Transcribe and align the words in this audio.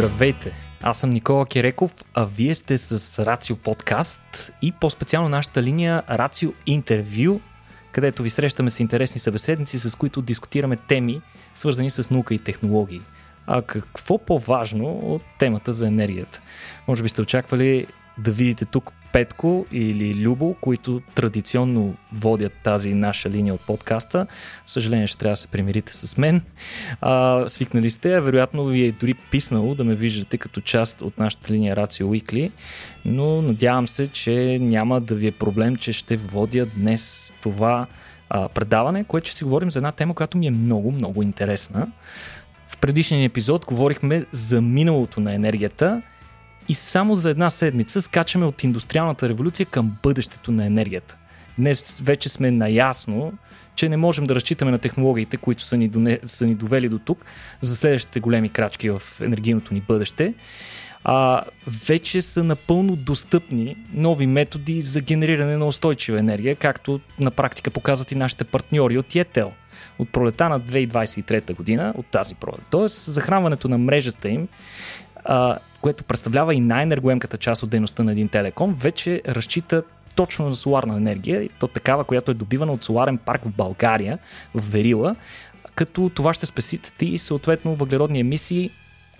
Здравейте! 0.00 0.52
Аз 0.82 1.00
съм 1.00 1.10
Никола 1.10 1.46
Киреков, 1.46 1.94
а 2.14 2.24
вие 2.24 2.54
сте 2.54 2.78
с 2.78 3.24
Рацио 3.26 3.56
подкаст 3.56 4.52
и 4.62 4.72
по-специално 4.72 5.28
нашата 5.28 5.62
линия 5.62 6.02
Рацио 6.10 6.52
интервю, 6.66 7.40
където 7.92 8.22
ви 8.22 8.30
срещаме 8.30 8.70
с 8.70 8.80
интересни 8.80 9.20
събеседници, 9.20 9.78
с 9.78 9.96
които 9.96 10.22
дискутираме 10.22 10.76
теми, 10.76 11.20
свързани 11.54 11.90
с 11.90 12.10
наука 12.10 12.34
и 12.34 12.38
технологии. 12.38 13.00
А 13.46 13.62
какво 13.62 14.18
по-важно 14.18 14.98
от 15.02 15.22
темата 15.38 15.72
за 15.72 15.86
енергията? 15.86 16.40
Може 16.88 17.02
би 17.02 17.08
сте 17.08 17.22
очаквали 17.22 17.86
да 18.18 18.32
видите 18.32 18.64
тук 18.64 18.92
Петко 19.12 19.66
или 19.72 20.14
Любо, 20.14 20.56
които 20.60 21.02
традиционно 21.14 21.94
водят 22.12 22.52
тази 22.62 22.94
наша 22.94 23.30
линия 23.30 23.54
от 23.54 23.60
подкаста. 23.60 24.26
Съжаление, 24.66 25.06
ще 25.06 25.18
трябва 25.18 25.32
да 25.32 25.36
се 25.36 25.46
примирите 25.46 25.92
с 25.92 26.16
мен. 26.18 26.42
А, 27.00 27.44
свикнали 27.48 27.90
сте, 27.90 28.20
вероятно 28.20 28.66
ви 28.66 28.84
е 28.84 28.92
дори 28.92 29.14
писнало 29.14 29.74
да 29.74 29.84
ме 29.84 29.94
виждате 29.94 30.38
като 30.38 30.60
част 30.60 31.02
от 31.02 31.18
нашата 31.18 31.52
линия 31.52 31.76
Рацио 31.76 32.08
Weekly, 32.08 32.50
но 33.04 33.42
надявам 33.42 33.88
се, 33.88 34.06
че 34.06 34.58
няма 34.60 35.00
да 35.00 35.14
ви 35.14 35.26
е 35.26 35.32
проблем, 35.32 35.76
че 35.76 35.92
ще 35.92 36.16
водя 36.16 36.66
днес 36.66 37.34
това 37.42 37.86
а, 38.30 38.48
предаване, 38.48 39.04
което 39.04 39.28
ще 39.28 39.38
си 39.38 39.44
говорим 39.44 39.70
за 39.70 39.78
една 39.78 39.92
тема, 39.92 40.14
която 40.14 40.38
ми 40.38 40.46
е 40.46 40.50
много, 40.50 40.92
много 40.92 41.22
интересна. 41.22 41.88
В 42.68 42.78
предишния 42.78 43.24
епизод 43.24 43.64
говорихме 43.64 44.24
за 44.32 44.60
миналото 44.60 45.20
на 45.20 45.34
енергията 45.34 46.02
и 46.70 46.74
само 46.74 47.14
за 47.14 47.30
една 47.30 47.50
седмица 47.50 48.02
скачаме 48.02 48.46
от 48.46 48.64
индустриалната 48.64 49.28
революция 49.28 49.66
към 49.66 49.96
бъдещето 50.02 50.52
на 50.52 50.66
енергията. 50.66 51.16
Днес 51.58 52.00
вече 52.00 52.28
сме 52.28 52.50
наясно, 52.50 53.32
че 53.74 53.88
не 53.88 53.96
можем 53.96 54.26
да 54.26 54.34
разчитаме 54.34 54.70
на 54.70 54.78
технологиите, 54.78 55.36
които 55.36 55.62
са 55.62 55.76
ни, 55.76 55.88
доне, 55.88 56.18
са 56.24 56.46
ни 56.46 56.54
довели 56.54 56.88
до 56.88 56.98
тук 56.98 57.24
за 57.60 57.76
следващите 57.76 58.20
големи 58.20 58.48
крачки 58.48 58.90
в 58.90 59.02
енергийното 59.20 59.74
ни 59.74 59.80
бъдеще. 59.80 60.34
А, 61.04 61.44
вече 61.86 62.22
са 62.22 62.44
напълно 62.44 62.96
достъпни 62.96 63.76
нови 63.92 64.26
методи 64.26 64.82
за 64.82 65.00
генериране 65.00 65.56
на 65.56 65.66
устойчива 65.66 66.18
енергия, 66.18 66.56
както 66.56 67.00
на 67.18 67.30
практика 67.30 67.70
показват 67.70 68.12
и 68.12 68.14
нашите 68.14 68.44
партньори 68.44 68.98
от 68.98 69.06
Yetel 69.06 69.50
от 69.98 70.08
пролета 70.08 70.48
на 70.48 70.60
2023 70.60 71.56
година, 71.56 71.94
от 71.96 72.06
тази 72.06 72.34
пролет. 72.34 72.62
Тоест, 72.70 73.10
захранването 73.10 73.68
на 73.68 73.78
мрежата 73.78 74.28
им 74.28 74.48
а, 75.24 75.58
което 75.80 76.04
представлява 76.04 76.54
и 76.54 76.60
най-енергоемката 76.60 77.36
част 77.36 77.62
от 77.62 77.70
дейността 77.70 78.02
на 78.02 78.12
един 78.12 78.28
телеком, 78.28 78.74
вече 78.74 79.22
разчита 79.28 79.82
точно 80.14 80.48
на 80.48 80.54
соларна 80.54 80.96
енергия, 80.96 81.48
то 81.58 81.68
такава, 81.68 82.04
която 82.04 82.30
е 82.30 82.34
добивана 82.34 82.72
от 82.72 82.84
соларен 82.84 83.18
парк 83.18 83.42
в 83.44 83.50
България, 83.50 84.18
в 84.54 84.70
Верила, 84.70 85.16
като 85.74 86.10
това 86.14 86.34
ще 86.34 86.46
спесите 86.46 87.06
и 87.06 87.18
съответно 87.18 87.76
въглеродни 87.76 88.20
емисии 88.20 88.70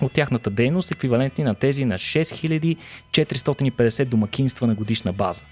от 0.02 0.12
тяхната 0.12 0.50
дейност, 0.50 0.90
еквивалентни 0.90 1.44
на 1.44 1.54
тези 1.54 1.84
на 1.84 1.94
6450 1.94 4.04
домакинства 4.04 4.66
на 4.66 4.74
годишна 4.74 5.12
база. 5.12 5.42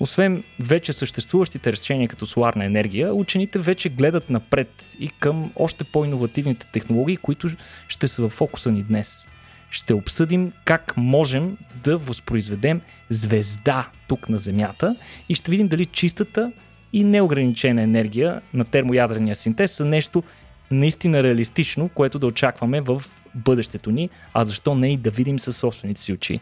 Освен 0.00 0.44
вече 0.60 0.92
съществуващите 0.92 1.72
решения 1.72 2.08
като 2.08 2.26
соларна 2.26 2.64
енергия, 2.64 3.14
учените 3.14 3.58
вече 3.58 3.88
гледат 3.88 4.30
напред 4.30 4.96
и 5.00 5.08
към 5.08 5.52
още 5.56 5.84
по-инновативните 5.84 6.66
технологии, 6.72 7.16
които 7.16 7.48
ще 7.88 8.08
са 8.08 8.22
в 8.22 8.28
фокуса 8.28 8.72
ни 8.72 8.82
днес 8.82 9.28
ще 9.70 9.94
обсъдим 9.94 10.52
как 10.64 10.96
можем 10.96 11.56
да 11.84 11.98
възпроизведем 11.98 12.80
звезда 13.10 13.88
тук 14.08 14.28
на 14.28 14.38
Земята 14.38 14.96
и 15.28 15.34
ще 15.34 15.50
видим 15.50 15.68
дали 15.68 15.86
чистата 15.86 16.52
и 16.92 17.04
неограничена 17.04 17.82
енергия 17.82 18.40
на 18.54 18.64
термоядрения 18.64 19.36
синтез 19.36 19.72
са 19.72 19.84
нещо 19.84 20.22
наистина 20.70 21.22
реалистично, 21.22 21.88
което 21.88 22.18
да 22.18 22.26
очакваме 22.26 22.80
в 22.80 23.02
бъдещето 23.34 23.90
ни, 23.90 24.10
а 24.34 24.44
защо 24.44 24.74
не 24.74 24.92
и 24.92 24.96
да 24.96 25.10
видим 25.10 25.38
със 25.38 25.56
собствените 25.56 26.00
си 26.00 26.12
очи. 26.12 26.40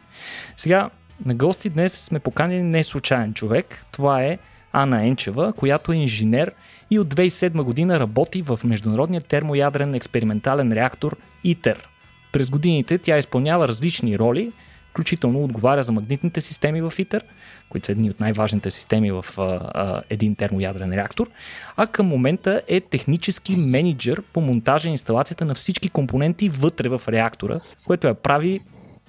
Сега, 0.56 0.91
на 1.27 1.34
гости 1.34 1.71
днес 1.71 1.93
сме 1.93 2.19
поканили 2.19 2.62
не 2.62 2.84
случайен 2.84 3.34
човек. 3.34 3.84
Това 3.93 4.23
е 4.23 4.39
Ана 4.73 5.06
Енчева, 5.06 5.53
която 5.53 5.93
е 5.93 5.97
инженер 5.97 6.53
и 6.91 6.99
от 6.99 7.15
2007 7.15 7.62
година 7.62 8.00
работи 8.00 8.43
в 8.43 8.61
Международния 8.65 9.21
термоядрен 9.21 9.95
експериментален 9.95 10.73
реактор 10.73 11.17
ИТЕР– 11.45 11.89
през 12.37 12.51
годините 12.51 12.99
тя 12.99 13.19
изпълнява 13.19 13.69
различни 13.69 14.19
роли, 14.19 14.53
включително 14.91 15.45
отговаря 15.45 15.83
за 15.83 15.93
магнитните 15.93 16.41
системи 16.41 16.81
в 16.83 16.93
ИТЕР, 16.99 17.25
които 17.69 17.87
са 17.87 17.93
едни 17.93 18.11
от 18.11 18.21
най-важните 18.21 18.71
системи 18.71 19.11
в 19.13 19.25
а, 19.39 19.43
а, 19.43 20.03
един 20.11 20.35
термоядрен 20.35 20.93
реактор, 20.93 21.31
а 21.77 21.87
към 21.87 22.07
момента 22.07 22.63
е 22.69 22.81
технически 22.81 23.57
менеджер 23.57 24.23
по 24.33 24.41
монтажа 24.41 24.89
и 24.89 24.93
инсталацията 24.93 25.45
на 25.45 25.55
всички 25.55 25.89
компоненти 25.89 26.49
вътре 26.49 26.89
в 26.89 27.03
реактора, 27.09 27.61
което 27.87 28.07
я 28.07 28.15
прави 28.15 28.61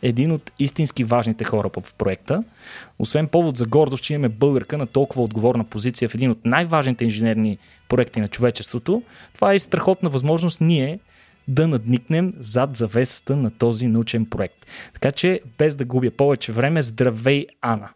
един 0.01 0.31
от 0.31 0.51
истински 0.59 1.03
важните 1.03 1.43
хора 1.43 1.69
в 1.79 1.93
проекта. 1.93 2.43
Освен 2.99 3.27
повод 3.27 3.57
за 3.57 3.65
гордост, 3.65 4.03
че 4.03 4.13
имаме 4.13 4.29
българка 4.29 4.77
на 4.77 4.87
толкова 4.87 5.23
отговорна 5.23 5.63
позиция 5.63 6.09
в 6.09 6.15
един 6.15 6.31
от 6.31 6.45
най-важните 6.45 7.03
инженерни 7.03 7.57
проекти 7.89 8.19
на 8.19 8.27
човечеството, 8.27 9.03
това 9.33 9.51
е 9.51 9.55
и 9.55 9.59
страхотна 9.59 10.09
възможност 10.09 10.61
ние 10.61 10.99
да 11.47 11.67
надникнем 11.67 12.33
зад 12.39 12.77
завесата 12.77 13.35
на 13.35 13.51
този 13.51 13.87
научен 13.87 14.25
проект. 14.25 14.65
Така 14.93 15.11
че, 15.11 15.41
без 15.57 15.75
да 15.75 15.85
губя 15.85 16.11
повече 16.11 16.51
време, 16.51 16.81
здравей, 16.81 17.45
Ана! 17.61 17.89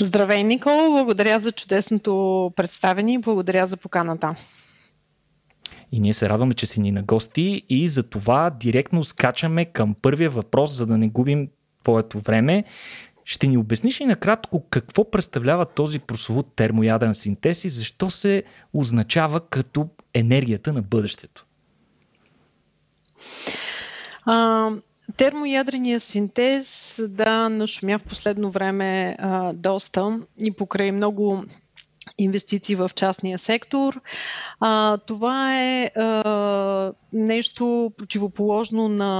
Здравей, 0.00 0.44
Никол! 0.44 0.90
Благодаря 0.90 1.38
за 1.38 1.52
чудесното 1.52 2.52
представение 2.56 3.14
и 3.14 3.18
благодаря 3.18 3.66
за 3.66 3.76
поканата. 3.76 4.34
И 5.92 6.00
ние 6.00 6.14
се 6.14 6.28
радваме, 6.28 6.54
че 6.54 6.66
си 6.66 6.80
ни 6.80 6.92
на 6.92 7.02
гости 7.02 7.62
и 7.68 7.88
за 7.88 8.02
това 8.02 8.50
директно 8.50 9.04
скачаме 9.04 9.64
към 9.64 9.94
първия 10.02 10.30
въпрос, 10.30 10.76
за 10.76 10.86
да 10.86 10.98
не 10.98 11.08
губим 11.08 11.48
твоето 11.84 12.18
време. 12.18 12.64
Ще 13.30 13.46
ни 13.46 13.58
обясниш 13.58 14.00
и 14.00 14.04
накратко 14.04 14.64
какво 14.70 15.10
представлява 15.10 15.66
този 15.66 15.98
прословут 15.98 16.52
термоядрен 16.56 17.14
синтез 17.14 17.64
и 17.64 17.68
защо 17.68 18.10
се 18.10 18.42
означава 18.74 19.40
като 19.40 19.88
енергията 20.14 20.72
на 20.72 20.82
бъдещето? 20.82 21.46
А, 24.24 24.70
термоядрения 25.16 26.00
синтез, 26.00 27.00
да, 27.08 27.48
нашумя 27.48 27.98
в 27.98 28.02
последно 28.02 28.50
време 28.50 29.16
а, 29.18 29.52
доста 29.52 30.20
и 30.42 30.50
покрай 30.50 30.92
много 30.92 31.44
инвестиции 32.18 32.76
в 32.76 32.90
частния 32.94 33.38
сектор. 33.38 34.00
А, 34.60 34.98
това 34.98 35.60
е 35.62 35.90
а, 35.96 36.19
нещо 37.30 37.92
противоположно 37.96 38.88
на 38.88 39.12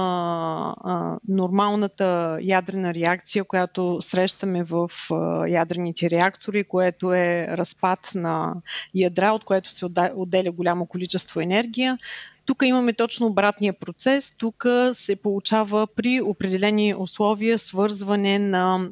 а, 0.83 1.17
нормалната 1.27 2.37
ядрена 2.41 2.93
реакция, 2.93 3.43
която 3.43 3.97
срещаме 4.01 4.63
в 4.63 4.91
а, 5.11 5.47
ядрените 5.47 6.09
реактори, 6.09 6.63
което 6.63 7.13
е 7.13 7.47
разпад 7.49 8.11
на 8.15 8.53
ядра, 8.95 9.31
от 9.31 9.43
което 9.43 9.71
се 9.71 9.85
отделя 10.15 10.51
голямо 10.51 10.85
количество 10.85 11.41
енергия. 11.41 11.97
Тук 12.45 12.61
имаме 12.65 12.93
точно 12.93 13.27
обратния 13.27 13.73
процес. 13.73 14.37
Тук 14.37 14.65
се 14.93 15.21
получава 15.21 15.87
при 15.87 16.21
определени 16.21 16.95
условия 16.95 17.59
свързване 17.59 18.39
на 18.39 18.89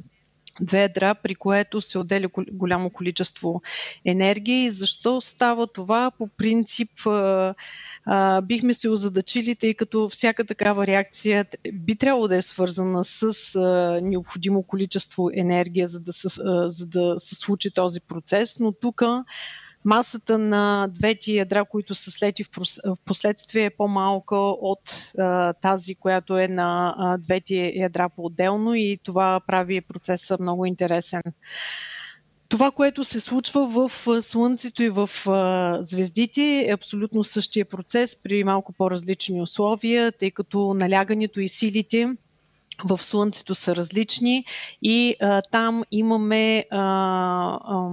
две 0.61 0.81
ядра, 0.81 1.15
при 1.15 1.35
което 1.35 1.81
се 1.81 1.99
отделя 1.99 2.27
голямо 2.51 2.89
количество 2.89 3.61
енергия. 4.05 4.65
И 4.65 4.69
защо 4.69 5.21
става 5.21 5.67
това? 5.67 6.11
По 6.11 6.27
принцип 6.27 6.91
а, 7.05 8.41
бихме 8.41 8.73
се 8.73 8.89
озадачили, 8.89 9.55
тъй 9.55 9.73
като 9.73 10.09
всяка 10.09 10.45
такава 10.45 10.87
реакция 10.87 11.45
би 11.73 11.95
трябвало 11.95 12.27
да 12.27 12.35
е 12.35 12.41
свързана 12.41 13.03
с 13.03 13.55
а, 13.55 13.99
необходимо 14.03 14.63
количество 14.63 15.29
енергия, 15.33 15.87
за 15.87 15.99
да, 15.99 16.11
а, 16.45 16.69
за 16.69 16.87
да 16.87 17.15
се 17.17 17.35
случи 17.35 17.71
този 17.71 18.01
процес. 18.01 18.59
Но 18.59 18.71
тук 18.71 19.01
масата 19.85 20.37
на 20.37 20.87
двете 20.91 21.31
ядра, 21.31 21.65
които 21.65 21.95
са 21.95 22.11
слети 22.11 22.43
в 22.43 22.49
последствие 23.05 23.65
е 23.65 23.69
по-малка 23.69 24.35
от 24.35 25.11
а, 25.17 25.53
тази, 25.53 25.95
която 25.95 26.37
е 26.37 26.47
на 26.47 26.95
а, 26.97 27.17
двете 27.17 27.73
ядра 27.75 28.09
по-отделно 28.09 28.75
и 28.75 28.99
това 29.03 29.41
прави 29.47 29.81
процеса 29.81 30.37
много 30.39 30.65
интересен. 30.65 31.21
Това, 32.49 32.71
което 32.71 33.03
се 33.03 33.19
случва 33.19 33.67
в 33.67 34.21
Слънцето 34.21 34.83
и 34.83 34.89
в 34.89 35.09
звездите 35.81 36.65
е 36.67 36.73
абсолютно 36.73 37.23
същия 37.23 37.65
процес 37.65 38.23
при 38.23 38.43
малко 38.43 38.73
по-различни 38.73 39.41
условия, 39.41 40.11
тъй 40.11 40.31
като 40.31 40.73
налягането 40.73 41.39
и 41.39 41.49
силите 41.49 42.15
в 42.83 43.03
Слънцето 43.03 43.55
са 43.55 43.75
различни 43.75 44.45
и 44.81 45.15
а, 45.21 45.41
там 45.41 45.83
имаме 45.91 46.65
а, 46.71 46.79
а, 47.63 47.89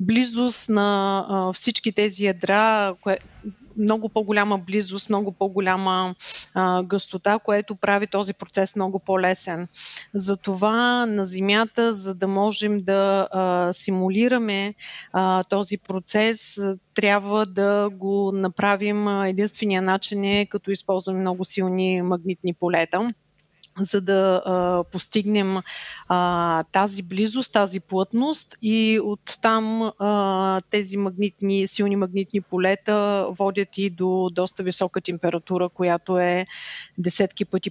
близост 0.00 0.68
на 0.68 1.18
а, 1.28 1.52
всички 1.52 1.92
тези 1.92 2.24
ядра, 2.24 2.94
кое, 3.00 3.18
много 3.78 4.08
по-голяма 4.08 4.58
близост, 4.58 5.08
много 5.08 5.32
по-голяма 5.32 6.14
а, 6.54 6.82
гъстота, 6.82 7.38
което 7.38 7.76
прави 7.76 8.06
този 8.06 8.34
процес 8.34 8.76
много 8.76 8.98
по-лесен. 8.98 9.68
Затова 10.14 11.06
на 11.06 11.24
Земята, 11.24 11.94
за 11.94 12.14
да 12.14 12.28
можем 12.28 12.80
да 12.80 13.28
а, 13.32 13.72
симулираме 13.72 14.74
а, 15.12 15.44
този 15.44 15.78
процес, 15.78 16.60
трябва 16.94 17.46
да 17.46 17.90
го 17.92 18.32
направим. 18.34 19.08
Единствения 19.24 19.82
начин 19.82 20.24
е 20.24 20.46
като 20.46 20.70
използваме 20.70 21.20
много 21.20 21.44
силни 21.44 22.02
магнитни 22.02 22.54
полета 22.54 23.12
за 23.78 24.00
да 24.00 24.42
а, 24.44 24.84
постигнем 24.84 25.56
а, 26.08 26.62
тази 26.62 27.02
близост, 27.02 27.52
тази 27.52 27.80
плътност 27.80 28.56
и 28.62 29.00
оттам 29.04 29.92
а, 29.98 30.60
тези 30.70 30.96
магнитни, 30.96 31.66
силни 31.66 31.96
магнитни 31.96 32.40
полета 32.40 33.26
водят 33.30 33.78
и 33.78 33.90
до 33.90 34.30
доста 34.32 34.62
висока 34.62 35.00
температура, 35.00 35.68
която 35.68 36.18
е 36.18 36.46
десетки 36.98 37.44
пъти 37.44 37.70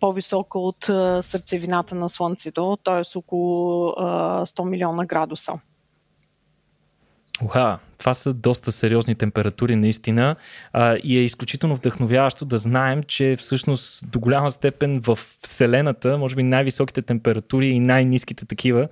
по-висока 0.00 0.58
от 0.58 0.84
сърцевината 1.24 1.94
на 1.94 2.08
Слънцето, 2.08 2.78
т.е. 2.84 3.18
около 3.18 3.88
а, 3.88 4.46
100 4.46 4.68
милиона 4.68 5.04
градуса. 5.04 5.52
Уха, 7.44 7.78
това 7.98 8.14
са 8.14 8.34
доста 8.34 8.72
сериозни 8.72 9.14
температури 9.14 9.76
наистина 9.76 10.36
а, 10.72 10.96
и 11.04 11.18
е 11.18 11.24
изключително 11.24 11.76
вдъхновяващо 11.76 12.44
да 12.44 12.58
знаем, 12.58 13.02
че 13.02 13.36
всъщност 13.38 14.10
до 14.10 14.20
голяма 14.20 14.50
степен 14.50 15.00
в 15.00 15.18
Вселената, 15.42 16.18
може 16.18 16.36
би 16.36 16.42
най-високите 16.42 17.02
температури 17.02 17.66
и 17.66 17.80
най-низките 17.80 18.46
такива, 18.46 18.88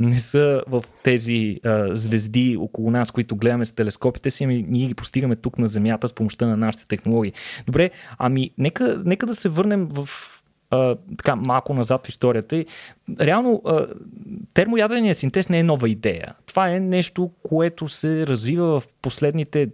не 0.00 0.18
са 0.18 0.62
в 0.66 0.84
тези 1.02 1.60
а, 1.64 1.96
звезди 1.96 2.56
около 2.60 2.90
нас, 2.90 3.10
които 3.10 3.36
гледаме 3.36 3.66
с 3.66 3.72
телескопите 3.72 4.30
си, 4.30 4.44
ами 4.44 4.64
ние 4.68 4.86
ги 4.86 4.94
постигаме 4.94 5.36
тук 5.36 5.58
на 5.58 5.68
Земята 5.68 6.08
с 6.08 6.12
помощта 6.12 6.46
на 6.46 6.56
нашите 6.56 6.86
технологии. 6.86 7.32
Добре, 7.66 7.90
ами 8.18 8.50
нека, 8.58 9.02
нека 9.04 9.26
да 9.26 9.34
се 9.34 9.48
върнем 9.48 9.88
в 9.90 10.08
така 11.16 11.36
малко 11.36 11.74
назад 11.74 12.06
в 12.06 12.08
историята. 12.08 12.64
Реално, 13.20 13.62
а, 13.66 13.86
термоядрения 14.54 15.14
синтез 15.14 15.48
не 15.48 15.58
е 15.58 15.62
нова 15.62 15.88
идея. 15.88 16.34
Това 16.46 16.70
е 16.70 16.80
нещо, 16.80 17.30
което 17.42 17.88
се 17.88 18.26
развива 18.26 18.80
в 18.80 18.88
последните 19.02 19.68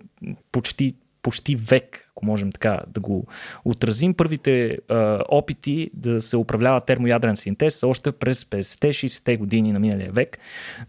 почти, 0.53 0.95
почти 1.27 1.57
век 1.57 2.07
ако 2.11 2.27
можем 2.27 2.53
така 2.53 2.81
да 2.89 3.01
го 3.01 3.27
отразим. 3.65 4.15
Първите 4.15 4.79
а, 4.89 5.25
опити 5.29 5.91
да 5.95 6.21
се 6.21 6.37
управлява 6.37 6.81
термоядрен 6.81 7.37
синтез 7.37 7.79
са 7.79 7.87
още 7.87 8.13
през 8.13 8.45
50-60-те 8.45 9.37
години 9.37 9.73
на 9.73 9.79
миналия 9.79 10.13
век, 10.13 10.39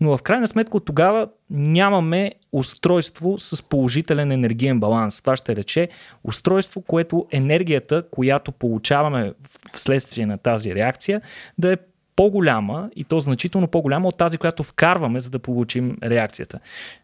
но 0.01 0.17
в 0.17 0.21
крайна 0.21 0.47
сметка 0.47 0.77
от 0.77 0.85
тогава 0.85 1.27
нямаме 1.49 2.31
устройство 2.51 3.37
с 3.37 3.63
положителен 3.63 4.31
енергиен 4.31 4.79
баланс. 4.79 5.21
Това 5.21 5.35
ще 5.35 5.55
рече 5.55 5.89
устройство, 6.23 6.81
което 6.81 7.27
енергията, 7.31 8.03
която 8.11 8.51
получаваме 8.51 9.33
вследствие 9.73 10.25
на 10.25 10.37
тази 10.37 10.75
реакция, 10.75 11.21
да 11.57 11.73
е 11.73 11.77
по-голяма 12.15 12.89
и 12.95 13.03
то 13.03 13.19
значително 13.19 13.67
по-голяма 13.67 14.07
от 14.07 14.17
тази, 14.17 14.37
която 14.37 14.63
вкарваме, 14.63 15.19
за 15.19 15.29
да 15.29 15.39
получим 15.39 15.97
реакцията. 16.03 16.59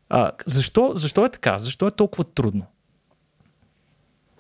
А, 0.10 0.32
защо, 0.46 0.92
защо 0.96 1.26
е 1.26 1.30
така? 1.30 1.60
Защо 1.60 1.88
е 1.88 1.92
толкова 1.92 2.24
трудно? 2.24 2.66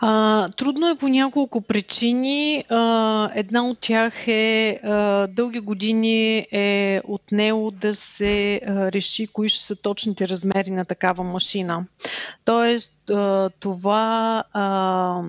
А, 0.00 0.48
трудно 0.48 0.88
е 0.88 0.94
по 0.94 1.08
няколко 1.08 1.60
причини. 1.60 2.64
А, 2.68 3.30
една 3.34 3.68
от 3.68 3.78
тях 3.80 4.28
е 4.28 4.80
а, 4.84 5.26
дълги 5.26 5.60
години 5.60 6.36
е 6.52 7.00
от 7.04 7.32
него 7.32 7.70
да 7.70 7.94
се 7.94 8.60
а, 8.66 8.92
реши 8.92 9.26
кои 9.26 9.48
ще 9.48 9.62
са 9.64 9.82
точните 9.82 10.28
размери 10.28 10.70
на 10.70 10.84
такава 10.84 11.24
машина. 11.24 11.84
Тоест, 12.44 13.10
а, 13.10 13.50
това 13.60 14.44
а, 14.52 15.22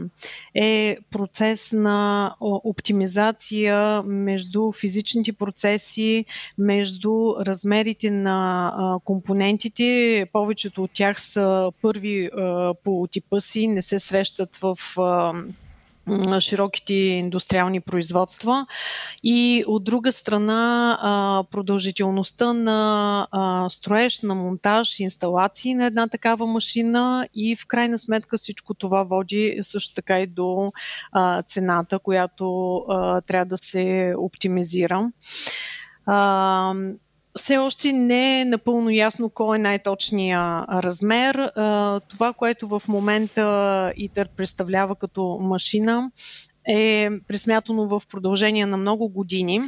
е 0.56 0.98
процес 1.12 1.71
на 1.71 2.36
оптимизация 2.42 4.04
между 4.06 4.71
физичните 4.71 5.33
процеси, 5.33 6.25
между 6.57 7.33
размерите 7.39 8.12
на 8.12 8.71
а, 8.75 9.00
компонентите. 9.06 10.25
Повечето 10.33 10.83
от 10.83 10.92
тях 10.94 11.21
са 11.21 11.71
първи 11.81 12.30
а, 12.38 12.74
по 12.83 13.07
типа 13.12 13.39
си, 13.39 13.68
не 13.68 13.81
се 13.81 14.00
срещат 14.00 14.58
в 14.61 14.77
широките 16.39 16.94
индустриални 16.94 17.81
производства. 17.81 18.65
И 19.23 19.63
от 19.67 19.83
друга 19.83 20.11
страна 20.11 21.45
продължителността 21.51 22.53
на 22.53 23.67
строеж, 23.69 24.21
на 24.21 24.35
монтаж, 24.35 25.00
инсталации 25.00 25.73
на 25.75 25.85
една 25.85 26.07
такава 26.07 26.47
машина 26.47 27.27
и 27.33 27.56
в 27.56 27.67
крайна 27.67 28.00
сметка 28.00 28.38
всичко 28.38 28.73
това 28.73 29.03
води 29.03 29.57
също 29.61 29.95
така 29.95 30.19
и 30.19 30.27
до 30.27 30.71
цената, 31.47 32.00
която 32.00 32.85
трябва 33.27 33.45
да 33.45 33.57
се 33.57 34.13
оптимизира 34.17 35.11
все 37.39 37.57
още 37.57 37.94
не 37.94 38.41
е 38.41 38.45
напълно 38.45 38.89
ясно 38.89 39.30
кой 39.30 39.57
е 39.57 39.62
най-точния 39.62 40.65
размер. 40.69 41.51
Това, 42.07 42.33
което 42.38 42.68
в 42.68 42.81
момента 42.88 43.94
ИТЕР 43.97 44.30
представлява 44.38 44.95
като 44.95 45.38
машина, 45.41 46.12
е 46.68 47.09
присмятано 47.27 47.88
в 47.88 48.01
продължение 48.09 48.65
на 48.65 48.77
много 48.77 49.09
години 49.09 49.62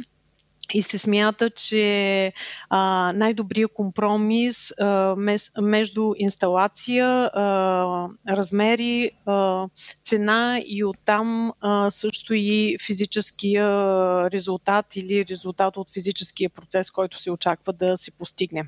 и 0.74 0.82
се 0.82 0.98
смята, 0.98 1.50
че 1.50 2.32
а, 2.70 3.12
най-добрият 3.16 3.72
компромис 3.74 4.72
а, 4.80 5.14
мес, 5.16 5.52
между 5.60 6.12
инсталация, 6.16 7.06
а, 7.06 8.08
размери, 8.28 9.10
а, 9.26 9.68
цена 10.04 10.60
и 10.66 10.84
оттам 10.84 11.52
а, 11.60 11.90
също 11.90 12.34
и 12.34 12.76
физическия 12.86 13.66
резултат 14.30 14.96
или 14.96 15.26
резултат 15.26 15.76
от 15.76 15.90
физическия 15.92 16.50
процес, 16.50 16.90
който 16.90 17.22
се 17.22 17.30
очаква 17.30 17.72
да 17.72 17.96
се 17.96 18.18
постигне. 18.18 18.64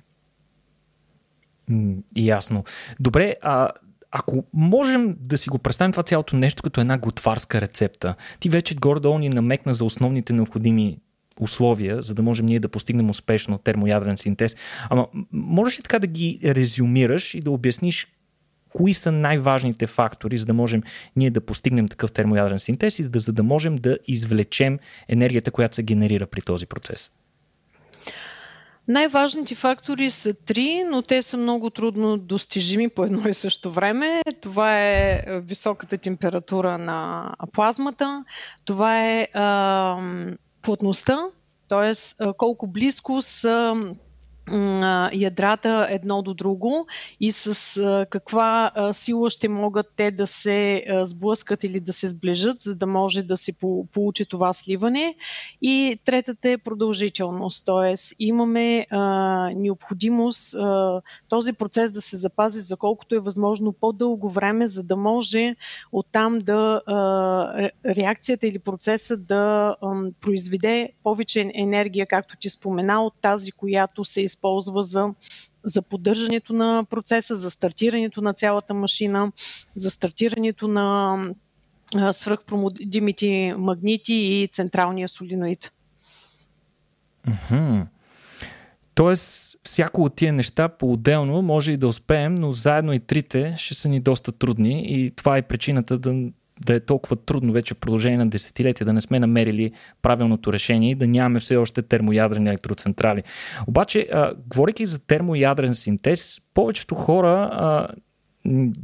Ясно. 2.16 2.64
Добре, 3.00 3.36
а 3.42 3.70
ако 4.10 4.44
можем 4.52 5.16
да 5.20 5.38
си 5.38 5.48
го 5.48 5.58
представим 5.58 5.92
това 5.92 6.02
цялото 6.02 6.36
нещо 6.36 6.62
като 6.62 6.80
една 6.80 6.98
готварска 6.98 7.60
рецепта, 7.60 8.14
ти 8.40 8.48
вече 8.48 8.74
горе-долу 8.74 9.18
ни 9.18 9.28
намекна 9.28 9.74
за 9.74 9.84
основните 9.84 10.32
необходими 10.32 10.98
условия, 11.40 12.02
за 12.02 12.14
да 12.14 12.22
можем 12.22 12.46
ние 12.46 12.60
да 12.60 12.68
постигнем 12.68 13.10
успешно 13.10 13.58
термоядрен 13.58 14.16
синтез. 14.16 14.56
Ама 14.90 15.06
можеш 15.32 15.78
ли 15.78 15.82
така 15.82 15.98
да 15.98 16.06
ги 16.06 16.40
резюмираш 16.44 17.34
и 17.34 17.40
да 17.40 17.50
обясниш 17.50 18.06
кои 18.74 18.94
са 18.94 19.12
най-важните 19.12 19.86
фактори, 19.86 20.38
за 20.38 20.46
да 20.46 20.54
можем 20.54 20.82
ние 21.16 21.30
да 21.30 21.40
постигнем 21.40 21.88
такъв 21.88 22.12
термоядрен 22.12 22.58
синтез 22.58 22.98
и 22.98 23.08
да, 23.08 23.18
за 23.18 23.32
да 23.32 23.42
можем 23.42 23.76
да 23.76 23.98
извлечем 24.08 24.78
енергията, 25.08 25.50
която 25.50 25.76
се 25.76 25.82
генерира 25.82 26.26
при 26.26 26.40
този 26.40 26.66
процес? 26.66 27.12
Най-важните 28.88 29.54
фактори 29.54 30.10
са 30.10 30.34
три, 30.34 30.84
но 30.90 31.02
те 31.02 31.22
са 31.22 31.36
много 31.36 31.70
трудно 31.70 32.16
достижими 32.16 32.88
по 32.88 33.04
едно 33.04 33.28
и 33.28 33.34
също 33.34 33.72
време. 33.72 34.22
Това 34.40 34.80
е 34.80 35.22
високата 35.28 35.98
температура 35.98 36.78
на 36.78 37.30
плазмата, 37.52 38.24
това 38.64 39.06
е 39.06 39.28
а, 39.34 39.96
плътността, 40.64 41.24
т.е. 41.68 41.92
колко 42.36 42.66
близко 42.66 43.22
са 43.22 43.74
ядрата 45.12 45.86
едно 45.90 46.22
до 46.22 46.34
друго 46.34 46.86
и 47.20 47.32
с 47.32 48.06
каква 48.10 48.72
сила 48.92 49.30
ще 49.30 49.48
могат 49.48 49.86
те 49.96 50.10
да 50.10 50.26
се 50.26 50.84
сблъскат 51.02 51.64
или 51.64 51.80
да 51.80 51.92
се 51.92 52.08
сближат, 52.08 52.62
за 52.62 52.74
да 52.74 52.86
може 52.86 53.22
да 53.22 53.36
се 53.36 53.52
получи 53.92 54.26
това 54.26 54.52
сливане. 54.52 55.14
И 55.62 56.00
третата 56.04 56.50
е 56.50 56.58
продължителност, 56.58 57.66
т.е. 57.66 57.94
имаме 58.18 58.86
необходимост 59.56 60.56
този 61.28 61.52
процес 61.52 61.92
да 61.92 62.00
се 62.00 62.16
запази 62.16 62.60
за 62.60 62.76
колкото 62.76 63.14
е 63.14 63.20
възможно 63.20 63.72
по-дълго 63.72 64.30
време, 64.30 64.66
за 64.66 64.82
да 64.82 64.96
може 64.96 65.56
оттам 65.92 66.38
да 66.38 66.80
реакцията 67.86 68.46
или 68.46 68.58
процеса 68.58 69.16
да 69.16 69.76
произведе 70.20 70.90
повече 71.02 71.52
енергия, 71.54 72.06
както 72.06 72.36
ти 72.36 72.50
спомена, 72.50 73.04
от 73.04 73.14
тази, 73.20 73.52
която 73.52 74.04
се 74.04 74.33
използва 74.34 74.82
за 74.82 75.14
за 75.64 75.82
поддържането 75.82 76.52
на 76.52 76.84
процеса, 76.90 77.36
за 77.36 77.50
стартирането 77.50 78.20
на 78.20 78.32
цялата 78.32 78.74
машина, 78.74 79.32
за 79.74 79.90
стартирането 79.90 80.68
на 80.68 81.18
свръхпромодимите 82.12 83.54
магнити 83.58 84.14
и 84.14 84.48
централния 84.52 85.08
солиноид. 85.08 85.72
Mm-hmm. 87.28 87.86
Тоест, 88.94 89.56
всяко 89.64 90.04
от 90.04 90.16
тия 90.16 90.32
неща 90.32 90.68
по-отделно 90.68 91.42
може 91.42 91.72
и 91.72 91.76
да 91.76 91.88
успеем, 91.88 92.34
но 92.34 92.52
заедно 92.52 92.92
и 92.92 93.00
трите 93.00 93.54
ще 93.58 93.74
са 93.74 93.88
ни 93.88 94.00
доста 94.00 94.32
трудни 94.32 94.84
и 94.86 95.10
това 95.10 95.36
е 95.36 95.42
причината 95.42 95.98
да 95.98 96.14
да 96.60 96.74
е 96.74 96.80
толкова 96.80 97.16
трудно 97.16 97.52
вече 97.52 97.74
в 97.74 97.78
продължение 97.78 98.18
на 98.18 98.28
десетилетия 98.28 98.84
да 98.84 98.92
не 98.92 99.00
сме 99.00 99.20
намерили 99.20 99.72
правилното 100.02 100.52
решение 100.52 100.90
и 100.90 100.94
да 100.94 101.06
нямаме 101.06 101.40
все 101.40 101.56
още 101.56 101.82
термоядрени 101.82 102.48
електроцентрали. 102.48 103.22
Обаче, 103.66 104.08
а, 104.12 104.34
говорейки 104.46 104.86
за 104.86 104.98
термоядрен 104.98 105.74
синтез, 105.74 106.40
повечето 106.54 106.94
хора 106.94 107.50
а, 107.52 107.88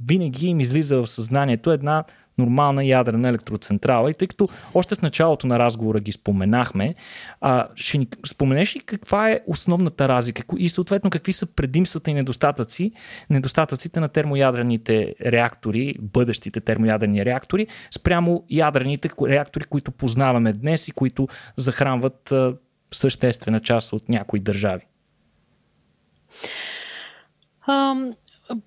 винаги 0.07 0.47
им 0.47 0.61
излиза 0.61 0.97
в 0.97 1.07
съзнанието 1.07 1.71
една 1.71 2.05
нормална 2.41 2.85
ядрена 2.85 3.29
електроцентрала. 3.29 4.11
И 4.11 4.15
тъй 4.15 4.29
като 4.29 4.49
още 4.75 4.95
в 4.95 5.03
началото 5.03 5.47
на 5.47 5.59
разговора 5.59 6.01
ги 6.01 6.13
споменахме, 6.13 6.95
а, 7.41 7.69
ще 7.75 7.99
ни 7.99 8.09
споменеш 8.27 8.77
ли 8.77 8.81
каква 8.81 9.31
е 9.31 9.41
основната 9.47 10.09
разлика 10.09 10.43
и 10.59 10.69
съответно 10.69 11.11
какви 11.11 11.33
са 11.33 11.47
предимствата 11.47 12.11
и 12.11 12.15
недостатъци, 12.15 12.93
недостатъците 13.31 14.01
на 14.01 14.09
термоядрените 14.09 15.15
реактори, 15.27 15.95
бъдещите 16.01 16.61
термоядрени 16.61 17.25
реактори, 17.25 17.67
спрямо 17.91 18.45
ядрените 18.51 19.11
реактори, 19.29 19.65
които 19.65 19.91
познаваме 19.91 20.53
днес 20.53 20.89
и 20.89 20.93
които 20.93 21.29
захранват 21.57 22.33
а, 22.33 22.55
съществена 22.93 23.61
част 23.61 23.93
от 23.93 24.09
някои 24.09 24.41
държави? 24.41 24.87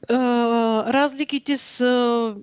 Разликите 0.10 1.58
са 1.58 2.36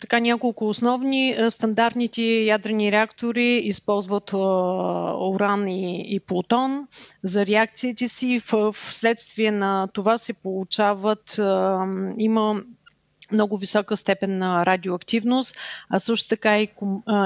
така 0.00 0.20
няколко 0.20 0.68
основни. 0.68 1.36
Стандартните 1.50 2.22
ядрени 2.22 2.92
реактори 2.92 3.56
използват 3.56 4.32
уран 4.32 5.68
и, 5.68 6.14
и 6.14 6.20
плутон 6.20 6.86
за 7.22 7.46
реакциите 7.46 8.08
си. 8.08 8.38
В, 8.38 8.72
вследствие 8.72 9.50
на 9.50 9.88
това 9.92 10.18
се 10.18 10.32
получават, 10.32 11.40
има 12.18 12.62
много 13.32 13.58
висока 13.58 13.96
степен 13.96 14.38
на 14.38 14.66
радиоактивност, 14.66 15.56
а 15.88 15.98
също 15.98 16.28
така 16.28 16.60
и, 16.60 16.68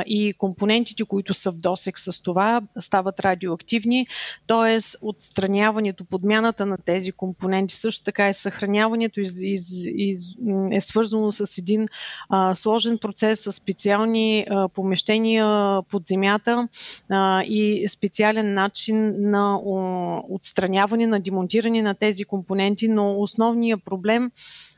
и 0.06 0.34
компонентите, 0.38 1.04
които 1.04 1.34
са 1.34 1.52
в 1.52 1.56
досек 1.56 1.98
с 1.98 2.22
това, 2.22 2.60
стават 2.80 3.20
радиоактивни, 3.20 4.06
т.е. 4.46 4.78
отстраняването, 5.02 6.04
подмяната 6.04 6.66
на 6.66 6.78
тези 6.78 7.12
компоненти, 7.12 7.76
също 7.76 8.04
така 8.04 8.28
и 8.28 8.34
съхраняването 8.34 9.20
из, 9.20 9.34
из, 9.40 9.86
из, 9.86 10.36
е 10.70 10.80
свързано 10.80 11.32
с 11.32 11.58
един 11.58 11.88
а, 12.28 12.54
сложен 12.54 12.98
процес, 12.98 13.40
с 13.40 13.52
специални 13.52 14.46
а, 14.50 14.68
помещения 14.68 15.82
под 15.82 16.06
земята 16.06 16.68
а, 17.08 17.42
и 17.42 17.88
специален 17.88 18.54
начин 18.54 19.14
на 19.30 19.56
о, 19.56 20.22
отстраняване, 20.28 21.06
на 21.06 21.20
демонтиране 21.20 21.82
на 21.82 21.94
тези 21.94 22.24
компоненти, 22.24 22.88
но 22.88 23.20
основният 23.20 23.84
проблем 23.84 24.30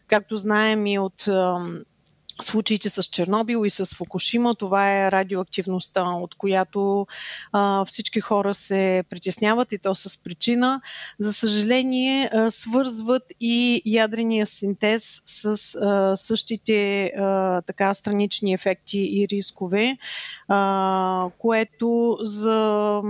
Както 0.08 0.36
знаем 0.36 0.86
и 0.86 0.98
от 0.98 1.28
случаите 2.42 2.90
с 2.90 3.02
Чернобил 3.02 3.66
и 3.66 3.70
с 3.70 3.96
Фукушима, 3.96 4.54
това 4.54 4.92
е 4.92 5.12
радиоактивността, 5.12 6.04
от 6.04 6.34
която 6.34 7.06
а, 7.52 7.84
всички 7.84 8.20
хора 8.20 8.54
се 8.54 9.04
притесняват 9.10 9.72
и 9.72 9.78
то 9.78 9.94
с 9.94 10.24
причина. 10.24 10.80
За 11.18 11.32
съжаление, 11.32 12.30
а, 12.32 12.50
свързват 12.50 13.22
и 13.40 13.82
ядрения 13.86 14.46
синтез 14.46 15.22
с 15.24 15.74
а, 15.74 16.16
същите 16.16 17.04
а, 17.06 17.62
така 17.62 17.94
странични 17.94 18.54
ефекти 18.54 18.98
и 18.98 19.28
рискове, 19.28 19.98
а, 20.48 21.28
което 21.38 22.18
за 22.20 23.00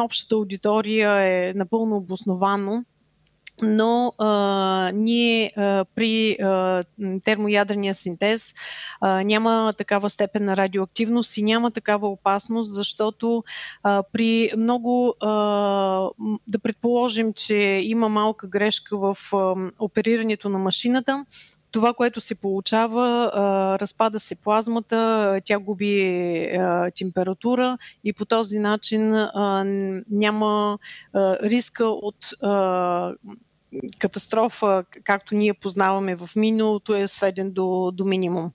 общата 0.00 0.34
аудитория 0.34 1.10
е 1.22 1.54
напълно 1.54 1.96
обосновано 1.96 2.84
но 3.62 4.12
а, 4.18 4.90
ние 4.94 5.52
а, 5.56 5.84
при 5.94 6.32
а, 6.32 6.84
термоядрения 7.24 7.94
синтез 7.94 8.54
а, 9.00 9.22
няма 9.22 9.72
такава 9.78 10.10
степен 10.10 10.44
на 10.44 10.56
радиоактивност 10.56 11.36
и 11.36 11.42
няма 11.42 11.70
такава 11.70 12.08
опасност, 12.08 12.74
защото 12.74 13.44
а, 13.82 14.02
при 14.12 14.50
много, 14.56 15.14
а, 15.20 15.30
да 16.46 16.58
предположим, 16.62 17.32
че 17.32 17.54
има 17.84 18.08
малка 18.08 18.46
грешка 18.46 18.98
в 18.98 19.16
а, 19.32 19.54
оперирането 19.78 20.48
на 20.48 20.58
машината, 20.58 21.24
това, 21.70 21.94
което 21.94 22.20
се 22.20 22.40
получава, 22.40 23.30
разпада 23.80 24.20
се 24.20 24.42
плазмата, 24.42 25.40
тя 25.44 25.58
губи 25.58 26.58
температура 26.96 27.78
и 28.04 28.12
по 28.12 28.24
този 28.24 28.58
начин 28.58 29.28
няма 30.10 30.78
риска 31.14 31.84
от 31.84 32.16
катастрофа, 33.98 34.84
както 35.04 35.34
ние 35.34 35.54
познаваме 35.54 36.16
в 36.16 36.30
миналото, 36.36 36.94
е 36.94 37.08
сведен 37.08 37.50
до, 37.50 37.90
до 37.94 38.04
минимум. 38.04 38.52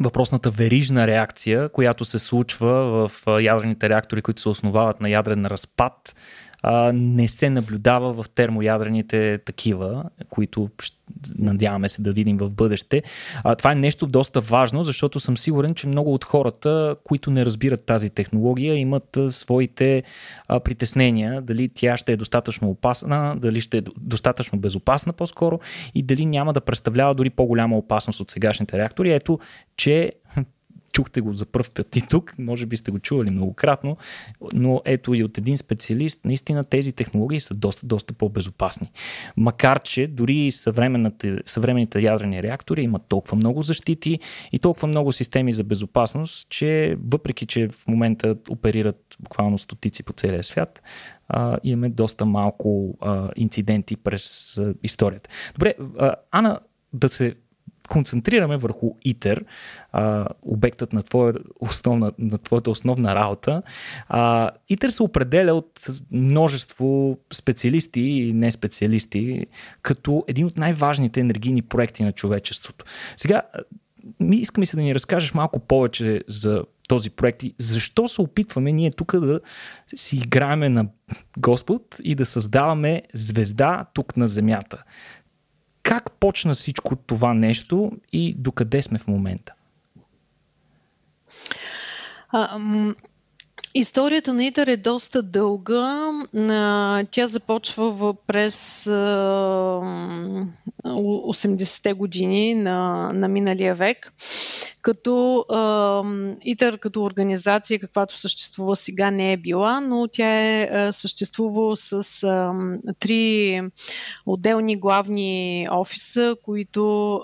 Въпросната 0.00 0.50
верижна 0.50 1.06
реакция, 1.06 1.68
която 1.68 2.04
се 2.04 2.18
случва 2.18 3.08
в 3.08 3.26
ядрените 3.40 3.88
реактори, 3.88 4.22
които 4.22 4.40
се 4.40 4.48
основават 4.48 5.00
на 5.00 5.10
ядрен 5.10 5.46
разпад, 5.46 6.16
не 6.94 7.28
се 7.28 7.50
наблюдава 7.50 8.22
в 8.22 8.28
термоядрените 8.28 9.38
такива, 9.38 10.04
които 10.28 10.70
надяваме 11.38 11.88
се 11.88 12.02
да 12.02 12.12
видим 12.12 12.36
в 12.36 12.50
бъдеще. 12.50 13.02
А, 13.44 13.54
това 13.54 13.72
е 13.72 13.74
нещо 13.74 14.06
доста 14.06 14.40
важно, 14.40 14.84
защото 14.84 15.20
съм 15.20 15.36
сигурен, 15.36 15.74
че 15.74 15.86
много 15.86 16.14
от 16.14 16.24
хората, 16.24 16.96
които 17.04 17.30
не 17.30 17.44
разбират 17.44 17.86
тази 17.86 18.10
технология, 18.10 18.74
имат 18.74 19.16
а, 19.16 19.32
своите 19.32 20.02
а, 20.48 20.60
притеснения, 20.60 21.42
дали 21.42 21.68
тя 21.74 21.96
ще 21.96 22.12
е 22.12 22.16
достатъчно 22.16 22.70
опасна, 22.70 23.36
дали 23.38 23.60
ще 23.60 23.78
е 23.78 23.82
достатъчно 24.00 24.58
безопасна 24.58 25.12
по-скоро 25.12 25.60
и 25.94 26.02
дали 26.02 26.26
няма 26.26 26.52
да 26.52 26.60
представлява 26.60 27.14
дори 27.14 27.30
по-голяма 27.30 27.78
опасност 27.78 28.20
от 28.20 28.30
сегашните 28.30 28.78
реактори. 28.78 29.12
Ето, 29.12 29.38
че 29.76 30.12
чухте 30.94 31.20
го 31.20 31.32
за 31.32 31.46
първ 31.46 31.66
път 31.74 31.96
и 31.96 32.00
тук, 32.00 32.34
може 32.38 32.66
би 32.66 32.76
сте 32.76 32.90
го 32.90 32.98
чували 32.98 33.30
многократно, 33.30 33.96
но 34.54 34.82
ето 34.84 35.14
и 35.14 35.24
от 35.24 35.38
един 35.38 35.58
специалист, 35.58 36.24
наистина 36.24 36.64
тези 36.64 36.92
технологии 36.92 37.40
са 37.40 37.54
доста, 37.54 37.86
доста 37.86 38.14
по-безопасни. 38.14 38.90
Макар, 39.36 39.82
че 39.82 40.06
дори 40.06 40.50
съвременните, 40.50 42.00
ядрени 42.00 42.42
реактори 42.42 42.82
имат 42.82 43.02
толкова 43.08 43.36
много 43.36 43.62
защити 43.62 44.18
и 44.52 44.58
толкова 44.58 44.88
много 44.88 45.12
системи 45.12 45.52
за 45.52 45.64
безопасност, 45.64 46.48
че 46.48 46.96
въпреки, 47.04 47.46
че 47.46 47.68
в 47.68 47.86
момента 47.88 48.36
оперират 48.50 49.00
буквално 49.20 49.58
стотици 49.58 50.02
по 50.02 50.12
целия 50.12 50.44
свят, 50.44 50.82
а, 51.28 51.58
имаме 51.64 51.88
доста 51.88 52.26
малко 52.26 52.94
а, 53.00 53.30
инциденти 53.36 53.96
през 53.96 54.56
а, 54.58 54.74
историята. 54.82 55.30
Добре, 55.54 55.74
а, 55.98 56.14
Ана, 56.30 56.60
да 56.92 57.08
се 57.08 57.34
концентрираме 57.88 58.56
върху 58.56 58.90
ИТЕР, 59.04 59.44
а, 59.92 60.26
обектът 60.42 60.92
на, 60.92 61.02
твоя 61.02 61.34
основна, 61.60 62.12
на 62.18 62.38
твоята 62.38 62.70
основна 62.70 63.14
работа. 63.14 63.62
А, 64.08 64.50
ИТЕР 64.68 64.88
се 64.88 65.02
определя 65.02 65.54
от 65.54 65.86
множество 66.10 67.18
специалисти 67.32 68.00
и 68.00 68.32
не 68.32 68.50
специалисти 68.50 69.46
като 69.82 70.24
един 70.28 70.46
от 70.46 70.58
най-важните 70.58 71.20
енергийни 71.20 71.62
проекти 71.62 72.04
на 72.04 72.12
човечеството. 72.12 72.84
Сега, 73.16 73.42
ми 74.20 74.36
иска 74.36 74.60
ми 74.60 74.66
се 74.66 74.76
да 74.76 74.82
ни 74.82 74.94
разкажеш 74.94 75.34
малко 75.34 75.60
повече 75.60 76.20
за 76.28 76.64
този 76.88 77.10
проект 77.10 77.42
и 77.42 77.54
защо 77.58 78.08
се 78.08 78.20
опитваме 78.20 78.72
ние 78.72 78.90
тук 78.90 79.20
да 79.20 79.40
си 79.96 80.16
играеме 80.16 80.68
на 80.68 80.86
Господ 81.38 81.96
и 82.04 82.14
да 82.14 82.26
създаваме 82.26 83.02
звезда 83.14 83.84
тук 83.94 84.16
на 84.16 84.28
Земята. 84.28 84.82
Как 85.84 86.12
почна 86.12 86.54
всичко 86.54 86.96
това 86.96 87.34
нещо 87.34 87.92
и 88.12 88.34
докъде 88.34 88.82
сме 88.82 88.98
в 88.98 89.06
момента? 89.06 89.54
А, 92.28 92.58
Историята 93.76 94.34
на 94.34 94.44
Итър 94.44 94.66
е 94.66 94.76
доста 94.76 95.22
дълга. 95.22 96.10
Тя 97.10 97.26
започва 97.26 98.14
през 98.26 98.84
80-те 100.84 101.92
години 101.92 102.54
на, 102.54 103.10
на 103.14 103.28
миналия 103.28 103.74
век, 103.74 104.12
като 104.82 105.44
ИТър 106.44 106.78
като 106.78 107.02
организация, 107.02 107.78
каквато 107.78 108.18
съществува 108.18 108.76
сега, 108.76 109.10
не 109.10 109.32
е 109.32 109.36
била, 109.36 109.80
но 109.80 110.08
тя 110.08 110.40
е 110.40 110.92
съществувала 110.92 111.76
с 111.76 112.20
три 112.98 113.60
отделни 114.26 114.76
главни 114.76 115.68
офиса, 115.70 116.36
които 116.44 117.20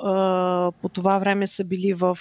по 0.83 0.89
това 0.89 1.19
време 1.19 1.47
са 1.47 1.65
били 1.65 1.95
в 1.95 2.19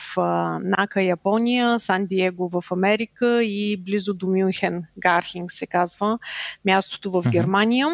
Нака, 0.64 1.02
Япония, 1.02 1.80
Сан 1.80 2.06
Диего 2.06 2.50
в 2.50 2.64
Америка 2.72 3.44
и 3.44 3.78
близо 3.78 4.19
до 4.20 4.28
Мюнхен, 4.28 4.84
Гархинг 4.98 5.52
се 5.52 5.68
казва, 5.68 6.20
мястото 6.66 7.12
в 7.12 7.24
Германия. 7.30 7.88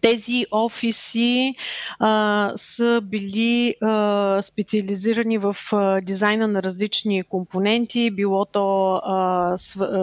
Тези 0.00 0.46
офиси 0.50 1.54
а, 1.98 2.52
са 2.56 3.00
били 3.04 3.74
а, 3.82 4.42
специализирани 4.42 5.38
в 5.38 5.56
а, 5.72 6.00
дизайна 6.00 6.48
на 6.48 6.62
различни 6.62 7.22
компоненти, 7.22 8.10
било 8.10 8.44
то 8.44 8.94
а, 9.04 9.54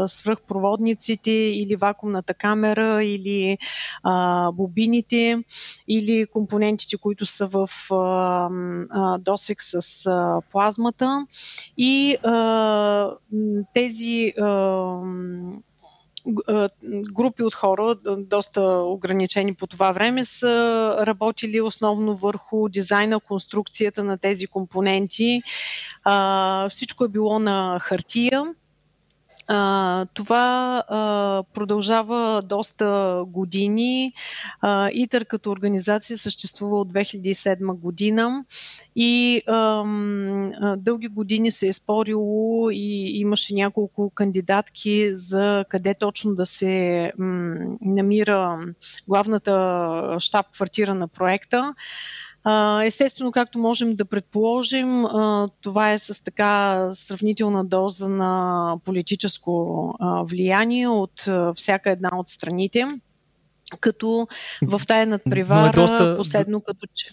свръхпроводниците 0.07 1.31
или 1.31 1.75
вакуумната 1.75 2.33
камера, 2.33 3.03
или 3.03 3.57
а, 4.03 4.51
бобините, 4.51 5.43
или 5.87 6.25
компонентите, 6.25 6.97
които 6.97 7.25
са 7.25 7.47
в 7.47 7.69
а, 7.91 7.95
а, 8.89 9.17
досек 9.17 9.57
с 9.61 10.05
а, 10.05 10.41
плазмата. 10.51 11.25
И 11.77 12.17
а, 12.23 13.11
тези 13.73 14.33
а, 14.41 14.97
групи 17.13 17.43
от 17.43 17.55
хора, 17.55 17.95
доста 18.17 18.61
ограничени 18.71 19.53
по 19.53 19.67
това 19.67 19.91
време, 19.91 20.25
са 20.25 20.95
работили 21.07 21.61
основно 21.61 22.15
върху 22.15 22.69
дизайна, 22.69 23.19
конструкцията 23.19 24.03
на 24.03 24.17
тези 24.17 24.47
компоненти. 24.47 25.41
Всичко 26.69 27.05
е 27.05 27.07
било 27.07 27.39
на 27.39 27.79
хартия 27.81 28.53
а, 29.53 30.05
това 30.13 30.83
а, 30.87 31.43
продължава 31.53 32.41
доста 32.45 33.23
години. 33.27 34.13
А, 34.61 34.89
ИТър 34.93 35.25
като 35.25 35.51
организация 35.51 36.17
съществува 36.17 36.79
от 36.79 36.93
2007 36.93 37.73
година 37.73 38.45
и 38.95 39.41
а, 39.47 39.83
дълги 40.77 41.07
години 41.07 41.51
се 41.51 41.67
е 41.67 41.73
спорило 41.73 42.69
и 42.69 43.19
имаше 43.19 43.53
няколко 43.53 44.09
кандидатки 44.09 45.13
за 45.13 45.65
къде 45.69 45.93
точно 45.99 46.35
да 46.35 46.45
се 46.45 47.11
м, 47.17 47.55
намира 47.81 48.59
главната 49.07 49.51
щаб-квартира 50.19 50.93
на 50.93 51.07
проекта. 51.07 51.75
Естествено, 52.85 53.31
както 53.31 53.59
можем 53.59 53.95
да 53.95 54.05
предположим, 54.05 55.05
това 55.61 55.91
е 55.91 55.99
с 55.99 56.23
така 56.23 56.89
сравнителна 56.93 57.65
доза 57.65 58.09
на 58.09 58.75
политическо 58.85 59.93
влияние 60.23 60.87
от 60.87 61.25
всяка 61.55 61.91
една 61.91 62.09
от 62.13 62.29
страните, 62.29 62.85
като 63.79 64.27
в 64.67 64.81
тая 64.87 65.07
надпревара 65.07 65.69
е 65.69 65.71
доста... 65.71 66.17
последно 66.17 66.61
като 66.61 66.87
че 66.93 67.11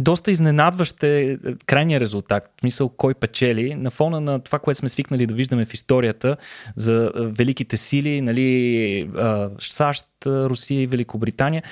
доста 0.00 0.30
изненадващ 0.30 1.02
е 1.02 1.38
крайния 1.66 2.00
резултат. 2.00 2.52
Мисъл, 2.62 2.88
кой 2.88 3.14
печели 3.14 3.74
на 3.74 3.90
фона 3.90 4.20
на 4.20 4.38
това, 4.40 4.58
което 4.58 4.78
сме 4.78 4.88
свикнали 4.88 5.26
да 5.26 5.34
виждаме 5.34 5.64
в 5.64 5.74
историята 5.74 6.36
за 6.76 7.12
великите 7.14 7.76
сили, 7.76 8.20
нали, 8.20 9.10
САЩ, 9.58 10.06
Русия 10.26 10.82
и 10.82 10.86
Великобритания. 10.86 11.62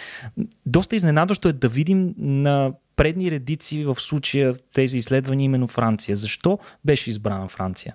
Доста 0.66 0.97
изненадващо 0.97 1.49
е 1.49 1.52
да 1.52 1.68
видим 1.68 2.14
на 2.18 2.73
предни 2.97 3.30
редици 3.30 3.85
в 3.85 3.97
случая 4.00 4.54
тези 4.73 4.99
изследвания 4.99 5.45
именно 5.45 5.66
Франция. 5.66 6.16
Защо 6.16 6.59
беше 6.85 7.11
избрана 7.11 7.49
Франция? 7.49 7.95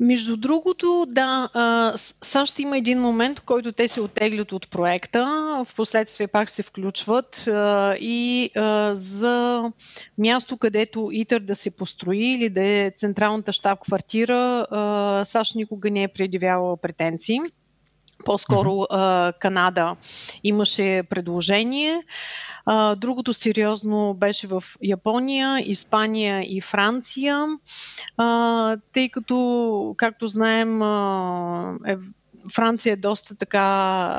Между 0.00 0.36
другото, 0.36 1.06
да, 1.08 1.50
САЩ 2.22 2.58
има 2.58 2.78
един 2.78 3.00
момент, 3.00 3.38
в 3.38 3.42
който 3.42 3.72
те 3.72 3.88
се 3.88 4.00
оттеглят 4.00 4.52
от 4.52 4.70
проекта, 4.70 5.24
в 5.64 5.74
последствие 5.76 6.26
пак 6.26 6.50
се 6.50 6.62
включват 6.62 7.48
и 8.00 8.50
за 8.92 9.64
място, 10.18 10.56
където 10.56 11.08
ИТър 11.12 11.40
да 11.40 11.56
се 11.56 11.76
построи 11.76 12.26
или 12.26 12.48
да 12.48 12.62
е 12.62 12.92
централната 12.96 13.52
щаб-квартира, 13.52 14.66
САЩ 15.24 15.54
никога 15.54 15.90
не 15.90 16.02
е 16.02 16.08
предявявала 16.08 16.76
претенции. 16.76 17.40
По-скоро 18.26 18.70
uh-huh. 18.70 19.38
Канада 19.38 19.96
имаше 20.44 21.02
предложение. 21.10 22.02
Другото 22.96 23.34
сериозно 23.34 24.14
беше 24.14 24.46
в 24.46 24.64
Япония, 24.82 25.70
Испания 25.70 26.56
и 26.56 26.60
Франция, 26.60 27.46
тъй 28.92 29.08
като, 29.08 29.94
както 29.96 30.26
знаем, 30.26 30.82
е 31.86 31.96
Франция 32.54 32.92
е 32.92 32.96
доста 32.96 33.36
така 33.36 33.60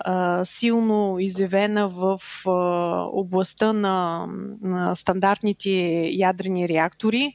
а, 0.05 0.46
силно 0.46 1.19
изявена 1.19 1.89
в 1.89 2.22
а, 2.48 2.51
областта 3.12 3.74
на, 3.74 4.27
на 4.62 4.96
стандартните 4.96 5.69
ядрени 6.13 6.67
реактори 6.67 7.34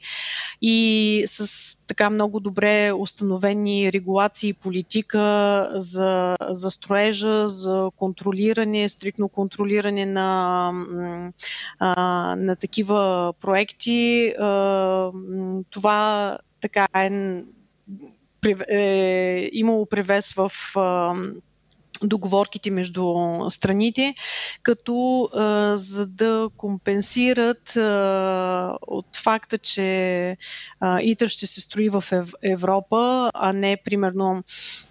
и 0.63 1.25
с 1.27 1.73
така 1.87 2.11
много 2.11 2.41
добре 2.41 2.93
установени 2.93 3.93
регулации 3.93 4.49
и 4.49 4.55
политика 4.55 5.69
за, 5.75 6.37
за 6.51 6.71
строежа, 6.71 7.49
за 7.49 7.91
контролиране, 7.97 8.89
стрикно 8.89 9.29
контролиране 9.29 10.07
на, 10.07 10.71
а, 11.79 11.95
на 12.39 12.57
такива 12.57 13.33
проекти. 13.41 14.29
А, 14.29 15.11
това 15.71 16.39
така 16.61 16.87
е 16.95 17.11
имало 18.51 19.85
превес 19.85 20.35
в 20.37 20.49
договорките 22.03 22.71
между 22.71 23.15
страните, 23.51 24.15
като 24.63 25.29
а, 25.35 25.77
за 25.77 26.07
да 26.07 26.49
компенсират 26.57 27.77
а, 27.77 28.77
от 28.87 29.17
факта, 29.17 29.59
че 29.59 30.37
а, 30.81 31.01
ИТър 31.01 31.29
ще 31.29 31.47
се 31.47 31.61
строи 31.61 31.89
в 31.89 32.05
Ев, 32.13 32.33
Европа, 32.43 33.31
а 33.35 33.53
не 33.53 33.77
примерно 33.85 34.43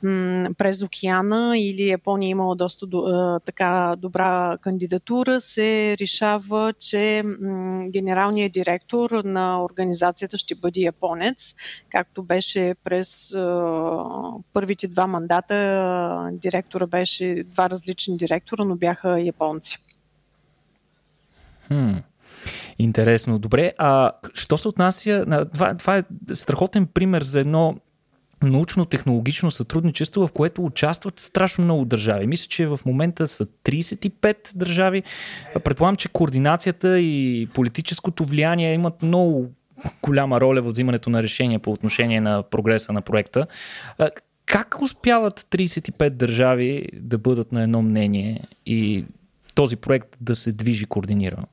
м- 0.04 0.50
през 0.58 0.84
океана 0.84 1.58
или 1.58 1.88
Япония 1.88 2.30
имала 2.30 2.56
доста 2.56 2.88
до, 2.88 2.98
а, 3.00 3.40
така 3.40 3.96
добра 3.98 4.58
кандидатура, 4.62 5.42
се 5.42 5.98
решава, 6.02 6.74
че 6.80 7.24
м- 7.42 7.86
генералният 7.90 8.54
директор 8.54 9.12
на 9.12 9.64
организацията 9.64 10.38
ще 10.38 10.56
бъде 10.56 10.80
японец, 10.80 11.56
както 11.90 12.24
беше 12.24 12.76
през 12.84 13.34
а, 13.34 14.06
първите 14.54 14.88
два 14.88 15.08
мандата 15.08 16.30
директора 16.34 16.88
беше 16.88 17.01
беше 17.02 17.44
два 17.44 17.70
различни 17.70 18.18
директора, 18.18 18.64
но 18.64 18.76
бяха 18.76 19.22
японци. 19.22 19.78
Хм. 21.68 21.98
Интересно. 22.80 23.40
Добре. 23.40 23.74
А 23.78 24.12
що 24.34 24.58
се 24.58 24.68
отнася... 24.68 25.46
Това, 25.54 25.78
това 25.78 25.98
е 25.98 26.04
страхотен 26.34 26.88
пример 26.88 27.22
за 27.22 27.40
едно 27.40 27.76
научно-технологично 28.44 29.52
сътрудничество, 29.52 30.28
в 30.28 30.32
което 30.32 30.66
участват 30.66 31.20
страшно 31.20 31.64
много 31.64 31.86
държави. 31.86 32.28
Мисля, 32.28 32.48
че 32.48 32.68
в 32.68 32.80
момента 32.86 33.28
са 33.28 33.46
35 33.46 34.56
държави. 34.56 35.04
Предполагам, 35.64 35.96
че 35.96 36.10
координацията 36.10 37.00
и 37.00 37.48
политическото 37.54 38.26
влияние 38.26 38.74
имат 38.74 39.04
много 39.04 39.52
голяма 40.02 40.42
роля 40.42 40.62
в 40.62 40.70
взимането 40.70 41.10
на 41.10 41.24
решения 41.24 41.60
по 41.60 41.72
отношение 41.72 42.22
на 42.22 42.44
прогреса 42.44 42.94
на 42.94 43.02
проекта. 43.02 43.48
Как 44.52 44.82
успяват 44.82 45.40
35 45.40 46.10
държави 46.10 46.88
да 46.94 47.18
бъдат 47.18 47.52
на 47.52 47.64
едно 47.64 47.82
мнение 47.82 48.44
и 48.66 49.06
този 49.56 49.76
проект 49.76 50.18
да 50.22 50.36
се 50.36 50.52
движи 50.52 50.86
координирано? 50.86 51.48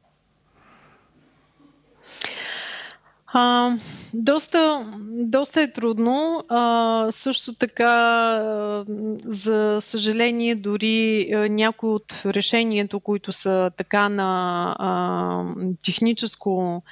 А, 3.33 3.77
доста, 4.15 4.93
доста 5.11 5.63
е 5.63 5.73
трудно. 5.73 6.45
А, 6.49 7.07
също 7.11 7.55
така, 7.55 8.85
за 9.25 9.79
съжаление, 9.81 10.55
дори 10.55 11.29
някои 11.51 11.91
от 11.91 12.23
решението, 12.27 13.01
които 13.01 13.33
са 13.33 13.71
така 13.77 14.09
на 14.09 14.77
а, 14.79 15.45
техническо 15.85 16.83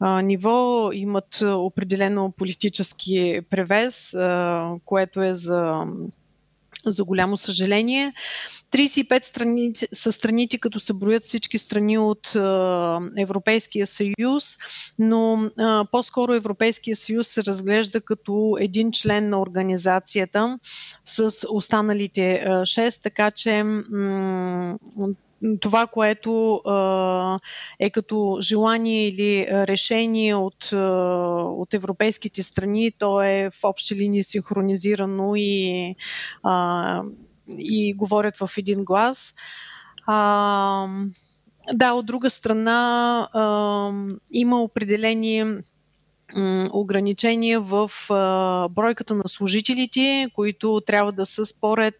а, 0.00 0.22
ниво, 0.22 0.90
имат 0.92 1.42
определено 1.42 2.32
политически 2.36 3.40
превес, 3.50 4.14
а, 4.14 4.70
което 4.84 5.22
е 5.22 5.34
за, 5.34 5.84
за 6.84 7.04
голямо 7.04 7.36
съжаление. 7.36 8.12
35 8.72 9.24
страни 9.24 9.72
са 9.92 10.12
страните, 10.12 10.58
като 10.58 10.80
се 10.80 10.92
броят 10.92 11.22
всички 11.22 11.58
страни 11.58 11.98
от 11.98 12.32
Европейския 13.18 13.86
съюз, 13.86 14.56
но 14.98 15.50
по-скоро 15.92 16.32
Европейския 16.34 16.96
съюз 16.96 17.28
се 17.28 17.44
разглежда 17.44 18.00
като 18.00 18.56
един 18.60 18.92
член 18.92 19.28
на 19.28 19.40
организацията 19.40 20.58
с 21.04 21.46
останалите 21.50 22.44
6, 22.46 23.02
така 23.02 23.30
че 23.30 23.64
това, 25.60 25.86
което 25.86 26.62
е 27.80 27.90
като 27.90 28.38
желание 28.42 29.08
или 29.08 29.46
решение 29.50 30.34
от, 30.34 30.72
от 30.72 31.74
европейските 31.74 32.42
страни, 32.42 32.92
то 32.98 33.22
е 33.22 33.50
в 33.50 33.64
общи 33.64 33.94
линии 33.94 34.24
синхронизирано 34.24 35.32
и 35.36 35.94
и 37.48 37.94
говорят 37.94 38.36
в 38.36 38.50
един 38.58 38.84
глас. 38.84 39.34
А, 40.06 40.88
да, 41.72 41.92
от 41.92 42.06
друга 42.06 42.30
страна 42.30 43.20
а, 43.32 43.90
има 44.32 44.62
определени 44.62 45.44
ограничения 46.72 47.60
в 47.60 47.90
бройката 48.70 49.14
на 49.14 49.24
служителите, 49.26 50.26
които 50.34 50.82
трябва 50.86 51.12
да 51.12 51.26
са 51.26 51.46
според 51.46 51.94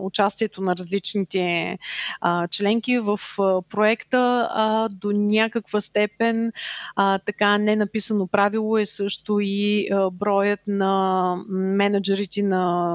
участието 0.00 0.62
на 0.62 0.76
различните 0.76 1.78
членки 2.50 2.98
в 2.98 3.20
проекта, 3.70 4.48
до 4.92 5.12
някаква 5.12 5.80
степен 5.80 6.52
така 7.26 7.58
ненаписано 7.58 8.26
правило 8.26 8.78
е 8.78 8.86
също 8.86 9.38
и 9.40 9.88
броят 10.12 10.60
на 10.66 11.36
менеджерите 11.48 12.42
на 12.42 12.94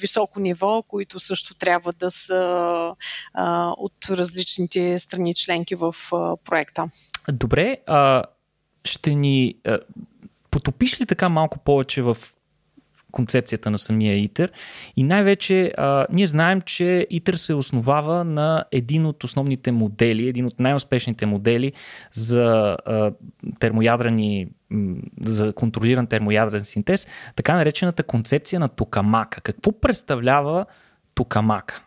високо 0.00 0.40
ниво, 0.40 0.82
които 0.82 1.20
също 1.20 1.54
трябва 1.54 1.92
да 1.92 2.10
са 2.10 2.94
от 3.76 4.10
различните 4.10 4.98
страни 4.98 5.34
членки 5.34 5.74
в 5.74 5.94
проекта. 6.44 6.88
Добре, 7.32 7.76
ще 8.86 9.14
ни 9.14 9.54
а, 9.66 9.78
потопиш 10.50 11.00
ли 11.00 11.06
така 11.06 11.28
малко 11.28 11.58
повече 11.58 12.02
в 12.02 12.16
концепцията 13.12 13.70
на 13.70 13.78
самия 13.78 14.16
ИТЕР. 14.16 14.52
И 14.96 15.02
най-вече 15.02 15.72
а, 15.76 16.06
ние 16.12 16.26
знаем, 16.26 16.60
че 16.60 17.06
ИТЕР 17.10 17.34
се 17.34 17.54
основава 17.54 18.24
на 18.24 18.64
един 18.72 19.06
от 19.06 19.24
основните 19.24 19.72
модели, 19.72 20.28
един 20.28 20.46
от 20.46 20.60
най-успешните 20.60 21.26
модели 21.26 21.72
за 22.12 22.76
а, 22.86 23.12
термоядрени 23.58 24.48
за 25.24 25.52
контролиран 25.52 26.06
термоядрен 26.06 26.64
синтез, 26.64 27.06
така 27.36 27.56
наречената 27.56 28.02
концепция 28.02 28.60
на 28.60 28.68
токамака. 28.68 29.40
Какво 29.40 29.80
представлява 29.80 30.66
токамака? 31.14 31.82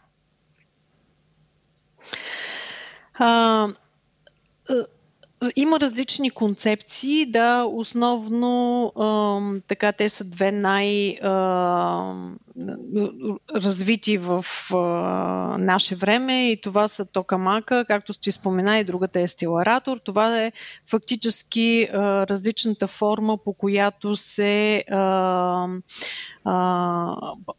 А, 3.13 3.67
има 5.56 5.80
различни 5.80 6.30
концепции, 6.30 7.25
да, 7.25 7.63
основно 7.63 8.86
а, 8.95 9.39
така 9.67 9.91
те 9.91 10.10
са 10.10 10.23
две 10.23 10.52
най- 10.52 11.17
а, 11.21 12.13
развити 13.56 14.17
в 14.17 14.45
а, 14.74 14.78
наше 15.60 15.95
време 15.95 16.52
и 16.52 16.62
това 16.62 16.88
са 16.88 17.12
токамака, 17.12 17.86
както 17.88 18.13
сте 18.13 18.32
спомена 18.32 18.80
и 18.80 18.84
другата 18.84 19.19
е 19.19 19.28
стиларатор. 19.28 19.98
Това 19.98 20.39
е 20.39 20.52
фактически 20.89 21.89
а, 21.93 22.28
различната 22.28 22.88
форма, 22.88 23.38
по 23.38 23.54
която 23.54 24.15
се 24.15 24.84
а, 24.91 25.67
а, 26.45 27.15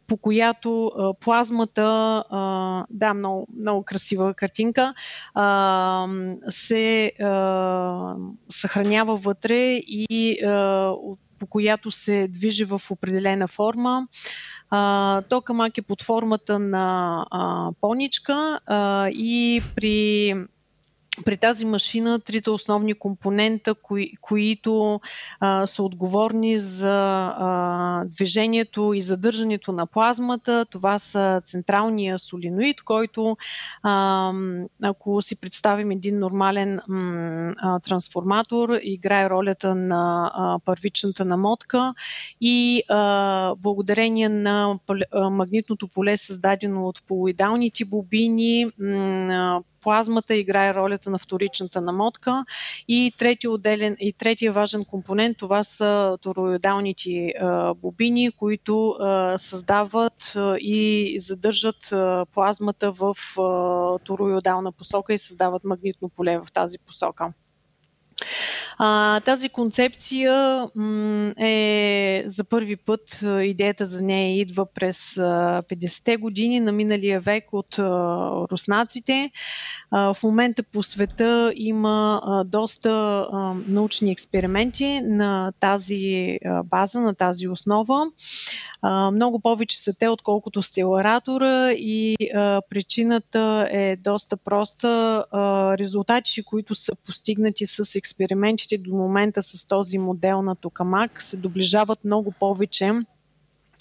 по 0.07 0.17
която 0.17 0.85
а, 0.85 1.13
плазмата, 1.13 2.23
а, 2.29 2.85
да, 2.89 3.13
много, 3.13 3.47
много 3.59 3.83
красива 3.83 4.33
картинка, 4.33 4.93
а, 5.33 6.07
се 6.49 7.11
а, 7.21 8.15
съхранява 8.49 9.15
вътре 9.15 9.81
и 9.87 10.43
а, 10.45 10.93
по 11.41 11.47
която 11.47 11.91
се 11.91 12.27
движи 12.27 12.63
в 12.63 12.81
определена 12.89 13.47
форма. 13.47 14.07
А, 14.71 15.21
токамак 15.29 15.77
е 15.77 15.81
под 15.81 16.01
формата 16.01 16.59
на 16.59 17.25
а, 17.31 17.71
поничка 17.81 18.59
а, 18.65 19.09
и 19.09 19.61
при 19.75 20.35
при 21.25 21.37
тази 21.37 21.65
машина 21.65 22.19
трите 22.19 22.49
основни 22.49 22.93
компонента, 22.93 23.75
кои, 23.75 24.15
които 24.21 25.01
а, 25.39 25.65
са 25.65 25.83
отговорни 25.83 26.59
за 26.59 27.25
а, 27.37 28.03
движението 28.05 28.93
и 28.93 29.01
задържането 29.01 29.71
на 29.71 29.85
плазмата, 29.85 30.65
това 30.65 30.99
са 30.99 31.41
централния 31.45 32.19
солиноид, 32.19 32.81
който, 32.81 33.37
а, 33.83 34.33
ако 34.83 35.21
си 35.21 35.41
представим 35.41 35.91
един 35.91 36.19
нормален 36.19 36.79
а, 36.79 37.79
трансформатор, 37.79 38.69
играе 38.81 39.29
ролята 39.29 39.75
на 39.75 40.31
а, 40.33 40.59
първичната 40.65 41.25
намотка 41.25 41.93
и 42.41 42.83
а, 42.89 43.55
благодарение 43.55 44.29
на 44.29 44.79
магнитното 45.31 45.87
поле, 45.87 46.17
създадено 46.17 46.87
от 46.87 47.03
полуидалните 47.07 47.85
бобини, 47.85 48.67
м, 48.79 49.63
плазмата 49.81 50.35
играе 50.35 50.73
ролята 50.73 51.09
на 51.09 51.17
вторичната 51.17 51.81
намотка 51.81 52.45
и 52.87 53.13
третия, 53.17 53.51
отделен, 53.51 53.95
и 53.99 54.13
третия 54.13 54.51
важен 54.51 54.85
компонент 54.85 55.37
това 55.37 55.63
са 55.63 56.17
тороидалните 56.21 57.33
бобини, 57.75 58.31
които 58.31 58.95
създават 59.37 60.37
и 60.59 61.15
задържат 61.19 61.93
плазмата 62.33 62.91
в 62.91 63.15
тороидална 64.03 64.71
посока 64.71 65.13
и 65.13 65.17
създават 65.17 65.63
магнитно 65.63 66.09
поле 66.09 66.37
в 66.37 66.51
тази 66.51 66.77
посока. 66.79 67.33
А, 68.77 69.19
тази 69.19 69.49
концепция 69.49 70.67
м, 70.75 71.33
е 71.37 72.23
за 72.25 72.49
първи 72.49 72.75
път, 72.75 73.23
идеята 73.41 73.85
за 73.85 74.01
нея 74.01 74.39
идва 74.39 74.65
през 74.65 75.15
50-те 75.15 76.17
години 76.17 76.59
на 76.59 76.71
миналия 76.71 77.19
век 77.19 77.53
от 77.53 77.79
а, 77.79 77.83
руснаците. 78.51 79.31
А, 79.91 80.13
в 80.13 80.23
момента 80.23 80.63
по 80.63 80.83
света 80.83 81.53
има 81.55 82.21
а, 82.23 82.43
доста 82.43 82.89
а, 83.31 83.53
научни 83.67 84.11
експерименти 84.11 85.01
на 85.03 85.53
тази 85.59 86.37
а, 86.45 86.63
база, 86.63 87.01
на 87.01 87.15
тази 87.15 87.47
основа. 87.47 88.05
А, 88.81 89.11
много 89.11 89.39
повече 89.39 89.81
са 89.81 89.93
те, 89.99 90.07
отколкото 90.07 90.61
стеларатора 90.61 91.71
и 91.71 92.15
а, 92.35 92.61
причината 92.69 93.67
е 93.71 93.95
доста 93.95 94.37
проста. 94.37 95.25
А, 95.31 95.77
резултатите, 95.77 96.43
които 96.43 96.75
са 96.75 96.91
постигнати 97.05 97.65
с 97.65 97.95
експериментите 97.95 98.10
до 98.77 98.95
момента 98.95 99.41
с 99.41 99.67
този 99.67 99.97
модел 99.97 100.41
на 100.41 100.55
Токамак, 100.55 101.21
се 101.21 101.37
доближават 101.37 102.05
много 102.05 102.31
повече 102.31 102.93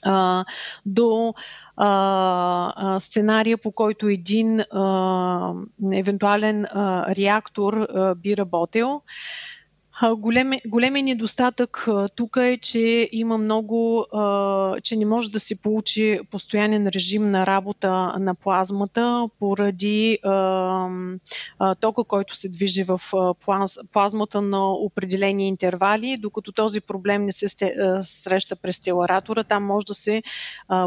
а, 0.03 0.45
до 0.87 1.35
а, 1.77 2.97
сценария, 3.01 3.59
по 3.59 3.73
който 3.73 4.07
един 4.07 4.61
а, 4.61 5.53
евентуален 5.93 6.65
а, 6.65 7.15
реактор 7.15 7.75
а, 7.75 8.15
би 8.15 8.37
работил. 8.37 9.03
Големе, 10.09 10.61
големият 10.67 11.05
недостатък 11.05 11.89
тук 12.17 12.37
е, 12.41 12.59
че 12.63 13.09
има 13.13 13.39
много, 13.39 14.07
че 14.83 14.97
не 14.97 15.07
може 15.07 15.31
да 15.31 15.41
се 15.41 15.63
получи 15.63 16.21
постоянен 16.31 16.89
режим 16.89 17.31
на 17.31 17.47
работа 17.47 18.15
на 18.19 18.35
плазмата 18.35 19.29
поради 19.39 20.19
тока, 21.81 22.05
който 22.05 22.37
се 22.37 22.49
движи 22.49 22.83
в 22.83 23.01
плазмата 23.93 24.43
на 24.43 24.73
определени 24.73 25.49
интервали, 25.49 26.17
докато 26.17 26.53
този 26.53 26.81
проблем 26.81 27.25
не 27.25 27.33
се 27.33 27.49
среща 28.03 28.57
през 28.57 28.77
стеларатора. 28.77 29.45
Там 29.45 29.65
може 29.65 29.87
да 29.87 29.95
се 29.95 30.23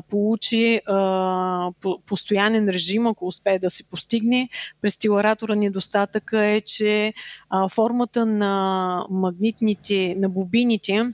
получи 0.10 0.82
постоянен 2.06 2.70
режим, 2.70 3.08
ако 3.08 3.28
успее 3.28 3.60
да 3.60 3.70
се 3.70 3.90
постигне. 3.90 4.50
През 4.82 4.94
стеларатора 4.94 5.56
недостатъка 5.56 6.46
е, 6.46 6.62
че 6.62 7.14
формата 7.70 8.26
на 8.26 9.03
магнитните, 9.10 10.16
на 10.18 10.30
бобините 10.30 11.14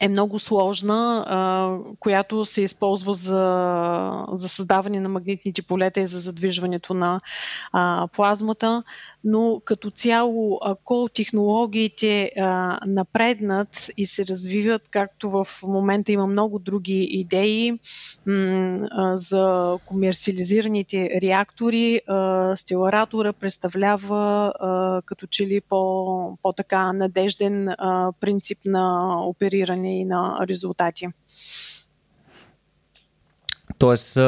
е 0.00 0.08
много 0.08 0.38
сложна, 0.38 1.24
а, 1.26 1.76
която 1.98 2.44
се 2.44 2.62
използва 2.62 3.14
за, 3.14 4.24
за 4.32 4.48
създаване 4.48 5.00
на 5.00 5.08
магнитните 5.08 5.62
полета 5.62 6.00
и 6.00 6.06
за 6.06 6.18
задвижването 6.18 6.94
на 6.94 7.20
а, 7.72 8.08
плазмата. 8.16 8.82
Но 9.24 9.60
като 9.64 9.90
цяло, 9.90 10.58
ако 10.62 11.08
технологиите 11.14 12.30
а, 12.36 12.78
напреднат 12.86 13.90
и 13.96 14.06
се 14.06 14.26
развиват, 14.26 14.82
както 14.90 15.30
в 15.30 15.46
момента 15.62 16.12
има 16.12 16.26
много 16.26 16.58
други 16.58 17.02
идеи 17.10 17.72
м- 18.26 18.88
а, 18.90 19.16
за 19.16 19.76
комерциализираните 19.86 21.20
реактори, 21.22 22.00
а, 22.06 22.56
стеларатора 22.56 23.32
представлява 23.32 24.52
а, 24.60 25.02
като 25.06 25.26
че 25.26 25.46
ли 25.46 25.60
по, 25.60 26.38
по-така 26.42 26.92
надежден 26.92 27.68
а, 27.68 28.12
принцип 28.20 28.58
на 28.64 29.16
опериране 29.20 29.77
и 29.84 30.04
на 30.04 30.38
резултати. 30.48 31.06
Тоест, 33.78 34.18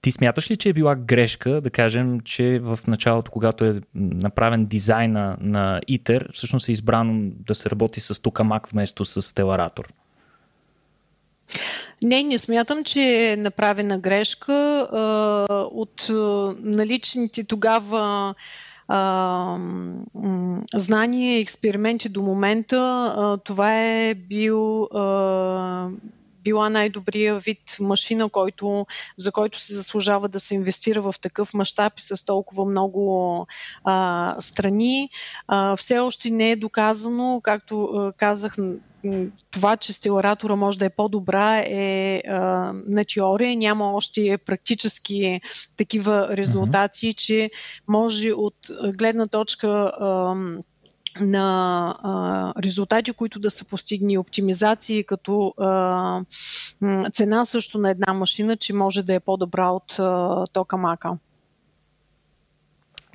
ти 0.00 0.10
смяташ 0.10 0.50
ли, 0.50 0.56
че 0.56 0.68
е 0.68 0.72
била 0.72 0.96
грешка, 0.96 1.60
да 1.60 1.70
кажем, 1.70 2.20
че 2.20 2.58
в 2.58 2.78
началото, 2.86 3.30
когато 3.30 3.64
е 3.64 3.80
направен 3.94 4.66
дизайна 4.66 5.36
на 5.40 5.80
ИТЕР, 5.86 6.28
всъщност 6.32 6.68
е 6.68 6.72
избрано 6.72 7.30
да 7.34 7.54
се 7.54 7.70
работи 7.70 8.00
с 8.00 8.22
токамак 8.22 8.66
вместо 8.66 9.04
с 9.04 9.34
теларатор? 9.34 9.88
Не, 12.04 12.22
не 12.22 12.38
смятам, 12.38 12.84
че 12.84 13.32
е 13.32 13.36
направена 13.36 13.98
грешка. 13.98 14.88
От 15.72 16.06
наличните 16.62 17.44
тогава 17.44 18.34
а, 18.88 19.58
знания 20.74 21.40
експерименти 21.40 22.08
до 22.08 22.22
момента, 22.22 23.14
а, 23.16 23.36
това 23.36 23.74
е 23.84 24.14
бил 24.14 24.82
а, 24.82 25.90
била 26.44 26.68
най-добрия 26.70 27.38
вид 27.38 27.76
машина, 27.80 28.28
който, 28.28 28.86
за 29.16 29.32
който 29.32 29.60
се 29.60 29.74
заслужава 29.74 30.28
да 30.28 30.40
се 30.40 30.54
инвестира 30.54 31.02
в 31.02 31.14
такъв 31.20 31.54
мащаб 31.54 31.92
и 31.98 32.02
с 32.02 32.26
толкова 32.26 32.64
много 32.64 33.46
а, 33.84 34.36
страни. 34.40 35.10
А, 35.46 35.76
все 35.76 35.98
още 35.98 36.30
не 36.30 36.50
е 36.50 36.56
доказано, 36.56 37.40
както 37.44 37.84
а, 37.84 38.12
казах, 38.12 38.56
това, 39.50 39.76
че 39.76 39.92
стеларатора 39.92 40.56
може 40.56 40.78
да 40.78 40.84
е 40.84 40.90
по-добра 40.90 41.58
е 41.58 42.22
а, 42.28 42.38
на 42.86 43.04
теория, 43.04 43.56
няма 43.56 43.92
още 43.92 44.38
практически 44.38 45.40
такива 45.76 46.28
резултати, 46.36 47.06
mm-hmm. 47.06 47.26
че 47.26 47.50
може 47.88 48.32
от 48.32 48.56
гледна 48.96 49.26
точка 49.26 49.68
а, 49.68 50.34
на 51.20 51.96
а, 52.02 52.62
резултати, 52.62 53.12
които 53.12 53.40
да 53.40 53.50
са 53.50 53.64
постигни 53.64 54.18
оптимизации 54.18 55.04
като 55.04 55.54
а, 55.58 56.20
цена 57.12 57.44
също 57.44 57.78
на 57.78 57.90
една 57.90 58.14
машина, 58.14 58.56
че 58.56 58.72
може 58.74 59.02
да 59.02 59.14
е 59.14 59.20
по-добра 59.20 59.70
от 59.70 59.98
а, 59.98 60.46
тока 60.52 60.76
мака. 60.76 61.18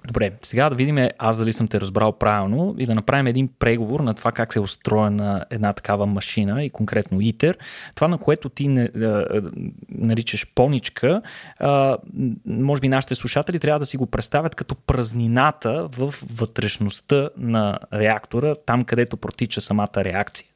Добре, 0.08 0.32
сега 0.44 0.70
да 0.70 0.76
видим 0.76 1.08
аз 1.18 1.38
дали 1.38 1.54
съм 1.54 1.68
те 1.68 1.80
разбрал 1.80 2.12
правилно 2.12 2.76
и 2.78 2.86
да 2.86 2.96
направим 2.96 3.28
един 3.28 3.50
преговор 3.60 4.00
на 4.00 4.14
това 4.14 4.32
как 4.32 4.56
е 4.56 4.60
устроена 4.60 5.46
една 5.50 5.74
такава 5.74 6.06
машина 6.06 6.64
и 6.64 6.70
конкретно 6.70 7.22
ИТЕР. 7.22 7.58
Това, 7.96 8.08
на 8.08 8.18
което 8.18 8.50
ти 8.50 8.68
не, 8.68 8.84
а, 8.84 9.42
наричаш 9.90 10.48
поничка, 10.56 11.22
а, 11.60 11.98
може 12.46 12.82
би 12.82 12.90
нашите 12.90 13.16
слушатели 13.16 13.60
трябва 13.60 13.80
да 13.80 13.86
си 13.86 13.98
го 13.98 14.06
представят 14.06 14.56
като 14.56 14.76
празнината 14.76 15.88
в 15.98 16.14
вътрешността 16.34 17.30
на 17.38 17.80
реактора, 17.94 18.54
там 18.66 18.84
където 18.84 19.18
протича 19.18 19.62
самата 19.62 19.90
реакция. 19.98 20.48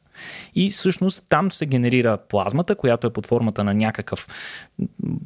И 0.56 0.70
всъщност 0.70 1.24
там 1.30 1.52
се 1.52 1.66
генерира 1.66 2.18
плазмата, 2.18 2.76
която 2.76 3.08
е 3.08 3.14
под 3.14 3.26
формата 3.26 3.64
на 3.64 3.74
някакъв, 3.74 4.28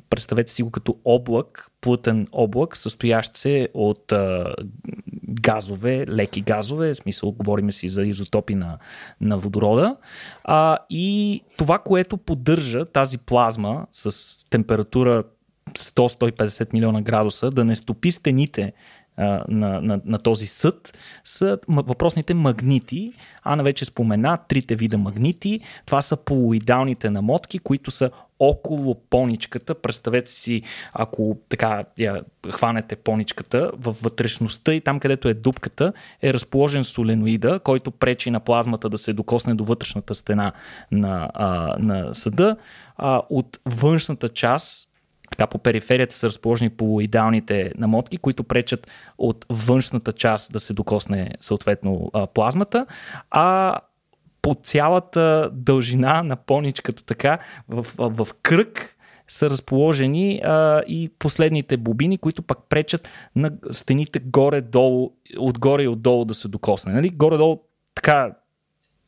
представете 0.10 0.52
си 0.52 0.64
го 0.64 0.72
като 0.72 0.96
облак, 1.06 1.68
плътен 1.82 2.28
облак, 2.32 2.78
състоящ 2.78 3.38
се 3.38 3.70
от 3.74 4.12
а, 4.12 4.56
газове, 5.30 6.06
леки 6.08 6.42
газове, 6.42 6.94
в 6.94 6.98
смисъл 6.98 7.32
говорим 7.32 7.72
си 7.72 7.90
за 7.90 8.04
изотопи 8.04 8.56
на, 8.56 8.78
на 9.22 9.38
водорода. 9.38 9.96
А, 10.44 10.78
и 10.90 11.42
това, 11.58 11.80
което 11.80 12.18
поддържа 12.18 12.86
тази 12.86 13.18
плазма 13.18 13.86
с 13.92 14.46
температура 14.50 15.24
100-150 15.70 16.74
милиона 16.74 17.02
градуса, 17.02 17.50
да 17.50 17.66
не 17.66 17.76
стопи 17.76 18.12
стените 18.12 18.74
на, 19.18 19.82
на, 19.82 20.02
на 20.06 20.18
този 20.18 20.48
съд 20.48 20.98
са 21.24 21.58
въпросните 21.68 22.34
магнити. 22.34 23.14
Ана 23.44 23.64
вече 23.64 23.86
спомена 23.86 24.38
трите 24.48 24.76
вида 24.76 24.98
магнити. 24.98 25.60
Това 25.86 26.02
са 26.02 26.18
полуидалните 26.18 27.10
намотки, 27.10 27.60
които 27.60 27.92
са 27.92 28.12
около 28.40 28.96
поничката. 29.10 29.76
Представете 29.76 30.32
си, 30.32 30.62
ако 30.94 31.38
така 31.50 31.84
я 31.98 32.22
хванете 32.52 32.96
поничката, 32.96 33.72
във 33.78 34.02
вътрешността 34.02 34.74
и 34.74 34.82
там, 34.82 35.00
където 35.00 35.28
е 35.28 35.34
дупката, 35.34 35.94
е 36.22 36.34
разположен 36.34 36.84
соленоида, 36.84 37.60
който 37.60 37.92
пречи 37.92 38.32
на 38.32 38.40
плазмата 38.40 38.90
да 38.90 38.98
се 38.98 39.14
докосне 39.14 39.56
до 39.56 39.64
вътрешната 39.64 40.16
стена 40.16 40.52
на, 40.92 41.30
а, 41.34 41.76
на 41.80 42.16
съда. 42.16 42.58
А, 42.98 43.22
от 43.30 43.60
външната 43.66 44.30
част 44.30 44.91
така 45.42 45.50
по 45.50 45.58
периферията 45.58 46.16
са 46.16 46.28
разположени 46.28 46.70
полуидеалните 46.70 47.72
намотки, 47.78 48.18
които 48.18 48.44
пречат 48.44 48.88
от 49.18 49.46
външната 49.50 50.12
част 50.12 50.54
да 50.54 50.60
се 50.60 50.74
докосне 50.74 51.32
съответно 51.40 52.12
плазмата, 52.34 52.86
а 53.32 53.76
по 54.42 54.56
цялата 54.64 55.50
дължина 55.54 56.24
на 56.24 56.36
поничката 56.36 57.06
така 57.06 57.40
в, 57.70 57.88
в, 57.98 58.26
в 58.26 58.34
кръг 58.42 58.96
са 59.28 59.50
разположени 59.50 60.42
а, 60.44 60.82
и 60.88 61.10
последните 61.20 61.78
бобини, 61.78 62.18
които 62.18 62.42
пък 62.42 62.58
пречат 62.70 63.10
на 63.36 63.52
стените 63.72 64.20
горе-долу, 64.20 65.12
отгоре 65.38 65.84
и 65.84 65.88
отдолу 65.88 66.26
да 66.26 66.34
се 66.34 66.48
докосне. 66.48 66.94
Нали? 66.94 67.10
Горе-долу 67.10 67.62
така 67.96 68.32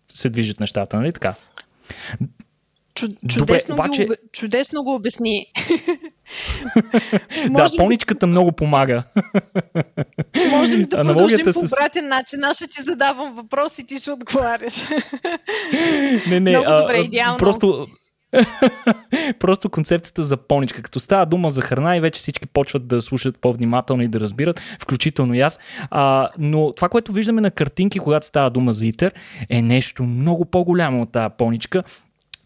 се 0.10 0.30
движат 0.30 0.60
нещата, 0.60 0.98
нали 0.98 1.14
така? 1.14 1.36
Чу, 2.96 3.08
чудесно, 3.28 3.76
Добре, 3.76 3.84
обаче... 3.84 4.06
го, 4.06 4.14
чудесно 4.32 4.84
го 4.84 4.96
обясни. 4.96 5.46
да, 7.50 7.70
поничката 7.78 8.28
много 8.28 8.52
помага. 8.52 9.04
Можем 10.50 10.86
да 10.86 11.02
продължим 11.04 11.46
по 11.46 11.54
с... 11.54 11.74
обратен 11.74 12.08
начин. 12.08 12.44
Аз 12.44 12.58
ще 12.58 12.68
ти 12.68 12.82
задавам 12.82 13.34
въпрос 13.36 13.80
и 13.80 13.88
ти 13.88 14.00
ще 14.00 14.12
отговаряш. 14.12 14.74
не, 16.28 16.40
не, 16.40 16.50
много 16.50 16.82
добре, 16.82 16.98
идеално. 16.98 17.38
Просто, 17.38 17.88
Просто 19.40 19.70
концепцията 19.70 20.24
за 20.24 20.38
поничка. 20.38 20.82
Като 20.82 21.00
става 21.00 21.26
дума 21.26 21.52
за 21.52 21.62
храна 21.62 21.98
и 21.98 22.00
вече 22.00 22.20
всички 22.20 22.48
почват 22.48 22.88
да 22.88 23.02
слушат 23.02 23.38
по-внимателно 23.38 24.04
и 24.04 24.08
да 24.08 24.20
разбират, 24.20 24.60
включително 24.80 25.34
и 25.34 25.42
аз. 25.42 25.60
А, 25.90 26.30
но 26.40 26.74
това, 26.74 26.90
което 26.90 27.12
виждаме 27.12 27.42
на 27.42 27.52
картинки, 27.52 28.00
когато 28.00 28.26
става 28.26 28.50
дума 28.50 28.74
за 28.74 28.88
ИТЕР, 28.88 29.14
е 29.50 29.62
нещо 29.62 30.04
много 30.04 30.46
по-голямо 30.46 31.02
от 31.02 31.12
тази 31.12 31.34
поничка. 31.38 31.84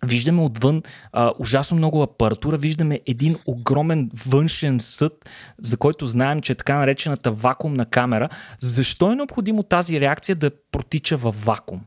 Виждаме 0.06 0.42
отвън 0.42 0.84
а, 1.14 1.32
ужасно 1.40 1.78
много 1.78 2.02
апаратура, 2.02 2.58
виждаме 2.58 3.02
един 3.06 3.38
огромен 3.46 4.12
външен 4.28 4.80
съд, 4.80 5.30
за 5.60 5.78
който 5.78 6.06
знаем, 6.06 6.42
че 6.42 6.52
е 6.52 6.56
така 6.56 6.78
наречената 6.78 7.32
вакуумна 7.32 7.86
камера. 7.86 8.30
Защо 8.60 9.12
е 9.12 9.16
необходимо 9.16 9.64
тази 9.64 10.00
реакция 10.00 10.36
да 10.36 10.52
протича 10.72 11.18
във 11.18 11.46
вакуум? 11.46 11.82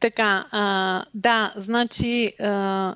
Така, 0.00 0.46
а, 0.50 1.04
да, 1.14 1.52
значи 1.56 2.32
а, 2.40 2.94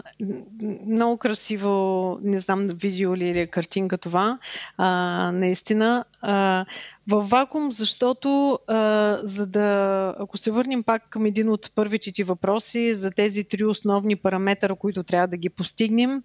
много 0.87 1.17
красиво, 1.17 2.19
не 2.23 2.41
знам 2.41 2.69
видео 2.69 3.17
ли 3.17 3.39
е 3.39 3.47
картинка 3.47 3.99
това, 3.99 4.39
а, 4.77 4.87
наистина. 5.35 6.05
А, 6.21 6.65
в 7.11 7.21
вакуум, 7.21 7.73
защото 7.73 8.59
а, 8.67 9.19
за 9.23 9.47
да, 9.47 10.15
ако 10.19 10.37
се 10.37 10.51
върнем 10.51 10.83
пак 10.83 11.09
към 11.11 11.27
един 11.27 11.49
от 11.49 11.71
първите 11.75 12.13
ти 12.13 12.23
въпроси 12.23 12.95
за 12.95 13.11
тези 13.11 13.45
три 13.45 13.65
основни 13.65 14.17
параметъра, 14.17 14.75
които 14.75 15.03
трябва 15.03 15.29
да 15.29 15.37
ги 15.37 15.49
постигнем 15.49 16.23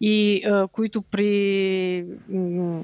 и 0.00 0.42
а, 0.44 0.68
които 0.68 1.02
при 1.02 2.06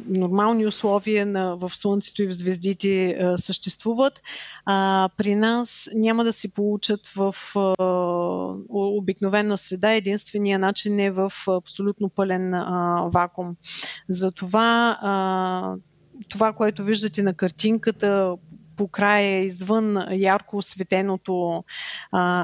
нормални 0.09 0.67
условия 0.67 1.27
на, 1.27 1.57
в 1.57 1.73
Слънцето 1.75 2.23
и 2.23 2.27
в 2.27 2.33
звездите 2.33 3.11
а, 3.11 3.39
съществуват, 3.39 4.21
а, 4.65 5.09
при 5.17 5.35
нас 5.35 5.91
няма 5.95 6.25
да 6.25 6.33
се 6.33 6.55
получат 6.55 7.07
в 7.17 7.35
а, 7.57 7.75
обикновена 8.69 9.59
среда. 9.59 9.93
Единствения 9.93 10.59
начин 10.59 11.01
е 11.01 11.11
в 11.11 11.33
абсолютно 11.49 12.09
пълен 12.09 12.55
а, 12.55 13.03
вакуум. 13.13 13.57
Затова 14.09 14.99
а, 15.01 15.75
това, 16.29 16.53
което 16.53 16.85
виждате 16.85 17.23
на 17.23 17.35
картинката, 17.35 18.37
по 18.79 18.89
края, 18.89 19.41
извън 19.45 19.97
ярко 20.11 20.57
осветеното, 20.57 21.65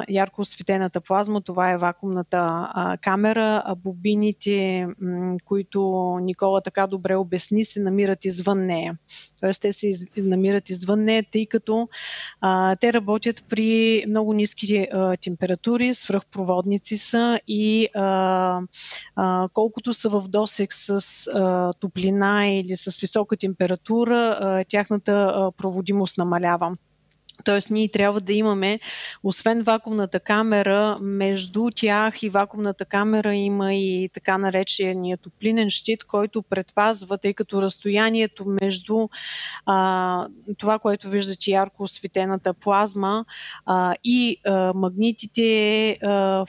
ярко 0.08 0.40
осветената 0.40 1.00
плазма, 1.00 1.40
това 1.40 1.70
е 1.70 1.78
вакуумната 1.78 2.68
камера, 3.02 3.62
а 3.64 3.74
бобините, 3.74 4.86
които 5.44 5.80
Никола 6.22 6.60
така 6.60 6.86
добре 6.86 7.16
обясни, 7.16 7.64
се 7.64 7.80
намират 7.80 8.24
извън 8.24 8.66
нея. 8.66 8.98
Тоест 9.44 9.62
те 9.62 9.72
се 9.72 9.92
намират 10.16 10.70
извън 10.70 11.04
нея, 11.04 11.24
тъй 11.32 11.46
като 11.46 11.88
а, 12.40 12.76
те 12.76 12.92
работят 12.92 13.44
при 13.48 14.04
много 14.08 14.32
ниски 14.32 14.88
а, 14.92 15.16
температури, 15.16 15.94
свръхпроводници 15.94 16.96
са 16.96 17.40
и 17.48 17.88
а, 17.94 18.60
а, 19.16 19.48
колкото 19.52 19.94
са 19.94 20.08
в 20.08 20.24
досек 20.28 20.74
с 20.74 21.00
а, 21.26 21.72
топлина 21.72 22.46
или 22.46 22.76
с 22.76 23.00
висока 23.00 23.36
температура, 23.36 24.38
а, 24.40 24.64
тяхната 24.64 25.12
а, 25.12 25.52
проводимост 25.52 26.18
намалява. 26.18 26.76
Тоест, 27.44 27.70
ние 27.70 27.88
трябва 27.88 28.20
да 28.20 28.32
имаме, 28.32 28.80
освен 29.22 29.62
вакуумната 29.62 30.20
камера, 30.20 30.98
между 31.00 31.70
тях 31.74 32.22
и 32.22 32.28
вакуумната 32.28 32.84
камера 32.84 33.34
има 33.34 33.74
и 33.74 34.10
така 34.14 34.38
наречения 34.38 35.16
топлинен 35.16 35.70
щит, 35.70 36.04
който 36.04 36.42
предпазва, 36.42 37.18
тъй 37.18 37.34
като 37.34 37.62
разстоянието 37.62 38.44
между 38.62 39.08
а, 39.66 40.28
това, 40.58 40.78
което 40.78 41.08
виждате 41.08 41.50
ярко 41.50 41.82
осветената 41.82 42.54
плазма 42.54 43.24
а, 43.66 43.94
и 44.04 44.36
а, 44.46 44.72
магнитите 44.74 45.42
е 45.42 45.98
в, 46.02 46.48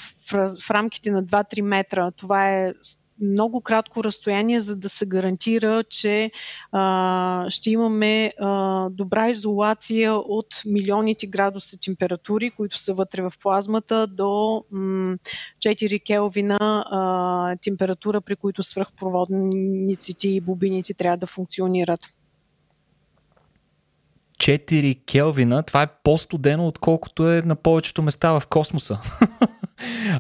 в 0.68 0.72
рамките 0.72 1.12
на 1.12 1.24
2-3 1.24 1.62
метра. 1.62 2.12
Това 2.12 2.52
е 2.52 2.74
много 3.22 3.62
кратко 3.62 4.04
разстояние, 4.04 4.60
за 4.60 4.80
да 4.80 4.90
се 4.90 5.06
гарантира, 5.06 5.84
че 5.84 6.32
а, 6.72 7.46
ще 7.50 7.72
имаме 7.72 8.34
а, 8.40 8.90
добра 8.90 9.30
изолация 9.30 10.14
от 10.14 10.62
милионите 10.66 11.28
градуса 11.28 11.78
температури, 11.80 12.52
които 12.52 12.78
са 12.78 12.94
вътре 12.94 13.22
в 13.22 13.34
плазмата, 13.42 14.08
до 14.08 14.64
м- 14.72 15.18
4 15.60 16.04
келвина 16.06 16.58
а, 16.60 17.56
температура, 17.62 18.22
при 18.22 18.36
които 18.36 18.64
свръхпроводниците 18.64 20.28
и 20.28 20.42
бобините 20.42 20.94
трябва 20.94 21.18
да 21.18 21.28
функционират. 21.28 22.00
4 24.38 25.06
Келвина, 25.06 25.64
това 25.64 25.82
е 25.82 25.88
по-студено, 26.04 26.68
отколкото 26.68 27.30
е 27.30 27.42
на 27.42 27.56
повечето 27.56 28.02
места 28.02 28.40
в 28.40 28.48
космоса. 28.48 29.00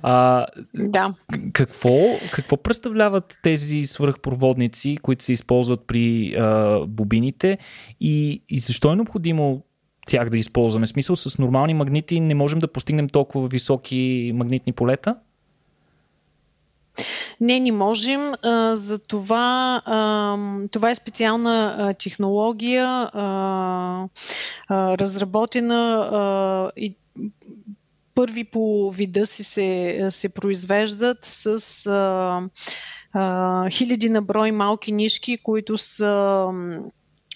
а, 0.03 0.45
да. 0.73 1.13
Какво, 1.53 1.99
какво 2.31 2.57
представляват 2.57 3.39
тези 3.43 3.83
свръхпроводници, 3.83 4.97
които 5.01 5.23
се 5.23 5.33
използват 5.33 5.87
при 5.87 6.35
а, 6.35 6.79
бобините 6.87 7.57
и, 8.01 8.43
и 8.49 8.59
защо 8.59 8.91
е 8.91 8.95
необходимо 8.95 9.61
тях 10.07 10.29
да 10.29 10.37
използваме? 10.37 10.87
Смисъл, 10.87 11.15
с 11.15 11.37
нормални 11.37 11.73
магнити 11.73 12.19
не 12.19 12.35
можем 12.35 12.59
да 12.59 12.71
постигнем 12.71 13.09
толкова 13.09 13.47
високи 13.47 14.31
магнитни 14.35 14.73
полета? 14.73 15.15
Не, 17.41 17.59
не 17.59 17.71
можем. 17.71 18.31
За 18.73 19.07
това, 19.07 19.81
това 20.71 20.91
е 20.91 20.95
специална 20.95 21.93
технология, 21.99 23.09
разработена 24.71 26.71
и 26.77 26.95
първи 28.15 28.43
по 28.43 28.91
вида 28.91 29.28
си 29.28 29.43
се, 29.43 30.08
се 30.12 30.34
произвеждат 30.34 31.17
с 31.21 31.86
а, 31.88 32.41
а, 33.13 33.69
хиляди 33.69 34.10
на 34.10 34.21
брой 34.21 34.51
малки 34.51 34.91
нишки, 34.91 35.38
които 35.38 35.78
са 35.78 36.51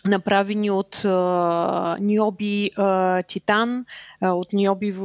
направени 0.06 0.72
от 0.72 1.06
а, 1.06 1.98
ниоби 2.00 2.72
а, 2.78 3.24
титан, 3.24 3.86
а, 4.22 4.32
от 4.32 4.54
ниоби 4.54 4.96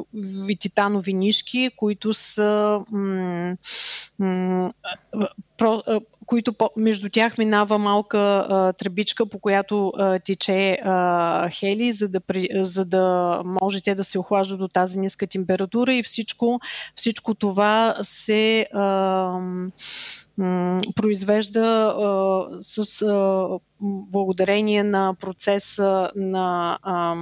титанови 0.60 1.14
нишки, 1.14 1.70
които 1.76 2.14
са 2.14 2.80
м- 2.90 3.56
м- 4.18 4.72
про, 5.58 5.82
а, 5.86 6.00
които 6.26 6.52
по, 6.52 6.70
между 6.76 7.08
тях 7.10 7.38
минава 7.38 7.78
малка 7.78 8.18
а, 8.18 8.72
тръбичка, 8.72 9.26
по 9.26 9.38
която 9.38 9.92
а, 9.98 10.18
тече 10.18 10.78
а, 10.84 11.50
хели, 11.50 11.92
за 11.92 12.08
да, 12.08 12.20
при, 12.20 12.48
за 12.52 12.84
да 12.84 13.42
може 13.44 13.82
те 13.82 13.94
да 13.94 14.04
се 14.04 14.18
охлаждат 14.18 14.58
до 14.58 14.68
тази 14.68 14.98
ниска 14.98 15.26
температура 15.26 15.94
и 15.94 16.02
всичко, 16.02 16.60
всичко 16.96 17.34
това 17.34 17.94
се 18.02 18.66
а, 18.74 19.38
произвежда 20.96 21.94
а, 21.98 22.46
с 22.60 23.02
а, 23.02 23.48
благодарение 23.80 24.84
на 24.84 25.14
процеса 25.20 26.10
на 26.16 26.78
а, 26.82 27.16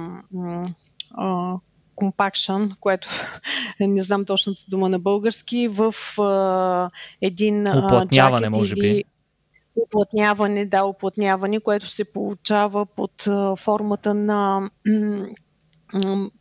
а, 1.13 1.57
compaction, 1.95 2.75
което 2.79 3.07
не 3.79 4.03
знам 4.03 4.25
точната 4.25 4.61
дума 4.67 4.89
на 4.89 4.99
български, 4.99 5.67
в 5.67 5.95
а, 6.21 6.89
един 7.21 7.67
Уплътняване, 7.67 8.49
може 8.49 8.75
би. 8.75 8.87
Или, 8.87 10.65
да, 10.65 10.83
уплътняване, 10.85 11.59
което 11.59 11.87
се 11.87 12.13
получава 12.13 12.85
под 12.85 13.27
формата 13.59 14.13
на 14.13 14.69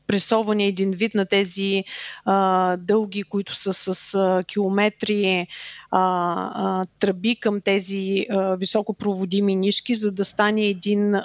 пресоване 0.06 0.66
един 0.66 0.90
вид 0.90 1.14
на 1.14 1.26
тези 1.26 1.84
а, 2.24 2.76
дълги, 2.76 3.22
които 3.22 3.54
са 3.54 3.72
с 3.72 4.14
а, 4.14 4.44
километри 4.44 5.46
а, 5.90 6.00
а, 6.54 6.84
тръби 6.98 7.36
към 7.36 7.60
тези 7.60 8.26
а, 8.30 8.56
високопроводими 8.56 9.56
нишки, 9.56 9.94
за 9.94 10.12
да 10.12 10.24
стане 10.24 10.66
един 10.66 11.14
а, 11.14 11.22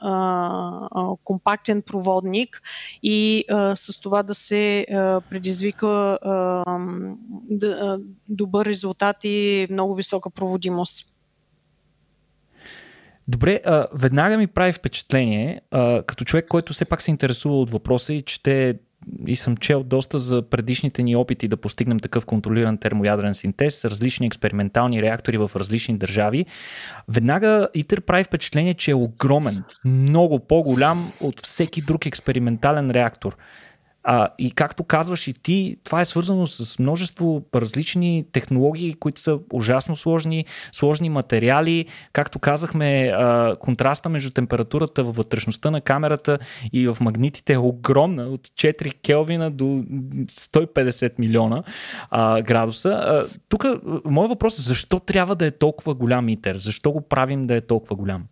а, 0.92 1.08
компактен 1.24 1.82
проводник 1.82 2.62
и 3.04 3.44
а, 3.50 3.76
с 3.76 4.02
това 4.02 4.24
да 4.24 4.36
се 4.36 4.86
а, 4.92 5.22
предизвика 5.22 5.88
а, 6.22 6.64
да, 7.50 8.00
добър 8.30 8.66
резултат 8.66 9.18
и 9.24 9.68
много 9.72 9.96
висока 9.96 10.30
проводимост. 10.30 11.17
Добре, 13.28 13.62
а, 13.66 13.88
веднага 13.96 14.38
ми 14.38 14.48
прави 14.48 14.74
впечатление, 14.74 15.62
а, 15.72 16.04
като 16.04 16.26
човек, 16.26 16.46
който 16.48 16.74
все 16.74 16.86
пак 16.86 17.02
се 17.02 17.12
интересува 17.12 17.62
от 17.62 17.70
въпроса 17.70 18.14
и 18.14 18.22
чете 18.22 18.80
и 19.28 19.36
съм 19.36 19.58
чел 19.58 19.84
доста 19.84 20.20
за 20.20 20.42
предишните 20.42 21.04
ни 21.04 21.16
опити 21.16 21.48
да 21.48 21.58
постигнем 21.58 22.00
такъв 22.00 22.26
контролиран 22.26 22.78
термоядрен 22.78 23.34
синтез, 23.34 23.86
различни 23.86 24.28
експериментални 24.28 25.02
реактори 25.02 25.38
в 25.38 25.52
различни 25.56 25.98
държави. 25.98 26.46
Веднага 27.08 27.70
ИТЕР 27.74 28.02
прави 28.02 28.24
впечатление, 28.24 28.74
че 28.74 28.92
е 28.92 28.96
огромен, 28.96 29.64
много 29.86 30.40
по-голям 30.40 31.12
от 31.22 31.42
всеки 31.46 31.82
друг 31.82 32.06
експериментален 32.06 32.92
реактор. 32.92 33.38
А, 34.10 34.30
и 34.40 34.52
както 34.52 34.84
казваш 34.84 35.28
и 35.28 35.34
ти, 35.34 35.78
това 35.84 36.02
е 36.02 36.06
свързано 36.06 36.48
с 36.48 36.80
множество 36.80 37.44
различни 37.56 38.26
технологии, 38.32 38.94
които 38.94 39.22
са 39.22 39.40
ужасно 39.54 39.96
сложни, 39.96 40.46
сложни 40.72 41.10
материали. 41.10 41.86
Както 42.14 42.40
казахме, 42.40 43.08
а, 43.08 43.56
контраста 43.60 44.10
между 44.10 44.32
температурата 44.32 45.04
във 45.04 45.16
вътрешността 45.16 45.72
на 45.72 45.82
камерата 45.82 46.40
и 46.74 46.88
в 46.88 46.98
магнитите 47.02 47.54
е 47.54 47.58
огромна, 47.58 48.24
от 48.24 48.48
4 48.48 48.94
Келвина 49.02 49.52
до 49.52 49.66
150 49.66 51.14
милиона 51.20 51.64
а, 52.10 52.42
градуса. 52.42 53.26
Тук 53.50 53.66
моят 54.06 54.30
въпрос 54.30 54.60
е 54.60 54.62
защо 54.62 55.00
трябва 55.00 55.36
да 55.36 55.46
е 55.46 55.52
толкова 55.52 55.94
голям 55.94 56.30
итер? 56.30 56.56
Защо 56.56 56.92
го 56.92 57.02
правим 57.02 57.44
да 57.44 57.56
е 57.56 57.62
толкова 57.62 57.96
голям? 57.96 58.24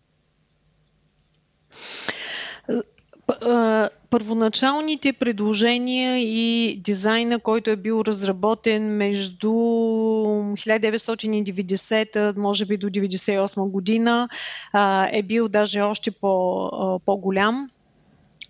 Първоначалните 4.10 5.14
предложения 5.14 6.20
и 6.20 6.78
дизайна, 6.78 7.40
който 7.40 7.70
е 7.70 7.76
бил 7.76 8.04
разработен 8.08 8.84
между 8.84 9.50
1990, 9.50 12.38
може 12.38 12.66
би 12.66 12.78
до 12.78 12.88
1998 12.88 13.70
година, 13.70 14.30
е 15.12 15.24
бил 15.24 15.50
даже 15.50 15.82
още 15.82 16.12
по, 16.12 17.00
по-голям 17.06 17.70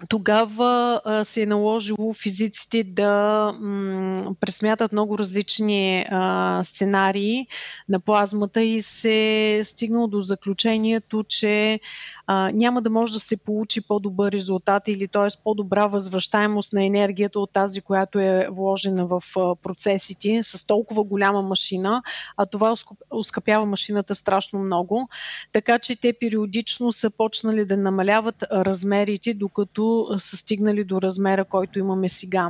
тогава 0.10 1.02
а, 1.06 1.26
се 1.26 1.42
е 1.42 1.46
наложило 1.46 2.14
физиците 2.14 2.84
да 2.84 3.54
м, 3.60 4.36
пресмятат 4.40 4.92
много 4.92 5.18
различни 5.18 6.06
а, 6.10 6.62
сценарии 6.64 7.48
на 7.90 8.00
плазмата 8.00 8.64
и 8.64 8.82
се 8.82 9.56
е 9.58 9.64
стигнало 9.64 10.08
до 10.08 10.22
заключението, 10.22 11.24
че 11.24 11.80
а, 12.28 12.52
няма 12.54 12.82
да 12.82 12.90
може 12.90 13.14
да 13.14 13.20
се 13.20 13.44
получи 13.44 13.88
по-добър 13.88 14.32
резултат 14.32 14.84
или 14.88 15.08
т.е. 15.08 15.28
по-добра 15.44 15.88
възвръщаемост 15.88 16.74
на 16.74 16.86
енергията 16.86 17.40
от 17.40 17.54
тази, 17.54 17.82
която 17.82 18.20
е 18.20 18.48
вложена 18.52 19.08
в 19.08 19.24
а, 19.38 19.56
процесите 19.56 20.44
с 20.44 20.68
толкова 20.68 21.04
голяма 21.04 21.42
машина, 21.42 22.04
а 22.38 22.46
това 22.46 22.76
ускъпява 23.12 23.66
машината 23.66 24.16
страшно 24.16 24.60
много. 24.60 25.10
Така 25.52 25.80
че 25.80 25.96
те 25.96 26.14
периодично 26.14 26.92
са 26.92 27.10
почнали 27.10 27.66
да 27.66 27.78
намаляват 27.78 28.44
размерите, 28.52 29.34
докато 29.34 29.85
са 30.18 30.38
стигнали 30.38 30.84
до 30.84 31.02
размера, 31.02 31.46
който 31.46 31.80
имаме 31.80 32.10
сега. 32.10 32.50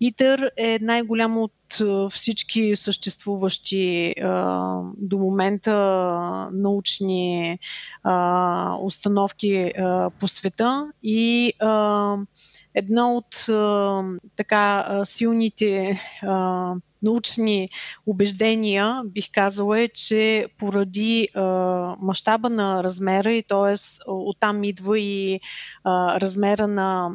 ИТЕР 0.00 0.50
е 0.56 0.78
най-голямо 0.82 1.42
от 1.42 1.52
всички 2.12 2.76
съществуващи 2.76 4.14
до 4.96 5.18
момента 5.18 5.74
научни 6.52 7.58
установки 8.80 9.72
по 10.20 10.28
света 10.28 10.86
и 11.02 11.52
едно 12.74 13.16
от 13.16 13.46
така 14.36 15.00
силните 15.04 16.00
научни 17.04 17.68
убеждения, 18.06 19.02
бих 19.04 19.30
казала, 19.32 19.80
е, 19.80 19.88
че 19.88 20.46
поради 20.58 21.28
а, 21.34 21.42
мащаба 22.00 22.50
на 22.50 22.84
размера 22.84 23.32
и 23.32 23.42
т.е. 23.42 23.74
оттам 24.06 24.64
идва 24.64 24.98
и 24.98 25.40
а, 25.84 26.20
размера 26.20 26.68
на 26.68 27.10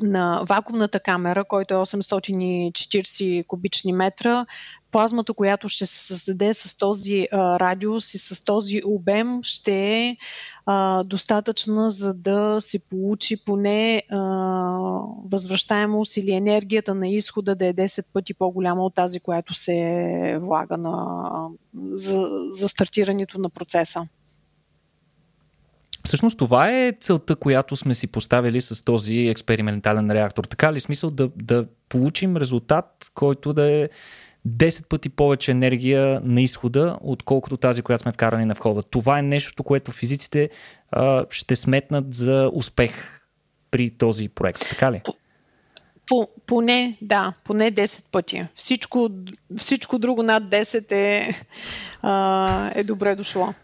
на 0.00 0.42
вакуумната 0.48 1.00
камера, 1.00 1.44
който 1.44 1.74
е 1.74 1.76
840 1.76 3.46
кубични 3.46 3.92
метра, 3.92 4.46
плазмата, 4.92 5.34
която 5.34 5.68
ще 5.68 5.86
се 5.86 6.06
създаде 6.06 6.54
с 6.54 6.78
този 6.78 7.28
а, 7.32 7.60
радиус 7.60 8.14
и 8.14 8.18
с 8.18 8.44
този 8.44 8.82
обем, 8.84 9.40
ще 9.42 9.74
е 9.74 10.16
достатъчна, 11.04 11.90
за 11.90 12.14
да 12.14 12.56
се 12.60 12.88
получи 12.88 13.44
поне 13.44 14.02
а, 14.10 14.18
възвръщаемост 15.24 16.16
или 16.16 16.32
енергията 16.32 16.94
на 16.94 17.08
изхода 17.08 17.54
да 17.54 17.66
е 17.66 17.74
10 17.74 18.12
пъти 18.12 18.34
по-голяма 18.34 18.84
от 18.84 18.94
тази, 18.94 19.20
която 19.20 19.54
се 19.54 20.38
влага 20.40 20.76
на, 20.76 21.28
за, 21.90 22.28
за 22.50 22.68
стартирането 22.68 23.38
на 23.38 23.50
процеса. 23.50 24.08
Всъщност 26.04 26.38
това 26.38 26.70
е 26.70 26.92
целта, 27.00 27.36
която 27.36 27.76
сме 27.76 27.94
си 27.94 28.06
поставили 28.06 28.60
с 28.60 28.84
този 28.84 29.16
експериментален 29.16 30.10
реактор. 30.10 30.44
Така 30.44 30.72
ли 30.72 30.80
смисъл 30.80 31.10
да, 31.10 31.30
да 31.36 31.66
получим 31.88 32.36
резултат, 32.36 33.10
който 33.14 33.52
да 33.52 33.70
е 33.70 33.88
10 34.48 34.88
пъти 34.88 35.08
повече 35.08 35.50
енергия 35.50 36.20
на 36.24 36.40
изхода, 36.40 36.98
отколкото 37.00 37.56
тази, 37.56 37.82
която 37.82 38.02
сме 38.02 38.12
вкарани 38.12 38.44
на 38.44 38.54
входа. 38.54 38.82
Това 38.82 39.18
е 39.18 39.22
нещо, 39.22 39.64
което 39.64 39.92
физиците 39.92 40.50
а, 40.90 41.26
ще 41.30 41.56
сметнат 41.56 42.14
за 42.14 42.50
успех 42.52 43.20
при 43.70 43.90
този 43.90 44.28
проект. 44.28 44.68
Така 44.70 44.92
ли? 44.92 45.02
По, 46.06 46.28
поне, 46.46 46.96
да, 47.02 47.32
поне 47.44 47.72
10 47.72 48.12
пъти. 48.12 48.46
Всичко, 48.54 49.10
всичко 49.58 49.98
друго 49.98 50.22
над 50.22 50.42
10 50.42 50.92
е, 50.92 51.34
а, 52.02 52.70
е 52.74 52.84
добре 52.84 53.16
дошло. 53.16 53.54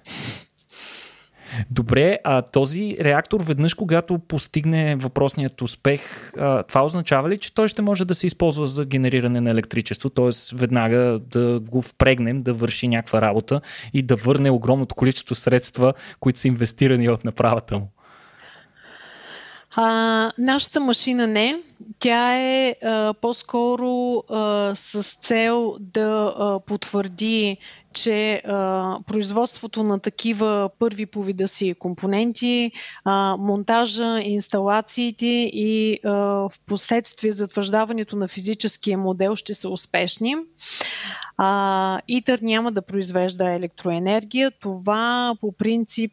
Добре, 1.71 2.19
а 2.25 2.43
този 2.43 2.97
реактор 3.01 3.43
веднъж, 3.43 3.75
когато 3.75 4.19
постигне 4.19 4.97
въпросният 4.97 5.63
успех, 5.63 6.33
това 6.69 6.85
означава 6.85 7.29
ли, 7.29 7.39
че 7.39 7.55
той 7.55 7.69
ще 7.69 7.83
може 7.83 8.05
да 8.05 8.15
се 8.15 8.27
използва 8.27 8.67
за 8.67 8.85
генериране 8.85 9.41
на 9.41 9.51
електричество, 9.51 10.11
т.е. 10.11 10.57
веднага 10.57 11.21
да 11.31 11.61
го 11.61 11.83
впрегнем, 11.83 12.43
да 12.43 12.55
върши 12.55 12.89
някаква 12.89 13.21
работа 13.21 13.61
и 13.95 14.03
да 14.03 14.17
върне 14.17 14.51
огромното 14.51 14.95
количество 14.95 15.35
средства, 15.35 15.95
които 16.21 16.39
са 16.39 16.49
инвестирани 16.49 17.09
в 17.09 17.19
направата 17.25 17.79
му? 17.79 17.89
А, 19.77 20.33
нашата 20.39 20.81
машина 20.81 21.27
не. 21.27 21.63
Тя 21.99 22.35
е 22.39 22.77
а, 22.83 23.15
по-скоро 23.15 24.17
а, 24.29 24.73
с 24.75 25.03
цел 25.03 25.77
да 25.81 26.35
а, 26.39 26.61
потвърди, 26.61 27.57
че 27.93 28.35
а, 28.35 28.99
производството 29.07 29.83
на 29.83 29.99
такива 29.99 30.71
първи 30.79 31.07
по 31.07 31.23
вида 31.23 31.49
си 31.49 31.75
компоненти, 31.79 32.73
а, 33.05 33.37
монтажа, 33.39 34.21
инсталациите 34.21 35.27
и 35.53 35.99
а, 36.05 36.11
в 36.11 36.53
последствие 36.67 37.33
затвърждаването 37.33 38.17
на 38.17 38.29
физическия 38.29 38.99
модел 38.99 39.37
ще 39.37 39.55
са 39.55 39.69
успешни. 39.69 40.37
А, 41.41 42.01
ИТър 42.09 42.39
няма 42.43 42.73
да 42.73 42.83
произвежда 42.83 43.53
електроенергия. 43.53 44.51
Това 44.51 45.35
по 45.41 45.53
принцип 45.53 46.13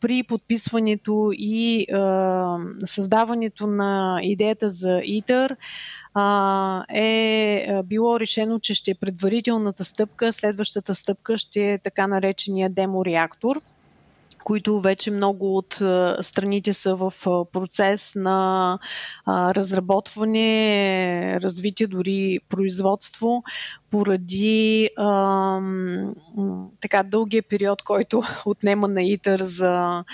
при 0.00 0.22
подписването 0.28 1.30
и 1.32 1.86
а, 1.92 2.58
създаването 2.84 3.66
на 3.66 4.20
идеята 4.22 4.68
за 4.68 5.00
ИТър 5.04 5.56
а, 6.14 6.84
е 6.94 7.82
било 7.84 8.20
решено, 8.20 8.60
че 8.60 8.74
ще 8.74 8.90
е 8.90 8.94
предварителната 8.94 9.84
стъпка. 9.84 10.32
Следващата 10.32 10.94
стъпка 10.94 11.38
ще 11.38 11.72
е 11.72 11.78
така 11.78 12.06
наречения 12.06 12.70
демореактор– 12.70 13.60
които 14.44 14.80
вече 14.80 15.10
много 15.10 15.56
от 15.56 15.82
страните 16.20 16.74
са 16.74 16.96
в 16.96 17.12
процес 17.52 18.14
на 18.14 18.78
разработване, 19.28 21.40
развитие, 21.40 21.86
дори 21.86 22.38
производство, 22.48 23.42
поради 23.90 24.90
а, 24.96 25.60
така 26.80 27.02
дългия 27.02 27.42
период, 27.42 27.82
който 27.82 28.22
отнема 28.46 28.88
на 28.88 29.02
ИТър 29.02 29.42
за, 29.42 30.04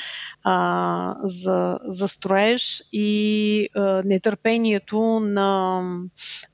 а, 0.42 1.14
за, 1.18 1.78
за 1.84 2.08
строеж 2.08 2.82
и 2.92 3.68
а, 3.74 4.02
нетърпението 4.04 5.20
на, 5.20 5.80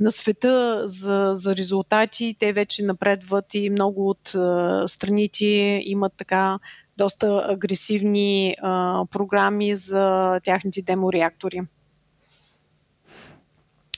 на 0.00 0.12
света 0.12 0.82
за, 0.88 1.30
за 1.34 1.56
резултати. 1.56 2.36
Те 2.38 2.52
вече 2.52 2.84
напредват 2.84 3.54
и 3.54 3.70
много 3.70 4.08
от 4.08 4.34
а, 4.34 4.84
страните 4.88 5.82
имат 5.84 6.12
така 6.16 6.58
доста 7.00 7.26
агресивни 7.48 8.56
а, 8.60 9.04
програми 9.10 9.74
за 9.74 10.40
тяхните 10.44 10.82
демореактори. 10.82 11.62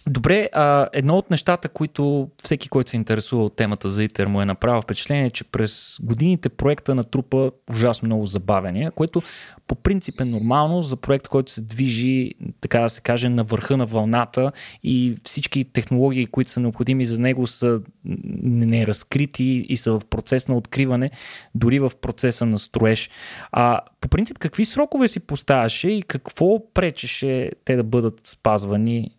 Добре, 0.06 0.48
а, 0.52 0.88
едно 0.92 1.16
от 1.16 1.30
нещата, 1.30 1.68
които 1.68 2.28
всеки, 2.42 2.68
който 2.68 2.90
се 2.90 2.96
интересува 2.96 3.44
от 3.44 3.56
темата 3.56 3.90
за 3.90 4.04
ИТЕР 4.04 4.26
му 4.26 4.40
е 4.40 4.44
направил 4.44 4.82
впечатление, 4.82 5.26
е, 5.26 5.30
че 5.30 5.44
през 5.44 5.98
годините 6.02 6.48
проекта 6.48 6.94
натрупа 6.94 7.50
ужасно 7.70 8.06
много 8.06 8.26
забавения, 8.26 8.90
което 8.90 9.22
по 9.66 9.74
принцип 9.74 10.20
е 10.20 10.24
нормално 10.24 10.82
за 10.82 10.96
проект, 10.96 11.28
който 11.28 11.52
се 11.52 11.60
движи, 11.60 12.34
така 12.60 12.80
да 12.80 12.88
се 12.88 13.00
каже, 13.00 13.28
на 13.28 13.44
върха 13.44 13.76
на 13.76 13.86
вълната 13.86 14.52
и 14.82 15.14
всички 15.24 15.64
технологии, 15.64 16.26
които 16.26 16.50
са 16.50 16.60
необходими 16.60 17.04
за 17.04 17.20
него 17.20 17.46
са 17.46 17.80
неразкрити 18.04 19.66
и 19.68 19.76
са 19.76 19.92
в 19.92 20.02
процес 20.10 20.48
на 20.48 20.56
откриване, 20.56 21.10
дори 21.54 21.78
в 21.78 21.92
процеса 22.00 22.46
на 22.46 22.58
строеж. 22.58 23.10
А 23.52 23.80
по 24.00 24.08
принцип, 24.08 24.38
какви 24.38 24.64
срокове 24.64 25.08
си 25.08 25.20
поставяше 25.20 25.88
и 25.88 26.02
какво 26.02 26.72
пречеше 26.74 27.50
те 27.64 27.76
да 27.76 27.82
бъдат 27.82 28.20
спазвани 28.24 29.10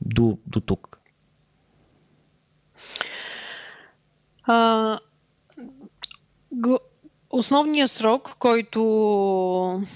до, 0.00 0.38
до 0.46 0.60
тук? 0.60 0.98
А, 4.42 4.98
го, 6.52 6.78
Основният 7.30 7.90
срок, 7.90 8.36
който 8.38 8.82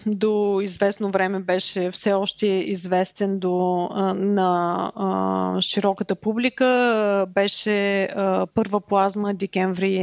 до 0.06 0.60
известно 0.62 1.10
време 1.10 1.40
беше 1.40 1.90
все 1.90 2.12
още 2.12 2.46
известен 2.46 3.38
до, 3.38 3.88
на 4.14 4.92
а, 4.96 5.60
широката 5.60 6.14
публика, 6.14 7.26
беше 7.34 8.04
а, 8.04 8.46
първа 8.46 8.80
плазма 8.80 9.34
декември 9.34 9.98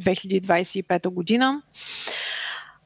2025 0.00 1.08
година 1.08 1.62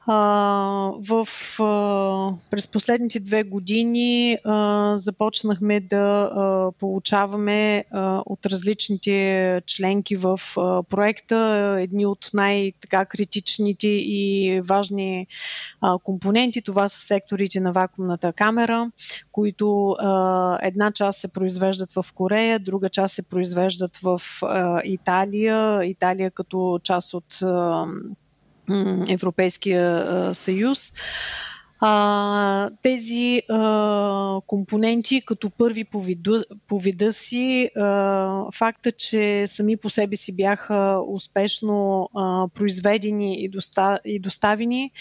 в, 0.07 1.27
а, 1.59 2.33
през 2.49 2.67
последните 2.67 3.19
две 3.19 3.43
години 3.43 4.37
а, 4.45 4.93
започнахме 4.97 5.79
да 5.79 6.21
а, 6.21 6.71
получаваме 6.71 7.85
а, 7.91 8.23
от 8.25 8.45
различните 8.45 9.61
членки 9.65 10.15
в 10.15 10.39
а, 10.57 10.83
проекта 10.83 11.75
едни 11.79 12.05
от 12.05 12.29
най-критичните 12.33 13.87
и 13.87 14.61
важни 14.63 15.27
а, 15.81 15.97
компоненти. 15.97 16.61
Това 16.61 16.89
са 16.89 16.99
секторите 17.01 17.59
на 17.59 17.71
вакуумната 17.71 18.33
камера, 18.33 18.91
които 19.31 19.89
а, 19.89 20.59
една 20.61 20.91
част 20.91 21.19
се 21.19 21.33
произвеждат 21.33 21.93
в 21.93 22.05
Корея, 22.13 22.59
друга 22.59 22.89
част 22.89 23.15
се 23.15 23.29
произвеждат 23.29 23.97
в 23.97 24.21
а, 24.41 24.81
Италия. 24.85 25.85
Италия 25.85 26.31
като 26.31 26.79
част 26.83 27.13
от 27.13 27.41
а, 27.41 27.85
Европейския 29.09 30.35
съюз. 30.35 30.93
А, 31.81 32.69
тези 32.81 33.41
а, 33.49 34.41
компоненти, 34.47 35.21
като 35.25 35.49
първи 35.49 35.83
по, 35.83 36.01
виду, 36.01 36.41
по 36.67 36.79
вида 36.79 37.13
си, 37.13 37.69
а, 37.77 38.51
факта, 38.51 38.91
че 38.91 39.43
сами 39.47 39.77
по 39.77 39.89
себе 39.89 40.15
си 40.15 40.35
бяха 40.35 41.01
успешно 41.07 42.09
а, 42.15 42.47
произведени 42.47 43.43
и, 43.43 43.49
доста, 43.49 43.99
и 44.05 44.19
доставени, 44.19 44.91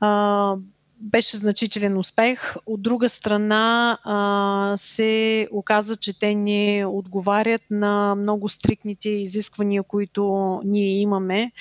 а, 0.00 0.56
беше 1.00 1.36
значителен 1.36 1.98
успех. 1.98 2.56
От 2.66 2.82
друга 2.82 3.08
страна 3.08 3.98
а, 4.04 4.72
се 4.76 5.48
оказа, 5.52 5.96
че 5.96 6.18
те 6.18 6.34
не 6.34 6.86
отговарят 6.86 7.62
на 7.70 8.14
много 8.14 8.48
стрикните 8.48 9.08
изисквания, 9.08 9.82
които 9.82 10.60
ние 10.64 11.00
имаме. 11.00 11.52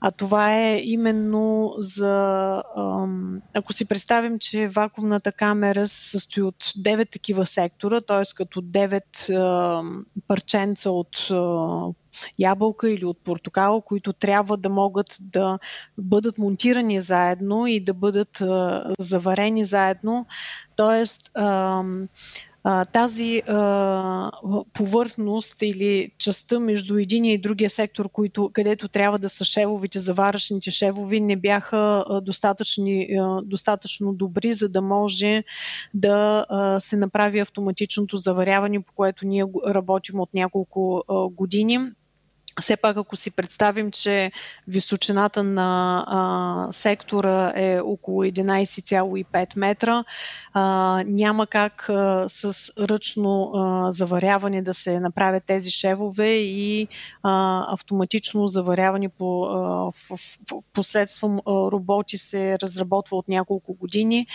А 0.00 0.10
това 0.10 0.54
е 0.54 0.80
именно 0.84 1.74
за. 1.78 2.62
Ако 3.54 3.72
си 3.72 3.88
представим, 3.88 4.38
че 4.38 4.68
вакуумната 4.68 5.32
камера 5.32 5.88
се 5.88 6.10
състои 6.10 6.42
от 6.42 6.64
9 6.64 7.10
такива 7.10 7.46
сектора, 7.46 8.00
т.е. 8.00 8.22
като 8.36 8.62
9 8.62 9.94
парченца 10.26 10.90
от 10.90 11.28
ябълка 12.38 12.90
или 12.90 13.04
от 13.04 13.18
портокал, 13.24 13.80
които 13.80 14.12
трябва 14.12 14.56
да 14.56 14.68
могат 14.68 15.16
да 15.20 15.58
бъдат 15.98 16.38
монтирани 16.38 17.00
заедно 17.00 17.66
и 17.66 17.80
да 17.80 17.94
бъдат 17.94 18.42
заварени 18.98 19.64
заедно. 19.64 20.26
Тоест, 20.76 21.30
тази 22.92 23.42
а, 23.48 24.30
повърхност 24.72 25.62
или 25.62 26.10
частта 26.18 26.60
между 26.60 26.96
единия 26.96 27.34
и 27.34 27.38
другия 27.38 27.70
сектор, 27.70 28.08
които, 28.08 28.50
където 28.52 28.88
трябва 28.88 29.18
да 29.18 29.28
са 29.28 29.44
шевовите, 29.44 29.98
заваръчните 29.98 30.70
шевови, 30.70 31.20
не 31.20 31.36
бяха 31.36 32.04
а, 32.08 32.20
достатъчни, 32.20 33.08
а, 33.20 33.42
достатъчно 33.42 34.12
добри, 34.12 34.54
за 34.54 34.68
да 34.68 34.82
може 34.82 35.44
да 35.94 36.46
а, 36.48 36.80
се 36.80 36.96
направи 36.96 37.38
автоматичното 37.38 38.16
заваряване, 38.16 38.82
по 38.82 38.92
което 38.92 39.26
ние 39.26 39.44
работим 39.66 40.20
от 40.20 40.34
няколко 40.34 41.04
а, 41.08 41.28
години 41.28 41.78
все 42.60 42.76
пак, 42.76 42.96
ако 42.96 43.16
си 43.16 43.30
представим, 43.30 43.90
че 43.90 44.32
височината 44.68 45.42
на 45.42 46.04
а, 46.06 46.72
сектора 46.72 47.52
е 47.56 47.80
около 47.80 48.24
11,5 48.24 49.56
метра, 49.56 50.04
а, 50.52 51.02
няма 51.06 51.46
как 51.46 51.88
а, 51.88 52.24
с 52.28 52.72
ръчно 52.78 53.52
а, 53.54 53.90
заваряване 53.90 54.62
да 54.62 54.74
се 54.74 55.00
направят 55.00 55.44
тези 55.44 55.70
шевове 55.70 56.28
и 56.34 56.88
а, 57.22 57.64
автоматично 57.74 58.48
заваряване 58.48 59.08
по, 59.08 59.44
а, 59.44 59.48
в, 59.92 59.94
в, 60.10 60.18
посредством 60.72 61.38
а, 61.38 61.40
роботи 61.52 62.18
се 62.18 62.58
разработва 62.58 63.16
от 63.16 63.28
няколко 63.28 63.74
години 63.74 64.26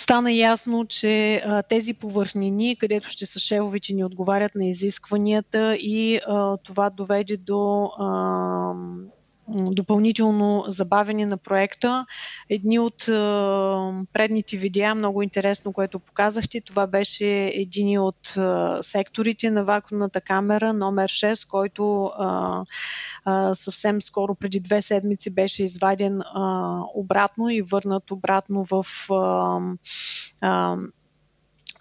стана 0.00 0.32
ясно, 0.32 0.86
че 0.86 1.42
а, 1.44 1.62
тези 1.62 1.94
повърхнини, 1.94 2.76
където 2.76 3.08
ще 3.08 3.26
са 3.26 3.40
шевовете, 3.40 3.92
ни 3.92 4.04
отговарят 4.04 4.54
на 4.54 4.64
изискванията 4.66 5.76
и 5.76 6.20
а, 6.26 6.56
това 6.56 6.90
доведе 6.90 7.36
до 7.36 7.90
а, 7.98 8.72
допълнително 9.50 10.64
забавяне 10.68 11.26
на 11.26 11.36
проекта. 11.36 12.06
Едни 12.50 12.78
от 12.78 13.04
предните 14.12 14.56
видеа, 14.56 14.94
много 14.94 15.22
интересно, 15.22 15.72
което 15.72 15.98
показахте, 15.98 16.60
това 16.60 16.86
беше 16.86 17.52
един 17.54 18.00
от 18.00 18.36
секторите 18.80 19.50
на 19.50 19.64
вакуумната 19.64 20.20
камера, 20.20 20.72
номер 20.72 21.10
6, 21.10 21.50
който 21.50 22.12
съвсем 23.54 24.02
скоро, 24.02 24.34
преди 24.34 24.60
две 24.60 24.82
седмици, 24.82 25.34
беше 25.34 25.64
изваден 25.64 26.20
обратно 26.94 27.50
и 27.50 27.62
върнат 27.62 28.10
обратно 28.10 28.64
в 28.64 28.86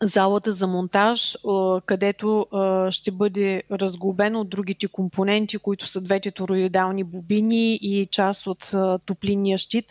залата 0.02 0.54
за 0.54 0.68
монтаж, 0.68 1.38
където 1.86 2.48
ще 2.90 3.12
бъде 3.12 3.64
разглобено 3.72 4.40
от 4.40 4.50
другите 4.50 4.88
компоненти, 4.88 5.58
които 5.58 5.88
са 5.88 6.02
двете 6.02 6.32
тороидални 6.32 7.04
бобини 7.04 7.76
и 7.76 8.08
част 8.12 8.48
от 8.48 8.72
топлинния 9.06 9.58
щит, 9.58 9.86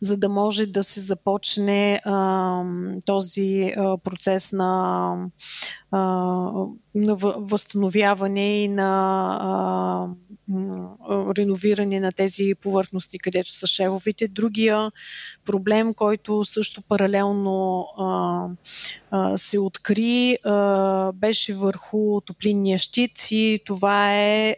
за 0.00 0.16
да 0.16 0.28
може 0.28 0.66
да 0.66 0.84
се 0.84 1.00
започне 1.00 2.00
този 3.06 3.74
процес 4.04 4.52
на, 4.52 5.14
на 6.94 7.14
възстановяване 7.36 8.62
и 8.62 8.68
на 8.68 10.08
реновиране 11.38 12.00
на 12.00 12.12
тези 12.12 12.54
повърхности, 12.62 13.18
където 13.18 13.52
са 13.52 13.66
шевовите. 13.66 14.28
Другия 14.28 14.92
проблем, 15.44 15.94
който 15.94 16.44
също 16.44 16.82
паралелно 16.82 17.86
се 19.36 19.58
откри, 19.58 20.38
беше 21.14 21.54
върху 21.54 22.20
топлинния 22.20 22.78
щит 22.78 23.30
и 23.30 23.60
това 23.66 24.14
е 24.14 24.56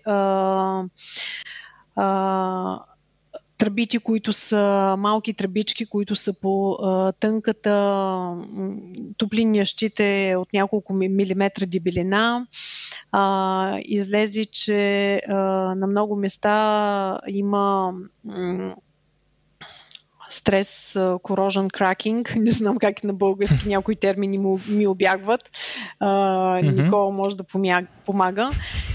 тръбите, 3.61 3.99
които 3.99 4.33
са 4.33 4.95
малки 4.99 5.35
тръбички, 5.35 5.87
които 5.87 6.17
са 6.17 6.41
по 6.41 6.73
а, 6.73 7.13
тънката. 7.13 8.37
Топлинния 9.17 9.67
щит 9.67 10.01
е 10.01 10.35
от 10.39 10.53
няколко 10.53 10.93
милиметра 10.93 11.67
дебелина. 11.67 12.47
А, 13.13 13.79
излезе, 13.85 14.45
че 14.45 15.15
а, 15.29 15.35
на 15.75 15.87
много 15.87 16.17
места 16.17 17.21
има 17.29 17.93
стрес, 20.31 20.99
корожен 21.23 21.69
кракинг, 21.69 22.35
не 22.41 22.53
знам 22.53 22.79
как 22.79 23.05
на 23.05 23.13
български 23.13 23.69
някои 23.69 23.97
термини 23.97 24.39
му, 24.39 24.61
ми 24.69 24.87
обягват. 24.87 25.51
А, 26.01 26.07
mm-hmm. 26.07 26.83
Никола 26.83 27.13
може 27.13 27.37
да 27.37 27.45
помага. 28.05 28.51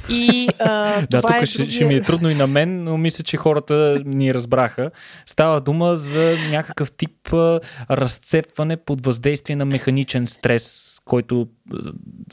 И, 0.09 0.49
а, 0.59 1.01
да, 1.09 1.21
тук 1.21 1.31
е 1.41 1.45
ще, 1.45 1.57
другия... 1.57 1.71
ще 1.71 1.86
ми 1.86 1.95
е 1.95 2.01
трудно 2.01 2.29
и 2.29 2.36
на 2.36 2.47
мен, 2.47 2.83
но 2.83 2.97
мисля, 2.97 3.23
че 3.23 3.38
хората 3.38 4.01
ни 4.05 4.33
разбраха. 4.33 4.91
Става 5.25 5.61
дума 5.61 5.95
за 5.95 6.38
някакъв 6.51 6.91
тип 6.91 7.33
а, 7.33 7.59
разцепване 7.91 8.77
под 8.77 9.05
въздействие 9.05 9.55
на 9.55 9.65
механичен 9.65 10.27
стрес, 10.27 10.95
който, 11.05 11.47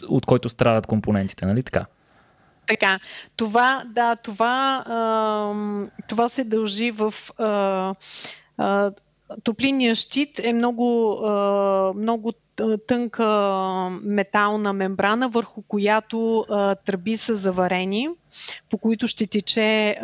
от 0.09 0.26
който 0.26 0.48
страдат 0.48 0.86
компонентите, 0.86 1.46
нали 1.46 1.62
така? 1.62 1.86
Така, 2.66 2.98
това, 3.36 3.84
да, 3.86 4.16
това, 4.16 4.84
а, 4.86 5.53
това 6.09 6.28
се 6.28 6.44
дължи 6.44 6.90
в 6.90 7.14
а, 7.38 7.94
топлинния 9.42 9.94
щит 9.94 10.38
е 10.38 10.52
много, 10.52 11.18
много 11.96 12.32
тънка 12.86 13.26
метална 14.02 14.72
мембрана, 14.72 15.28
върху 15.28 15.62
която 15.62 16.46
тръби 16.84 17.16
са 17.16 17.34
заварени, 17.34 18.08
по 18.70 18.78
които 18.78 19.08
ще 19.08 19.26
тече 19.26 19.96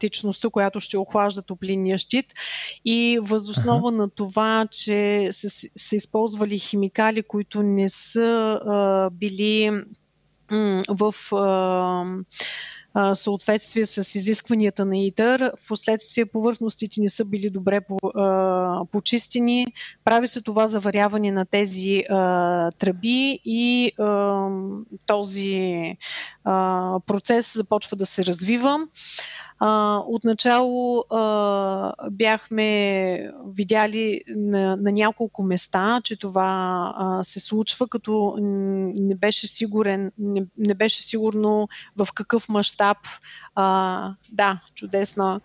течността, 0.00 0.48
която 0.50 0.80
ще 0.80 0.98
охлажда 0.98 1.42
топлинния 1.42 1.98
щит. 1.98 2.26
И 2.84 3.18
възоснова 3.22 3.90
на 3.90 4.10
това, 4.10 4.66
че 4.70 5.28
са, 5.32 5.48
са 5.76 5.96
използвали 5.96 6.58
химикали, 6.58 7.22
които 7.22 7.62
не 7.62 7.88
са 7.88 9.10
били 9.12 9.82
в 10.88 11.14
съответствие 13.14 13.86
с 13.86 14.14
изискванията 14.14 14.86
на 14.86 14.98
ИТър. 14.98 15.52
В 15.64 15.68
последствие 15.68 16.26
повърхностите 16.26 17.00
не 17.00 17.08
са 17.08 17.24
били 17.24 17.50
добре 17.50 17.80
почистени. 18.92 19.66
Прави 20.04 20.28
се 20.28 20.40
това 20.40 20.66
заваряване 20.66 21.32
на 21.32 21.44
тези 21.44 22.02
тръби 22.78 23.40
и 23.44 23.92
този 25.06 25.96
процес 27.06 27.54
започва 27.54 27.96
да 27.96 28.06
се 28.06 28.26
развива. 28.26 28.78
А, 29.60 30.02
отначало 30.06 31.04
а, 31.10 31.92
бяхме 32.10 33.32
видяли 33.46 34.20
на, 34.28 34.76
на 34.76 34.92
няколко 34.92 35.42
места, 35.42 36.00
че 36.04 36.18
това 36.18 36.92
а, 36.96 37.24
се 37.24 37.40
случва, 37.40 37.88
като 37.88 38.36
не 38.40 39.14
беше 39.14 39.46
сигурен, 39.46 40.12
не, 40.18 40.44
не 40.58 40.74
беше 40.74 41.02
сигурно 41.02 41.68
в 41.96 42.08
какъв 42.14 42.48
мащаб. 42.48 42.98
Да, 44.32 44.60
чудесна, 44.74 45.40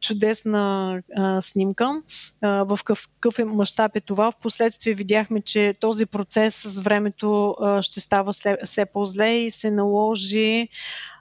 чудесна 0.00 1.02
снимка. 1.40 2.02
В 2.42 2.78
какъв, 2.84 3.38
е 3.38 3.44
мащаб 3.44 3.96
е 3.96 4.00
това? 4.00 4.30
Впоследствие 4.30 4.94
видяхме, 4.94 5.40
че 5.40 5.74
този 5.80 6.06
процес 6.06 6.54
с 6.54 6.78
времето 6.80 7.56
ще 7.80 8.00
става 8.00 8.32
все 8.64 8.86
по-зле 8.92 9.30
и 9.30 9.50
се 9.50 9.70
наложи 9.70 10.68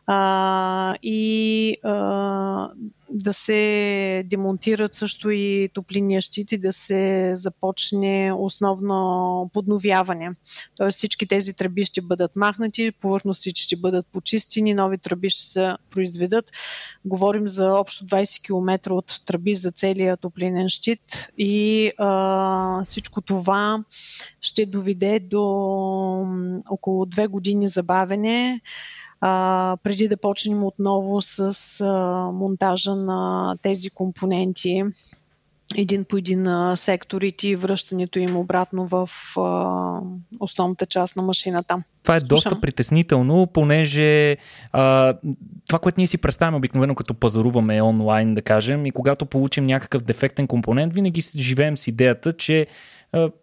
а, 0.07 0.95
и 1.03 1.77
а, 1.83 2.69
да 3.13 3.33
се 3.33 4.23
демонтират 4.25 4.95
също 4.95 5.29
и 5.29 5.69
топлинния 5.73 6.21
щит 6.21 6.51
и 6.51 6.57
да 6.57 6.73
се 6.73 7.31
започне 7.35 8.33
основно 8.37 9.49
подновяване. 9.53 10.31
Тоест 10.75 10.97
всички 10.97 11.27
тези 11.27 11.53
тръби 11.53 11.83
ще 11.83 12.01
бъдат 12.01 12.35
махнати, 12.35 12.91
повърхностите 13.01 13.61
ще 13.61 13.75
бъдат 13.75 14.07
почистени, 14.07 14.73
нови 14.73 14.97
тръби 14.97 15.29
ще 15.29 15.41
се 15.41 15.73
произведат. 15.89 16.51
Говорим 17.05 17.47
за 17.47 17.73
общо 17.73 18.05
20 18.05 18.45
км 18.45 18.91
от 18.91 19.21
тръби 19.25 19.55
за 19.55 19.71
целия 19.71 20.17
топлинен 20.17 20.69
щит 20.69 21.29
и 21.37 21.91
а, 21.97 22.83
всичко 22.83 23.21
това 23.21 23.83
ще 24.41 24.65
доведе 24.65 25.19
до 25.19 25.43
около 26.69 27.05
две 27.05 27.27
години 27.27 27.67
забавене 27.67 28.61
а, 29.25 29.77
преди 29.83 30.07
да 30.07 30.17
почнем 30.17 30.63
отново 30.63 31.21
с 31.21 31.41
а, 31.81 31.93
монтажа 32.31 32.95
на 32.95 33.55
тези 33.61 33.89
компоненти 33.89 34.83
един 35.75 36.05
по 36.05 36.17
един 36.17 36.47
а, 36.47 36.77
секторите 36.77 37.47
и 37.47 37.55
връщането 37.55 38.19
им 38.19 38.37
обратно 38.37 38.87
в 38.87 39.09
а, 39.37 39.99
основната 40.39 40.85
част 40.85 41.15
на 41.15 41.21
машината. 41.21 41.83
Това 42.03 42.15
е 42.15 42.19
Слушам. 42.19 42.35
доста 42.35 42.61
притеснително, 42.61 43.47
понеже 43.53 44.37
а, 44.71 45.13
това, 45.67 45.79
което 45.79 45.99
ние 45.99 46.07
си 46.07 46.17
представяме 46.17 46.57
обикновено 46.57 46.95
като 46.95 47.13
пазаруваме 47.13 47.81
онлайн, 47.81 48.33
да 48.33 48.41
кажем, 48.41 48.85
и 48.85 48.91
когато 48.91 49.25
получим 49.25 49.65
някакъв 49.65 50.03
дефектен 50.03 50.47
компонент, 50.47 50.93
винаги 50.93 51.21
живеем 51.37 51.77
с 51.77 51.87
идеята, 51.87 52.33
че 52.33 52.67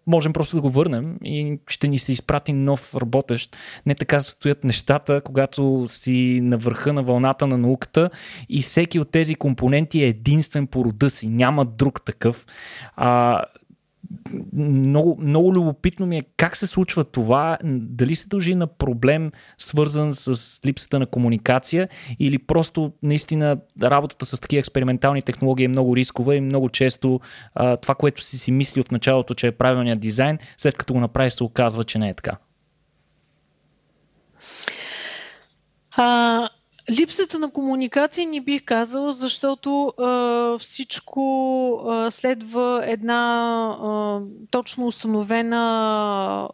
можем 0.06 0.32
просто 0.32 0.56
да 0.56 0.62
го 0.62 0.70
върнем 0.70 1.16
и 1.24 1.58
ще 1.66 1.88
ни 1.88 1.98
се 1.98 2.12
изпрати 2.12 2.52
нов 2.52 2.96
работещ. 2.96 3.56
Не 3.86 3.94
така 3.94 4.20
стоят 4.20 4.64
нещата, 4.64 5.20
когато 5.20 5.84
си 5.88 6.40
на 6.42 6.58
върха 6.58 6.92
на 6.92 7.02
вълната 7.02 7.46
на 7.46 7.58
науката 7.58 8.10
и 8.48 8.62
всеки 8.62 8.98
от 8.98 9.10
тези 9.10 9.34
компоненти 9.34 10.02
е 10.02 10.08
единствен 10.08 10.66
по 10.66 10.84
рода 10.84 11.10
си. 11.10 11.28
Няма 11.28 11.64
друг 11.64 12.04
такъв. 12.04 12.46
А, 12.96 13.42
много, 14.52 15.18
много 15.20 15.54
любопитно 15.54 16.06
ми 16.06 16.18
е 16.18 16.22
как 16.36 16.56
се 16.56 16.66
случва 16.66 17.04
това, 17.04 17.58
дали 17.64 18.16
се 18.16 18.28
дължи 18.28 18.54
на 18.54 18.66
проблем 18.66 19.32
свързан 19.58 20.14
с 20.14 20.60
липсата 20.66 20.98
на 20.98 21.06
комуникация 21.06 21.88
или 22.18 22.38
просто 22.38 22.92
наистина 23.02 23.56
работата 23.82 24.26
с 24.26 24.40
такива 24.40 24.60
експериментални 24.60 25.22
технологии 25.22 25.64
е 25.64 25.68
много 25.68 25.96
рискова 25.96 26.36
и 26.36 26.40
много 26.40 26.68
често 26.68 27.20
а, 27.54 27.76
това, 27.76 27.94
което 27.94 28.22
си 28.22 28.38
си 28.38 28.52
мисли 28.52 28.82
в 28.82 28.90
началото, 28.90 29.34
че 29.34 29.46
е 29.46 29.52
правилният 29.52 30.00
дизайн, 30.00 30.38
след 30.56 30.78
като 30.78 30.94
го 30.94 31.00
направи 31.00 31.30
се 31.30 31.44
оказва, 31.44 31.84
че 31.84 31.98
не 31.98 32.08
е 32.08 32.14
така. 32.14 32.36
А, 35.96 36.48
Липсата 36.90 37.38
на 37.38 37.50
комуникация 37.50 38.26
не 38.26 38.40
бих 38.40 38.64
казала, 38.64 39.12
защото 39.12 39.86
а, 39.86 40.58
всичко 40.58 41.20
а, 41.88 42.10
следва 42.10 42.82
една 42.86 43.22
а, 43.82 44.20
точно 44.50 44.86
установена 44.86 45.56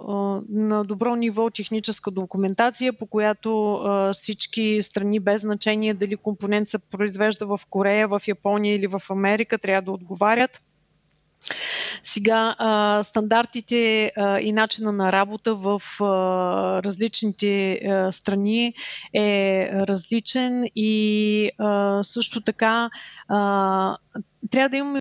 а, 0.01 0.13
на 0.49 0.85
добро 0.85 1.17
ниво 1.17 1.51
техническа 1.51 2.11
документация, 2.11 2.93
по 2.93 3.07
която 3.07 3.73
а, 3.75 4.13
всички 4.13 4.79
страни 4.83 5.21
без 5.21 5.41
значение 5.41 5.95
дали 5.95 6.17
компонент 6.17 6.69
се 6.69 6.91
произвежда 6.91 7.47
в 7.47 7.61
Корея, 7.71 8.09
в 8.09 8.23
Япония 8.29 8.75
или 8.75 8.87
в 8.87 9.03
Америка 9.11 9.59
трябва 9.59 9.83
да 9.83 9.93
отговарят. 9.93 10.63
Сега 12.03 12.55
а, 12.59 13.03
стандартите 13.05 14.13
а, 14.17 14.41
и 14.41 14.53
начина 14.53 14.93
на 14.93 15.13
работа 15.13 15.55
в 15.55 15.83
а, 16.01 16.05
различните 16.83 17.73
а, 17.73 18.13
страни 18.13 18.75
е 19.15 19.69
различен 19.73 20.65
и 20.77 21.51
а, 21.59 22.03
също 22.03 22.41
така 22.41 22.91
а, 23.29 23.97
трябва 24.51 24.69
да 24.69 24.77
имаме 24.77 25.01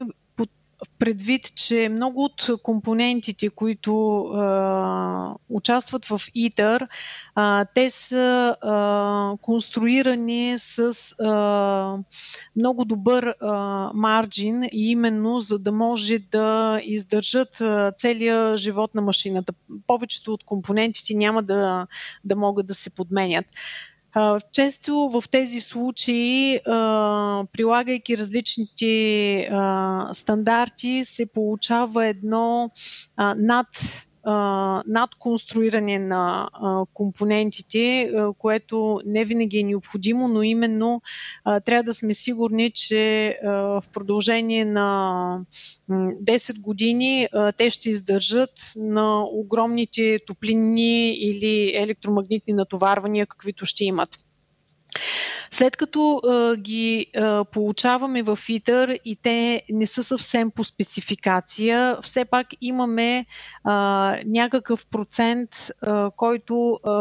предвид, 0.99 1.55
че 1.55 1.89
много 1.91 2.23
от 2.23 2.49
компонентите, 2.63 3.49
които 3.49 4.17
а, 4.17 5.35
участват 5.49 6.05
в 6.05 6.21
ИТър, 6.35 6.87
а, 7.35 7.65
те 7.65 7.89
са 7.89 8.55
а, 8.61 9.37
конструирани 9.41 10.53
с 10.57 10.89
а, 11.23 11.97
много 12.55 12.85
добър 12.85 13.35
а, 13.41 13.55
марджин 13.93 14.63
именно 14.71 15.39
за 15.39 15.59
да 15.59 15.71
може 15.71 16.19
да 16.19 16.79
издържат 16.83 17.61
а, 17.61 17.91
целия 17.97 18.57
живот 18.57 18.95
на 18.95 19.01
машината. 19.01 19.53
Повечето 19.87 20.33
от 20.33 20.43
компонентите 20.43 21.13
няма 21.13 21.43
да, 21.43 21.87
да 22.23 22.35
могат 22.35 22.67
да 22.67 22.75
се 22.75 22.95
подменят. 22.95 23.45
Често 24.51 25.09
в 25.09 25.23
тези 25.31 25.59
случаи, 25.59 26.59
прилагайки 27.53 28.17
различните 28.17 29.49
стандарти, 30.13 31.01
се 31.03 31.31
получава 31.33 32.05
едно 32.05 32.71
над 33.35 33.67
надконструиране 34.87 35.99
на 35.99 36.49
компонентите, 36.93 38.11
което 38.37 39.01
не 39.05 39.25
винаги 39.25 39.59
е 39.59 39.63
необходимо, 39.63 40.27
но 40.27 40.43
именно 40.43 41.01
трябва 41.65 41.83
да 41.83 41.93
сме 41.93 42.13
сигурни, 42.13 42.71
че 42.71 43.37
в 43.43 43.83
продължение 43.93 44.65
на 44.65 45.39
10 45.89 46.61
години 46.61 47.27
те 47.57 47.69
ще 47.69 47.89
издържат 47.89 48.51
на 48.75 49.23
огромните 49.23 50.19
топлинни 50.27 51.09
или 51.11 51.75
електромагнитни 51.75 52.53
натоварвания, 52.53 53.25
каквито 53.27 53.65
ще 53.65 53.85
имат. 53.85 54.24
След 55.51 55.77
като 55.77 56.17
а, 56.17 56.55
ги 56.55 57.11
а, 57.15 57.45
получаваме 57.45 58.23
в 58.23 58.39
ИТър 58.49 58.99
и 59.05 59.15
те 59.15 59.61
не 59.69 59.85
са 59.85 60.03
съвсем 60.03 60.51
по 60.51 60.63
спецификация, 60.63 61.97
все 62.01 62.25
пак 62.25 62.47
имаме 62.61 63.25
а, 63.63 64.17
някакъв 64.25 64.85
процент, 64.85 65.49
а, 65.81 66.11
който 66.11 66.73
а, 66.73 66.93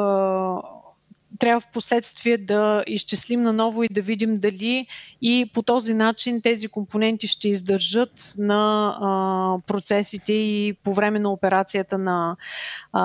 трябва 1.39 1.61
в 1.61 1.66
последствие 1.72 2.39
да 2.39 2.85
изчислим 2.87 3.41
наново 3.41 3.82
и 3.82 3.89
да 3.91 4.03
видим 4.03 4.39
дали 4.39 4.87
и 5.22 5.51
по 5.55 5.62
този 5.62 5.95
начин 5.95 6.41
тези 6.43 6.68
компоненти 6.68 7.26
ще 7.26 7.49
издържат 7.49 8.35
на 8.39 8.89
а, 9.01 9.66
процесите 9.66 10.32
и 10.32 10.76
по 10.85 10.95
време 10.95 11.18
на 11.18 11.32
операцията 11.32 11.99
на, 11.99 12.37
а, 12.93 13.03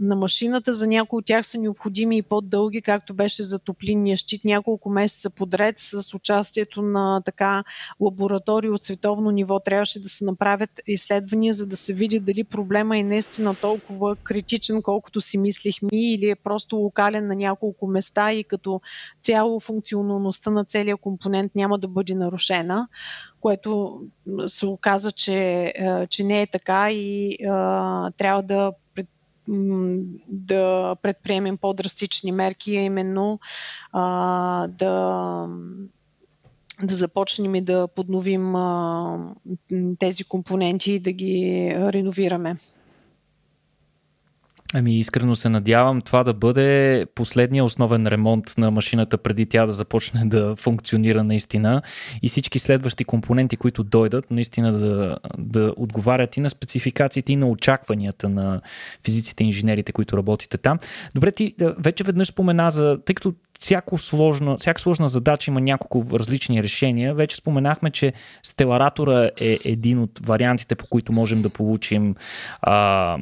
на 0.00 0.16
машината. 0.16 0.74
За 0.74 0.86
някои 0.86 1.18
от 1.18 1.24
тях 1.26 1.46
са 1.46 1.58
необходими 1.58 2.16
и 2.16 2.22
по-дълги, 2.22 2.82
както 2.82 3.14
беше 3.14 3.42
за 3.42 3.58
топлинния 3.58 4.16
щит, 4.16 4.44
няколко 4.44 4.90
месеца 4.90 5.30
подред 5.30 5.74
с 5.78 6.14
участието 6.14 6.82
на 6.82 7.22
така 7.24 7.64
лаборатории 8.00 8.70
от 8.70 8.82
световно 8.82 9.30
ниво. 9.30 9.60
Трябваше 9.60 10.00
да 10.00 10.08
се 10.08 10.24
направят 10.24 10.80
изследвания, 10.86 11.54
за 11.54 11.66
да 11.66 11.76
се 11.76 11.92
види 11.92 12.20
дали 12.20 12.44
проблема 12.44 12.98
е 12.98 13.02
наистина 13.02 13.54
толкова 13.54 14.16
критичен, 14.16 14.82
колкото 14.82 15.20
си 15.20 15.38
мислихме 15.38 15.88
или 15.92 16.30
е 16.30 16.34
просто 16.34 16.76
локален 16.76 17.26
на 17.26 17.34
няколко 17.34 17.55
няколко 17.56 17.86
места 17.86 18.32
и 18.32 18.44
като 18.44 18.80
цяло 19.22 19.60
функционалността 19.60 20.50
на 20.50 20.64
целия 20.64 20.96
компонент 20.96 21.54
няма 21.54 21.78
да 21.78 21.88
бъде 21.88 22.14
нарушена, 22.14 22.88
което 23.40 24.00
се 24.46 24.66
оказа, 24.66 25.12
че, 25.12 25.72
е, 25.76 26.06
че 26.06 26.24
не 26.24 26.42
е 26.42 26.46
така 26.46 26.92
и 26.92 27.36
а, 27.48 28.10
трябва 28.10 28.42
да 28.42 28.72
да 30.28 30.96
предприемем 31.02 31.56
по-драстични 31.56 32.32
мерки, 32.32 32.76
а 32.76 32.80
именно 32.80 33.40
а, 33.92 34.66
да 34.68 35.48
да 36.82 36.96
започнем 36.96 37.54
и 37.54 37.60
да 37.60 37.88
подновим 37.88 38.56
а, 38.56 39.18
тези 39.98 40.24
компоненти 40.24 40.92
и 40.92 41.00
да 41.00 41.12
ги 41.12 41.72
реновираме. 41.76 42.56
Ами 44.74 44.98
искрено 44.98 45.36
се 45.36 45.48
надявам 45.48 46.00
това 46.00 46.24
да 46.24 46.34
бъде 46.34 47.06
последния 47.14 47.64
основен 47.64 48.06
ремонт 48.06 48.54
на 48.58 48.70
машината 48.70 49.18
преди 49.18 49.46
тя 49.46 49.66
да 49.66 49.72
започне 49.72 50.24
да 50.24 50.56
функционира 50.56 51.24
наистина 51.24 51.82
и 52.22 52.28
всички 52.28 52.58
следващи 52.58 53.04
компоненти, 53.04 53.56
които 53.56 53.84
дойдат, 53.84 54.30
наистина 54.30 54.72
да, 54.72 55.18
да 55.38 55.74
отговарят 55.76 56.36
и 56.36 56.40
на 56.40 56.50
спецификациите 56.50 57.32
и 57.32 57.36
на 57.36 57.48
очакванията 57.48 58.28
на 58.28 58.60
физиците 59.04 59.44
и 59.44 59.46
инженерите, 59.46 59.92
които 59.92 60.16
работите 60.16 60.58
там. 60.58 60.78
Добре, 61.14 61.32
ти 61.32 61.54
вече 61.78 62.04
веднъж 62.04 62.28
спомена 62.28 62.70
за, 62.70 62.98
тъй 63.04 63.14
като 63.14 63.34
всяко 63.60 63.98
сложна, 63.98 64.56
всяка 64.56 64.80
сложна 64.80 65.08
задача 65.08 65.50
има 65.50 65.60
няколко 65.60 66.18
различни 66.18 66.62
решения. 66.62 67.14
Вече 67.14 67.36
споменахме, 67.36 67.90
че 67.90 68.12
стеларатора 68.42 69.30
е 69.40 69.58
един 69.64 69.98
от 69.98 70.26
вариантите, 70.26 70.74
по 70.74 70.86
които 70.86 71.12
можем 71.12 71.42
да 71.42 71.50
получим 71.50 72.14
а, 72.62 73.18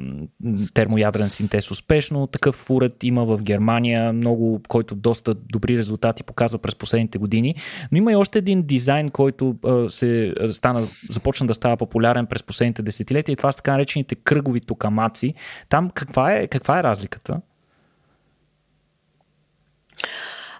термоядрен 0.74 1.30
синтез 1.30 1.70
успешно. 1.70 2.26
Такъв 2.26 2.70
уред 2.70 3.04
има 3.04 3.24
в 3.24 3.42
Германия, 3.42 4.12
много, 4.12 4.60
който 4.68 4.94
доста 4.94 5.34
добри 5.34 5.78
резултати 5.78 6.22
показва 6.22 6.58
през 6.58 6.74
последните 6.74 7.18
години. 7.18 7.54
Но 7.92 7.98
има 7.98 8.12
и 8.12 8.16
още 8.16 8.38
един 8.38 8.62
дизайн, 8.62 9.08
който 9.08 9.56
а, 9.64 9.90
се 9.90 10.34
стана, 10.50 10.86
започна 11.10 11.46
да 11.46 11.54
става 11.54 11.76
популярен 11.76 12.26
през 12.26 12.42
последните 12.42 12.82
десетилетия 12.82 13.32
и 13.32 13.36
това 13.36 13.52
са 13.52 13.56
така 13.56 13.72
наречените 13.72 14.14
кръгови 14.14 14.60
токамаци. 14.60 15.34
Там 15.68 15.90
каква 15.90 16.32
е, 16.32 16.46
каква 16.46 16.78
е 16.78 16.82
разликата? 16.82 17.40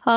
А, 0.06 0.14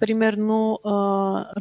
примерно 0.00 0.78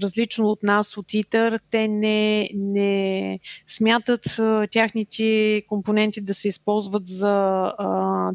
различно 0.02 0.48
от 0.48 0.64
нас, 0.64 0.98
от 0.98 1.14
ИТър, 1.14 1.60
те 1.72 1.88
не, 1.88 2.50
не 2.56 3.40
смятат 3.66 4.40
тяхните 4.72 5.64
компоненти 5.68 6.22
да 6.22 6.34
се 6.34 6.48
използват 6.48 7.08
за 7.08 7.74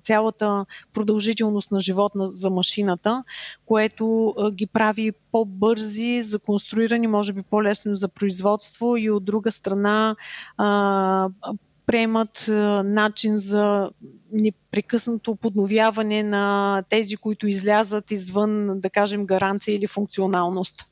цялата 0.03 0.66
продължителност 0.94 1.72
на 1.72 1.80
живот 1.80 2.12
за 2.16 2.50
машината, 2.50 3.24
което 3.66 4.34
ги 4.55 4.66
прави 4.66 5.12
по-бързи 5.32 6.22
за 6.22 6.38
конструиране, 6.38 7.09
може 7.09 7.32
би 7.32 7.42
по-лесно 7.42 7.94
за 7.94 8.09
производство 8.09 8.96
и 8.96 9.11
от 9.11 9.24
друга 9.24 9.53
страна 9.53 10.16
приемат 11.93 12.45
начин 12.84 13.36
за 13.36 13.90
непрекъснато 14.32 15.36
подновяване 15.36 16.22
на 16.22 16.82
тези, 16.88 17.16
които 17.16 17.49
излязат 17.49 18.11
извън, 18.11 18.80
да 18.80 18.90
кажем, 18.90 19.26
гаранция 19.26 19.74
или 19.74 19.86
функционалност. 19.86 20.86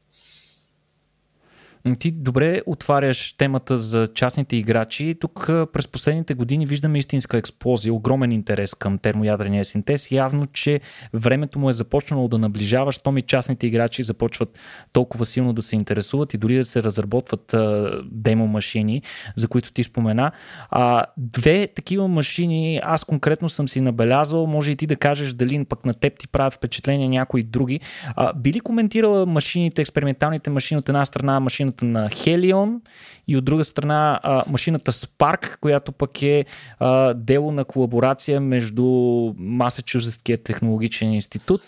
Ти 1.98 2.10
добре 2.10 2.62
отваряш 2.66 3.32
темата 3.32 3.76
за 3.76 4.08
частните 4.14 4.56
играчи. 4.56 5.16
Тук 5.20 5.46
през 5.46 5.88
последните 5.88 6.34
години 6.34 6.66
виждаме 6.66 6.98
истинска 6.98 7.38
експлозия, 7.38 7.94
огромен 7.94 8.32
интерес 8.32 8.74
към 8.74 8.98
термоядрения 8.98 9.64
синтез. 9.64 10.10
Явно, 10.10 10.46
че 10.46 10.80
времето 11.14 11.58
му 11.58 11.70
е 11.70 11.72
започнало 11.72 12.28
да 12.28 12.38
наближава, 12.38 12.92
щом 12.92 13.18
и 13.18 13.22
частните 13.22 13.66
играчи 13.66 14.02
започват 14.02 14.58
толкова 14.92 15.26
силно 15.26 15.52
да 15.52 15.62
се 15.62 15.76
интересуват 15.76 16.34
и 16.34 16.38
дори 16.38 16.56
да 16.56 16.64
се 16.64 16.82
разработват 16.82 17.54
а, 17.54 17.92
демо 18.10 18.46
машини, 18.46 19.02
за 19.36 19.48
които 19.48 19.72
ти 19.72 19.84
спомена. 19.84 20.32
А, 20.70 21.04
две 21.16 21.66
такива 21.66 22.08
машини 22.08 22.80
аз 22.82 23.04
конкретно 23.04 23.48
съм 23.48 23.68
си 23.68 23.80
набелязал. 23.80 24.46
Може 24.46 24.72
и 24.72 24.76
ти 24.76 24.86
да 24.86 24.96
кажеш 24.96 25.32
дали 25.32 25.64
пък 25.64 25.84
на 25.84 25.94
теб 25.94 26.18
ти 26.18 26.28
правят 26.28 26.54
впечатление 26.54 27.08
някои 27.08 27.42
други. 27.42 27.80
А, 28.16 28.32
би 28.34 28.60
коментирала 28.60 29.26
машините, 29.26 29.82
експерименталните 29.82 30.50
машини 30.50 30.78
от 30.78 30.88
една 30.88 31.06
страна, 31.06 31.40
машина 31.40 31.69
машината 31.70 31.84
на 31.84 32.08
Helion 32.08 32.80
и 33.28 33.36
от 33.36 33.44
друга 33.44 33.64
страна 33.64 34.20
а, 34.22 34.44
машината 34.48 34.92
Spark, 34.92 35.58
която 35.60 35.92
пък 35.92 36.22
е 36.22 36.44
а, 36.78 37.14
дело 37.14 37.52
на 37.52 37.64
колаборация 37.64 38.40
между 38.40 38.84
Масачузетския 39.38 40.38
технологичен 40.38 41.12
институт 41.12 41.62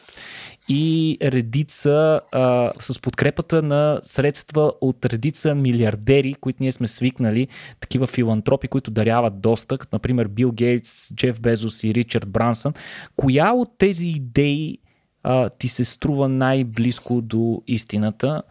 и 0.69 1.19
редица 1.23 2.21
а, 2.33 2.73
с 2.81 3.01
подкрепата 3.01 3.63
на 3.63 4.01
средства 4.03 4.73
от 4.81 5.05
редица 5.05 5.55
милиардери, 5.55 6.35
които 6.35 6.63
ние 6.63 6.73
сме 6.73 6.87
свикнали, 6.87 7.49
такива 7.81 8.07
филантропи, 8.07 8.69
които 8.69 8.91
даряват 8.91 9.41
доста, 9.41 9.79
като 9.79 9.97
например 9.97 10.27
Бил 10.27 10.53
Гейтс, 10.53 11.15
Джеф 11.15 11.41
Безос 11.41 11.85
и 11.85 11.95
Ричард 11.95 12.29
Брансън. 12.29 12.73
Коя 13.17 13.53
от 13.53 13.79
тези 13.79 14.09
идеи 14.09 14.79
а, 15.23 15.49
ти 15.49 15.69
се 15.69 15.85
струва 15.85 16.29
най-близко 16.29 17.21
до 17.21 17.63
истината 17.67 18.43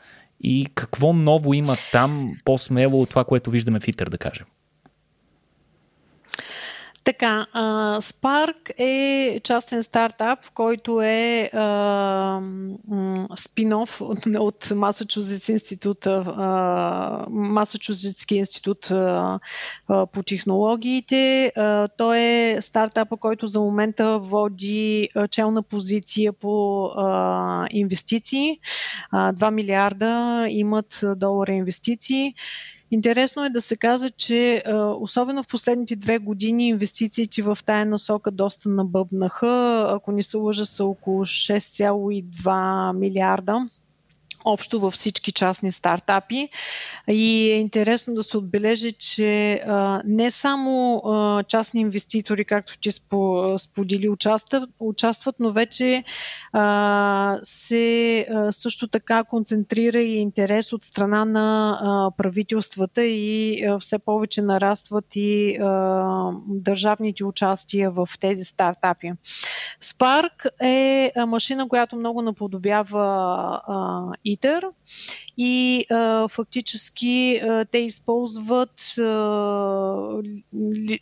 и 0.43 0.67
какво 0.75 1.13
ново 1.13 1.53
има 1.53 1.75
там 1.91 2.33
по-смело 2.45 3.01
от 3.01 3.09
това, 3.09 3.23
което 3.23 3.51
виждаме 3.51 3.79
в 3.79 3.87
ИТЕР, 3.87 4.07
да 4.07 4.17
кажем? 4.17 4.45
Така, 7.03 7.45
Spark 8.01 8.79
е 8.79 9.39
частен 9.43 9.83
стартап, 9.83 10.39
който 10.53 11.01
е 11.01 11.49
спин-оф 13.35 14.01
от, 14.01 14.25
от 14.25 14.71
Масачузетс 14.75 15.49
институт, 15.49 16.05
Масачузетски 17.29 18.35
институт 18.35 18.91
по 19.87 20.23
технологиите. 20.25 21.51
Той 21.97 22.19
е 22.19 22.57
стартапа, 22.61 23.17
който 23.17 23.47
за 23.47 23.59
момента 23.59 24.19
води 24.19 25.09
челна 25.31 25.63
позиция 25.63 26.33
по 26.33 26.89
инвестиции. 27.71 28.59
А, 29.11 29.33
2 29.33 29.51
милиарда 29.51 30.45
имат 30.49 31.03
долара 31.17 31.51
инвестиции 31.51 32.35
Интересно 32.91 33.45
е 33.45 33.49
да 33.49 33.61
се 33.61 33.77
казва, 33.77 34.09
че 34.09 34.63
особено 34.99 35.43
в 35.43 35.47
последните 35.47 35.95
две 35.95 36.17
години 36.17 36.67
инвестициите 36.67 37.41
в 37.41 37.57
тая 37.65 37.85
насока 37.85 38.31
доста 38.31 38.69
набъбнаха. 38.69 39.85
Ако 39.89 40.11
не 40.11 40.23
се 40.23 40.37
лъжа, 40.37 40.65
са 40.65 40.85
около 40.85 41.25
6,2 41.25 42.97
милиарда 42.97 43.69
общо 44.45 44.79
във 44.79 44.93
всички 44.93 45.31
частни 45.31 45.71
стартапи. 45.71 46.49
И 47.07 47.51
е 47.51 47.59
интересно 47.59 48.13
да 48.13 48.23
се 48.23 48.37
отбележи, 48.37 48.91
че 48.91 49.53
а, 49.53 50.01
не 50.05 50.31
само 50.31 50.97
а, 50.97 51.43
частни 51.43 51.81
инвеститори, 51.81 52.45
както 52.45 52.79
ти 52.79 52.91
спо, 52.91 53.53
сподели, 53.59 54.09
участват, 54.09 54.69
участват, 54.79 55.35
но 55.39 55.51
вече 55.51 56.03
а, 56.53 57.37
се 57.43 58.19
а, 58.19 58.51
също 58.51 58.87
така 58.87 59.23
концентрира 59.23 59.99
и 59.99 60.17
интерес 60.17 60.73
от 60.73 60.83
страна 60.83 61.25
на 61.25 61.77
а, 61.81 62.11
правителствата 62.17 63.03
и 63.03 63.63
а, 63.65 63.79
все 63.79 64.05
повече 64.05 64.41
нарастват 64.41 65.05
и 65.15 65.57
а, 65.61 66.31
държавните 66.47 67.25
участия 67.25 67.91
в 67.91 68.09
тези 68.19 68.43
стартапи. 68.43 69.11
Spark 69.81 70.61
е 70.61 71.11
машина, 71.27 71.69
която 71.69 71.95
много 71.95 72.21
наподобява 72.21 73.61
а, 73.67 74.01
Peter. 74.31 74.61
И 75.37 75.85
а, 75.89 76.27
фактически 76.27 77.41
а, 77.43 77.65
те 77.65 77.77
използват 77.77 78.97
а, 78.99 80.21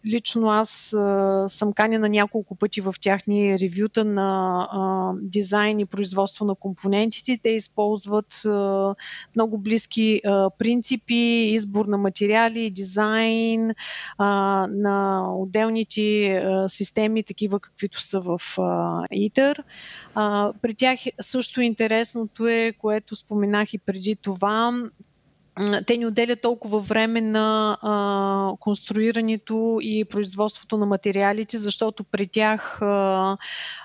лично 0.06 0.50
аз 0.50 0.94
а, 0.94 1.46
съм 1.48 1.74
канена 1.74 2.10
няколко 2.10 2.56
пъти 2.56 2.82
в 2.82 2.96
тяхни 3.02 3.60
ревюта 3.60 4.06
на 4.06 4.60
а, 4.72 5.12
дизайн 5.22 5.80
и 5.80 5.86
производство 5.86 6.46
на 6.46 6.56
компонентите. 6.56 7.40
Те 7.44 7.50
използват 7.50 8.46
а, 8.46 8.96
много 9.36 9.58
близки 9.58 10.22
а, 10.26 10.50
принципи, 10.50 11.50
избор 11.54 11.86
на 11.86 11.98
материали, 11.98 12.70
дизайн 12.70 13.72
а, 14.18 14.28
на 14.70 15.26
отделните 15.36 16.28
а, 16.36 16.70
системи, 16.70 17.24
такива 17.24 17.60
каквито 17.60 18.02
са 18.02 18.22
в 18.22 18.42
а, 18.58 18.62
ITER. 19.08 19.64
А, 20.16 20.54
при 20.62 20.74
тях 20.74 21.00
също 21.22 21.62
интересното 21.62 22.48
е, 22.48 22.74
което 22.78 23.16
споменах 23.16 23.74
и 23.74 23.78
преди 23.78 24.16
това, 24.22 24.74
те 25.88 25.98
ни 25.98 26.06
отделят 26.06 26.42
толкова 26.42 26.80
време 26.80 27.22
на 27.22 27.78
а, 27.82 28.58
конструирането 28.60 29.78
и 29.82 30.06
производството 30.06 30.78
на 30.78 30.86
материалите, 30.86 31.58
защото 31.58 32.04
при 32.04 32.28
тях 32.28 32.82
а, 32.82 33.38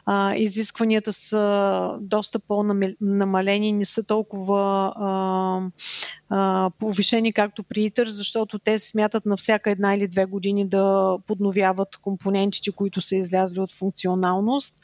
а, 0.07 0.35
изискванията 0.35 1.13
са 1.13 1.97
доста 2.01 2.39
по-намалени, 2.39 3.73
не 3.73 3.85
са 3.85 4.07
толкова 4.07 4.93
а, 4.97 5.61
а, 6.29 6.71
повишени 6.79 7.33
както 7.33 7.63
при 7.63 7.85
ИТър, 7.85 8.09
защото 8.09 8.59
те 8.59 8.79
смятат 8.79 9.27
на 9.27 9.37
всяка 9.37 9.71
една 9.71 9.95
или 9.95 10.09
две 10.09 10.25
години 10.25 10.69
да 10.69 11.17
подновяват 11.27 11.97
компонентите, 11.97 12.73
които 12.73 13.01
са 13.01 13.17
излязли 13.17 13.61
от 13.61 13.73
функционалност. 13.73 14.81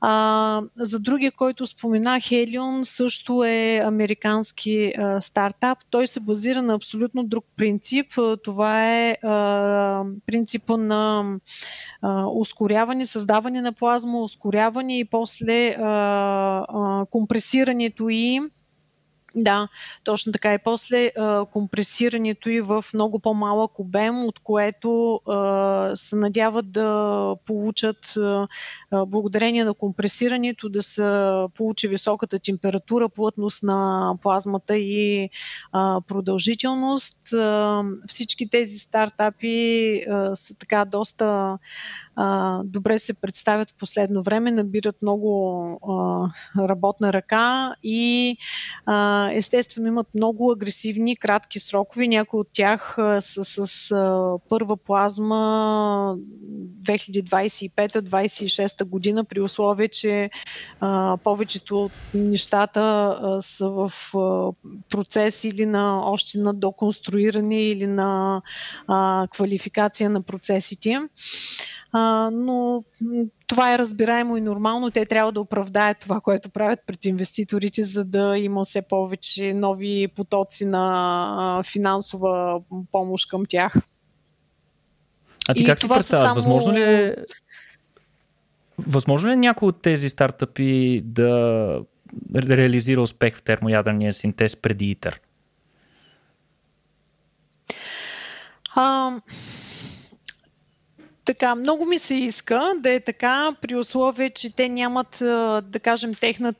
А, 0.00 0.62
за 0.76 1.00
другия, 1.00 1.32
който 1.32 1.66
споменах, 1.66 2.22
Helion 2.22 2.82
също 2.82 3.44
е 3.44 3.82
американски 3.84 4.92
а, 4.98 5.20
стартап. 5.20 5.78
Той 5.90 6.06
се 6.06 6.20
базира 6.20 6.62
на 6.62 6.74
абсолютно 6.74 7.24
друг 7.24 7.44
принцип. 7.56 8.06
Това 8.44 8.88
е 8.88 9.16
а, 9.22 10.04
принципа 10.26 10.76
на 10.76 11.34
а, 12.02 12.26
ускоряване, 12.26 13.06
създаване 13.06 13.60
на 13.60 13.72
плазма, 13.72 14.22
ускоряване 14.22 14.98
и 14.98 15.04
после 15.04 15.68
а, 15.68 15.84
а, 16.68 17.06
компресирането 17.10 18.08
и 18.08 18.40
да, 19.34 19.68
точно 20.04 20.32
така. 20.32 20.54
И 20.54 20.58
после 20.64 21.10
а, 21.18 21.44
компресирането 21.44 22.48
и 22.48 22.60
в 22.60 22.84
много 22.94 23.18
по-малък 23.18 23.78
обем, 23.78 24.24
от 24.24 24.38
което 24.38 25.14
а, 25.14 25.96
се 25.96 26.16
надяват 26.16 26.72
да 26.72 27.36
получат 27.46 28.16
а, 28.16 28.46
благодарение 28.92 29.64
на 29.64 29.74
компресирането 29.74 30.68
да 30.68 30.82
се 30.82 31.00
получи 31.56 31.88
високата 31.88 32.38
температура, 32.38 33.08
плътност 33.08 33.62
на 33.62 34.12
плазмата 34.22 34.76
и 34.76 35.30
а, 35.72 36.00
продължителност. 36.00 37.32
А, 37.32 37.82
всички 38.08 38.50
тези 38.50 38.78
стартапи 38.78 39.96
а, 40.10 40.36
са 40.36 40.54
така 40.54 40.84
доста 40.84 41.58
а, 42.16 42.60
добре 42.64 42.98
се 42.98 43.14
представят 43.14 43.70
в 43.70 43.74
последно 43.74 44.22
време, 44.22 44.50
набират 44.50 45.02
много 45.02 45.72
а, 45.88 46.68
работна 46.68 47.12
ръка 47.12 47.74
и 47.82 48.36
а, 48.86 49.19
естествено 49.32 49.88
имат 49.88 50.06
много 50.14 50.52
агресивни 50.52 51.16
кратки 51.16 51.60
срокове. 51.60 52.08
Някои 52.08 52.40
от 52.40 52.48
тях 52.52 52.96
са 53.20 53.44
с 53.44 53.90
а, 53.90 54.34
първа 54.48 54.76
плазма 54.76 56.16
2025-2026 56.82 58.84
година, 58.84 59.24
при 59.24 59.40
условие, 59.40 59.88
че 59.88 60.30
а, 60.80 61.16
повечето 61.24 61.84
от 61.84 61.92
нещата 62.14 62.80
а, 62.80 63.42
са 63.42 63.70
в 63.70 63.92
а, 64.14 64.52
процес 64.90 65.44
или 65.44 65.66
на 65.66 66.10
още 66.10 66.38
на 66.38 66.54
доконструиране 66.54 67.62
или 67.62 67.86
на 67.86 68.42
а, 68.86 69.26
квалификация 69.30 70.10
на 70.10 70.22
процесите. 70.22 71.00
А, 71.92 72.30
но 72.32 72.84
това 73.46 73.74
е 73.74 73.78
разбираемо 73.78 74.36
и 74.36 74.40
нормално. 74.40 74.90
Те 74.90 75.06
трябва 75.06 75.32
да 75.32 75.40
оправдаят 75.40 75.98
това, 75.98 76.20
което 76.20 76.50
правят 76.50 76.80
пред 76.86 77.04
инвеститорите, 77.04 77.82
за 77.82 78.04
да 78.04 78.38
има 78.38 78.64
все 78.64 78.88
повече 78.88 79.54
нови 79.54 80.08
потоци 80.08 80.64
на 80.64 81.62
финансова 81.72 82.60
помощ 82.92 83.28
към 83.30 83.42
тях. 83.48 83.74
А 85.48 85.54
ти 85.54 85.62
и 85.62 85.66
как 85.66 85.78
си 85.80 85.88
представяш? 85.88 86.24
Само... 86.24 86.34
Възможно 86.34 86.72
ли 86.72 86.82
е 86.82 87.16
Възможно 88.88 89.28
ли 89.28 89.32
е 89.32 89.36
някой 89.36 89.68
от 89.68 89.82
тези 89.82 90.08
стартъпи 90.08 91.02
да 91.04 91.80
реализира 92.36 93.02
успех 93.02 93.36
в 93.36 93.42
термоядрения 93.42 94.12
синтез 94.12 94.56
преди 94.56 94.90
ИТър? 94.90 95.20
А, 98.76 99.12
така, 101.24 101.54
много 101.54 101.86
ми 101.86 101.98
се 101.98 102.14
иска 102.14 102.72
да 102.78 102.90
е 102.90 103.00
така, 103.00 103.56
при 103.60 103.76
условие, 103.76 104.30
че 104.30 104.56
те 104.56 104.68
нямат, 104.68 105.16
да 105.64 105.80
кажем, 105.82 106.14
техна, 106.14 106.54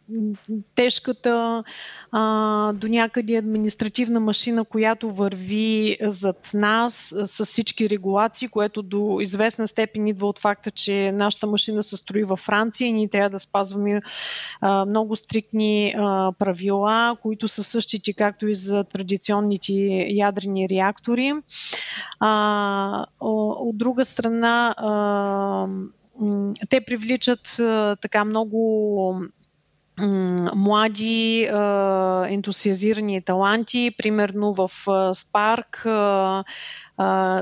тежката 0.74 1.64
а, 2.12 2.72
до 2.72 2.88
някъде 2.88 3.36
административна 3.36 4.20
машина, 4.20 4.64
която 4.64 5.10
върви 5.10 5.96
зад 6.02 6.50
нас 6.54 7.14
с 7.24 7.44
всички 7.44 7.90
регулации, 7.90 8.48
което 8.48 8.82
до 8.82 9.18
известна 9.20 9.68
степен 9.68 10.06
идва 10.06 10.26
от 10.26 10.38
факта, 10.38 10.70
че 10.70 11.12
нашата 11.12 11.46
машина 11.46 11.82
се 11.82 11.96
строи 11.96 12.24
във 12.24 12.40
Франция 12.40 12.88
и 12.88 12.92
ние 12.92 13.08
трябва 13.08 13.30
да 13.30 13.38
спазваме 13.38 14.00
а, 14.60 14.84
много 14.86 15.16
стриктни 15.16 15.94
а, 15.98 16.32
правила, 16.38 17.16
които 17.22 17.48
са 17.48 17.62
същите 17.62 18.12
както 18.12 18.48
и 18.48 18.54
за 18.54 18.84
традиционните 18.84 19.72
ядрени 20.08 20.68
реактори. 20.68 21.32
А, 22.20 23.06
от 23.20 23.78
друга 23.78 24.04
страна, 24.04 24.59
а, 24.76 25.66
те 26.70 26.80
привличат 26.80 27.58
а, 27.60 27.96
така 27.96 28.24
много 28.24 29.20
млади 30.54 31.48
ентусиазирани 32.28 33.22
таланти. 33.22 33.94
Примерно 33.98 34.52
в 34.52 34.70
Spark 35.14 35.84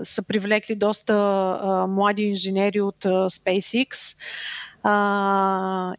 са 0.05 0.23
привлекли 0.29 0.75
доста 0.75 1.87
млади 1.89 2.23
инженери 2.23 2.81
от 2.81 3.05
SpaceX. 3.05 4.16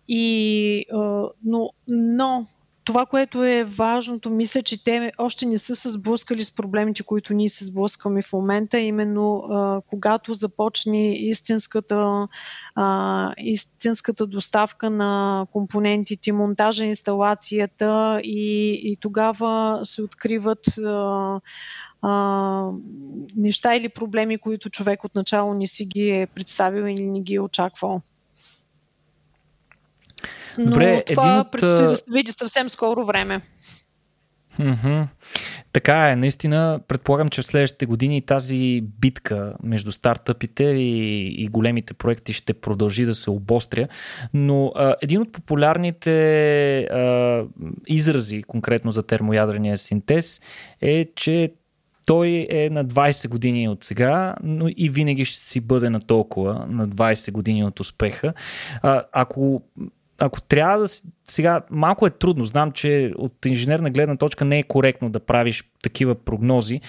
И, 0.07 0.85
но, 1.43 1.69
но 1.87 2.45
това, 2.89 3.05
което 3.05 3.43
е 3.43 3.63
важното, 3.63 4.29
мисля, 4.29 4.61
че 4.61 4.83
те 4.83 5.11
още 5.17 5.45
не 5.45 5.57
са 5.57 5.75
се 5.75 5.89
сблъскали 5.89 6.43
с 6.43 6.55
проблемите, 6.55 7.03
които 7.03 7.33
ние 7.33 7.49
се 7.49 7.65
сблъскваме 7.65 8.21
в 8.21 8.33
момента, 8.33 8.79
именно 8.79 9.37
а, 9.37 9.81
когато 9.87 10.33
започне 10.33 11.13
истинската, 11.13 12.27
а, 12.75 13.33
истинската 13.37 14.27
доставка 14.27 14.89
на 14.89 15.45
компонентите, 15.51 16.31
монтажа, 16.31 16.83
инсталацията 16.83 18.21
и, 18.23 18.71
и 18.83 18.97
тогава 18.99 19.79
се 19.83 20.01
откриват 20.01 20.77
а, 20.77 21.39
а, 22.01 22.71
неща 23.35 23.75
или 23.75 23.89
проблеми, 23.89 24.37
които 24.37 24.69
човек 24.69 25.03
отначало 25.03 25.53
не 25.53 25.67
си 25.67 25.85
ги 25.85 26.09
е 26.09 26.27
представил 26.27 26.83
или 26.83 27.05
не 27.05 27.21
ги 27.21 27.35
е 27.35 27.41
очаквал. 27.41 28.01
Но 30.57 30.71
Добре, 30.71 31.03
това 31.07 31.29
един 31.29 31.39
от... 31.39 31.51
предстои 31.51 31.83
да 31.83 31.95
се 31.95 32.05
види 32.11 32.31
съвсем 32.31 32.69
скоро 32.69 33.05
време. 33.05 33.41
Mm-hmm. 34.59 35.07
Така 35.73 36.09
е, 36.09 36.15
наистина 36.15 36.79
предполагам, 36.87 37.29
че 37.29 37.41
в 37.41 37.45
следващите 37.45 37.85
години 37.85 38.21
тази 38.21 38.81
битка 38.99 39.53
между 39.63 39.91
стартъпите 39.91 40.63
и, 40.63 41.27
и 41.43 41.47
големите 41.47 41.93
проекти 41.93 42.33
ще 42.33 42.53
продължи 42.53 43.05
да 43.05 43.15
се 43.15 43.29
обостря, 43.29 43.87
но 44.33 44.71
а, 44.75 44.95
един 45.01 45.21
от 45.21 45.31
популярните 45.31 46.79
а, 46.79 47.43
изрази 47.87 48.43
конкретно 48.43 48.91
за 48.91 49.03
термоядрения 49.03 49.77
синтез 49.77 50.41
е, 50.81 51.05
че 51.15 51.53
той 52.05 52.47
е 52.49 52.69
на 52.69 52.85
20 52.85 53.27
години 53.29 53.69
от 53.69 53.83
сега, 53.83 54.35
но 54.43 54.65
и 54.75 54.89
винаги 54.89 55.25
ще 55.25 55.49
си 55.49 55.59
бъде 55.59 55.89
на 55.89 55.99
толкова, 55.99 56.65
на 56.69 56.87
20 56.87 57.31
години 57.31 57.65
от 57.65 57.79
успеха. 57.79 58.33
А, 58.81 59.03
ако 59.11 59.63
ако 60.19 60.41
трябва 60.41 60.77
да 60.77 60.87
сега 61.27 61.61
малко 61.69 62.07
е 62.07 62.09
трудно, 62.09 62.45
знам, 62.45 62.71
че 62.71 63.13
от 63.17 63.45
инженерна 63.45 63.89
гледна 63.89 64.17
точка 64.17 64.45
не 64.45 64.59
е 64.59 64.63
коректно 64.63 65.09
да 65.09 65.19
правиш 65.19 65.63
такива 65.83 66.15
прогнози, 66.15 66.81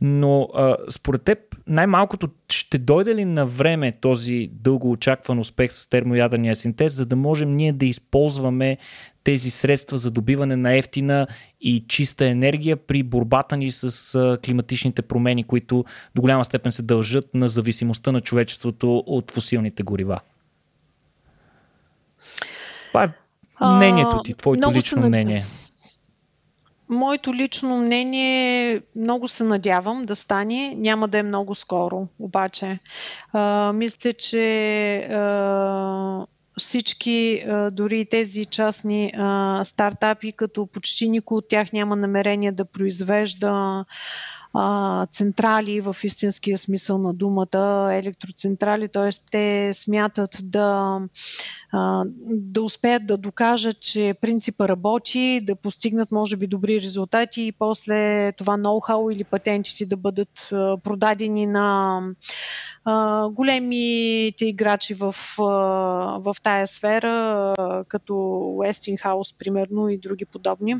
но 0.00 0.48
а, 0.54 0.76
според 0.90 1.22
теб 1.22 1.38
най-малкото 1.66 2.28
ще 2.52 2.78
дойде 2.78 3.14
ли 3.14 3.24
на 3.24 3.46
време 3.46 3.92
този 3.92 4.50
дълго 4.52 4.90
очакван 4.90 5.38
успех 5.38 5.72
с 5.72 5.88
термоядърния 5.88 6.56
синтез, 6.56 6.92
за 6.92 7.06
да 7.06 7.16
можем 7.16 7.54
ние 7.54 7.72
да 7.72 7.86
използваме 7.86 8.78
тези 9.24 9.50
средства 9.50 9.98
за 9.98 10.10
добиване 10.10 10.56
на 10.56 10.76
ефтина 10.76 11.26
и 11.60 11.84
чиста 11.88 12.26
енергия 12.26 12.76
при 12.76 13.02
борбата 13.02 13.56
ни 13.56 13.70
с 13.70 14.38
климатичните 14.44 15.02
промени, 15.02 15.44
които 15.44 15.84
до 16.14 16.22
голяма 16.22 16.44
степен 16.44 16.72
се 16.72 16.82
дължат 16.82 17.34
на 17.34 17.48
зависимостта 17.48 18.12
на 18.12 18.20
човечеството 18.20 19.04
от 19.06 19.30
фосилните 19.30 19.82
горива? 19.82 20.20
Това 23.54 23.70
е 23.72 23.74
мнението 23.76 24.22
ти, 24.22 24.34
твоето 24.34 24.72
лично 24.72 25.02
се... 25.02 25.08
мнение. 25.08 25.44
Моето 26.88 27.34
лично 27.34 27.78
мнение, 27.78 28.80
много 28.96 29.28
се 29.28 29.44
надявам 29.44 30.06
да 30.06 30.16
стане. 30.16 30.74
Няма 30.76 31.08
да 31.08 31.18
е 31.18 31.22
много 31.22 31.54
скоро, 31.54 32.08
обаче. 32.18 32.78
А, 33.32 33.72
мисля, 33.72 34.12
че 34.12 34.96
а, 34.96 36.26
всички, 36.58 37.44
а, 37.48 37.70
дори 37.70 38.06
тези 38.10 38.46
частни 38.46 39.12
а, 39.18 39.60
стартапи, 39.64 40.32
като 40.32 40.66
почти 40.66 41.08
никой 41.08 41.36
от 41.36 41.48
тях 41.48 41.72
няма 41.72 41.96
намерение 41.96 42.52
да 42.52 42.64
произвежда 42.64 43.84
а, 44.60 45.06
централи 45.06 45.80
в 45.80 45.96
истинския 46.04 46.58
смисъл 46.58 46.98
на 46.98 47.14
думата, 47.14 47.88
електроцентрали, 47.92 48.88
т.е. 48.88 49.10
те 49.30 49.70
смятат 49.74 50.38
да, 50.42 51.00
а, 51.72 52.04
да 52.26 52.62
успеят 52.62 53.06
да 53.06 53.16
докажат, 53.16 53.80
че 53.80 54.14
принципа 54.20 54.68
работи, 54.68 55.40
да 55.42 55.54
постигнат 55.56 56.12
може 56.12 56.36
би 56.36 56.46
добри 56.46 56.80
резултати 56.80 57.42
и 57.42 57.52
после 57.52 58.32
това 58.32 58.56
ноу-хау 58.56 59.12
или 59.12 59.24
патентите 59.24 59.86
да 59.86 59.96
бъдат 59.96 60.48
продадени 60.84 61.46
на 61.46 62.00
а, 62.84 63.28
големите 63.28 64.46
играчи 64.46 64.94
в, 64.94 65.14
а, 65.38 65.44
в 66.18 66.36
тая 66.42 66.66
сфера, 66.66 67.54
а, 67.58 67.84
като 67.84 68.12
Westinghouse, 68.58 69.38
примерно, 69.38 69.88
и 69.88 69.98
други 69.98 70.24
подобни 70.24 70.76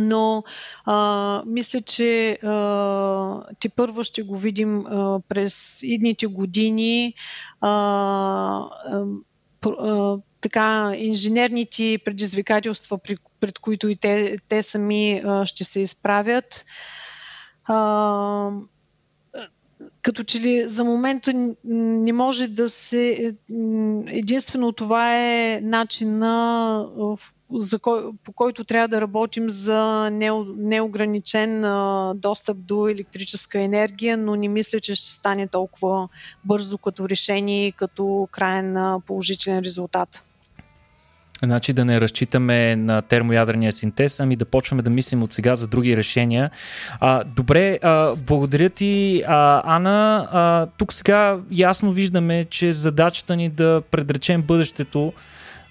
но 0.00 0.44
а, 0.84 1.42
мисля, 1.46 1.80
че 1.80 2.32
а, 2.32 3.54
ти 3.60 3.68
първо 3.68 4.04
ще 4.04 4.22
го 4.22 4.38
видим 4.38 4.86
а, 4.86 5.20
през 5.28 5.82
идните 5.82 6.26
години. 6.26 7.14
А, 7.60 7.70
а, 9.66 10.18
така, 10.40 10.92
инженерните 10.96 11.98
предизвикателства, 12.04 12.98
пред, 13.40 13.58
които 13.58 13.88
и 13.88 13.96
те, 13.96 14.36
те 14.48 14.62
сами 14.62 15.22
ще 15.44 15.64
се 15.64 15.80
изправят. 15.80 16.64
А, 17.64 18.50
като 20.02 20.24
че 20.24 20.40
ли 20.40 20.68
за 20.68 20.84
момента 20.84 21.54
не 21.64 22.12
може 22.12 22.48
да 22.48 22.70
се. 22.70 23.34
Единствено 24.06 24.72
това 24.72 25.18
е 25.18 25.60
начина, 25.62 26.86
за 27.54 27.78
кой, 27.78 28.02
по 28.24 28.32
който 28.32 28.64
трябва 28.64 28.88
да 28.88 29.00
работим 29.00 29.50
за 29.50 30.10
неограничен 30.56 31.64
а, 31.64 32.12
достъп 32.16 32.58
до 32.58 32.88
електрическа 32.88 33.60
енергия, 33.60 34.16
но 34.16 34.36
не 34.36 34.48
мисля, 34.48 34.80
че 34.80 34.94
ще 34.94 35.12
стане 35.12 35.48
толкова 35.48 36.08
бързо 36.44 36.78
като 36.78 37.08
решение 37.08 37.66
и 37.66 37.72
като 37.72 38.28
крайен 38.32 39.00
положителен 39.06 39.58
резултат. 39.58 40.22
Значи 41.44 41.72
да 41.72 41.84
не 41.84 42.00
разчитаме 42.00 42.76
на 42.76 43.02
термоядрения 43.02 43.72
синтез, 43.72 44.20
ами 44.20 44.36
да 44.36 44.44
почваме 44.44 44.82
да 44.82 44.90
мислим 44.90 45.22
от 45.22 45.32
сега 45.32 45.56
за 45.56 45.66
други 45.68 45.96
решения. 45.96 46.50
А, 47.00 47.24
добре, 47.24 47.78
а, 47.82 48.16
благодаря 48.16 48.70
ти, 48.70 49.22
а, 49.26 49.76
Ана. 49.76 50.28
А, 50.32 50.66
тук 50.66 50.92
сега 50.92 51.38
ясно 51.50 51.92
виждаме, 51.92 52.44
че 52.44 52.72
задачата 52.72 53.36
ни 53.36 53.48
да 53.48 53.82
предречем 53.90 54.42
бъдещето 54.42 55.12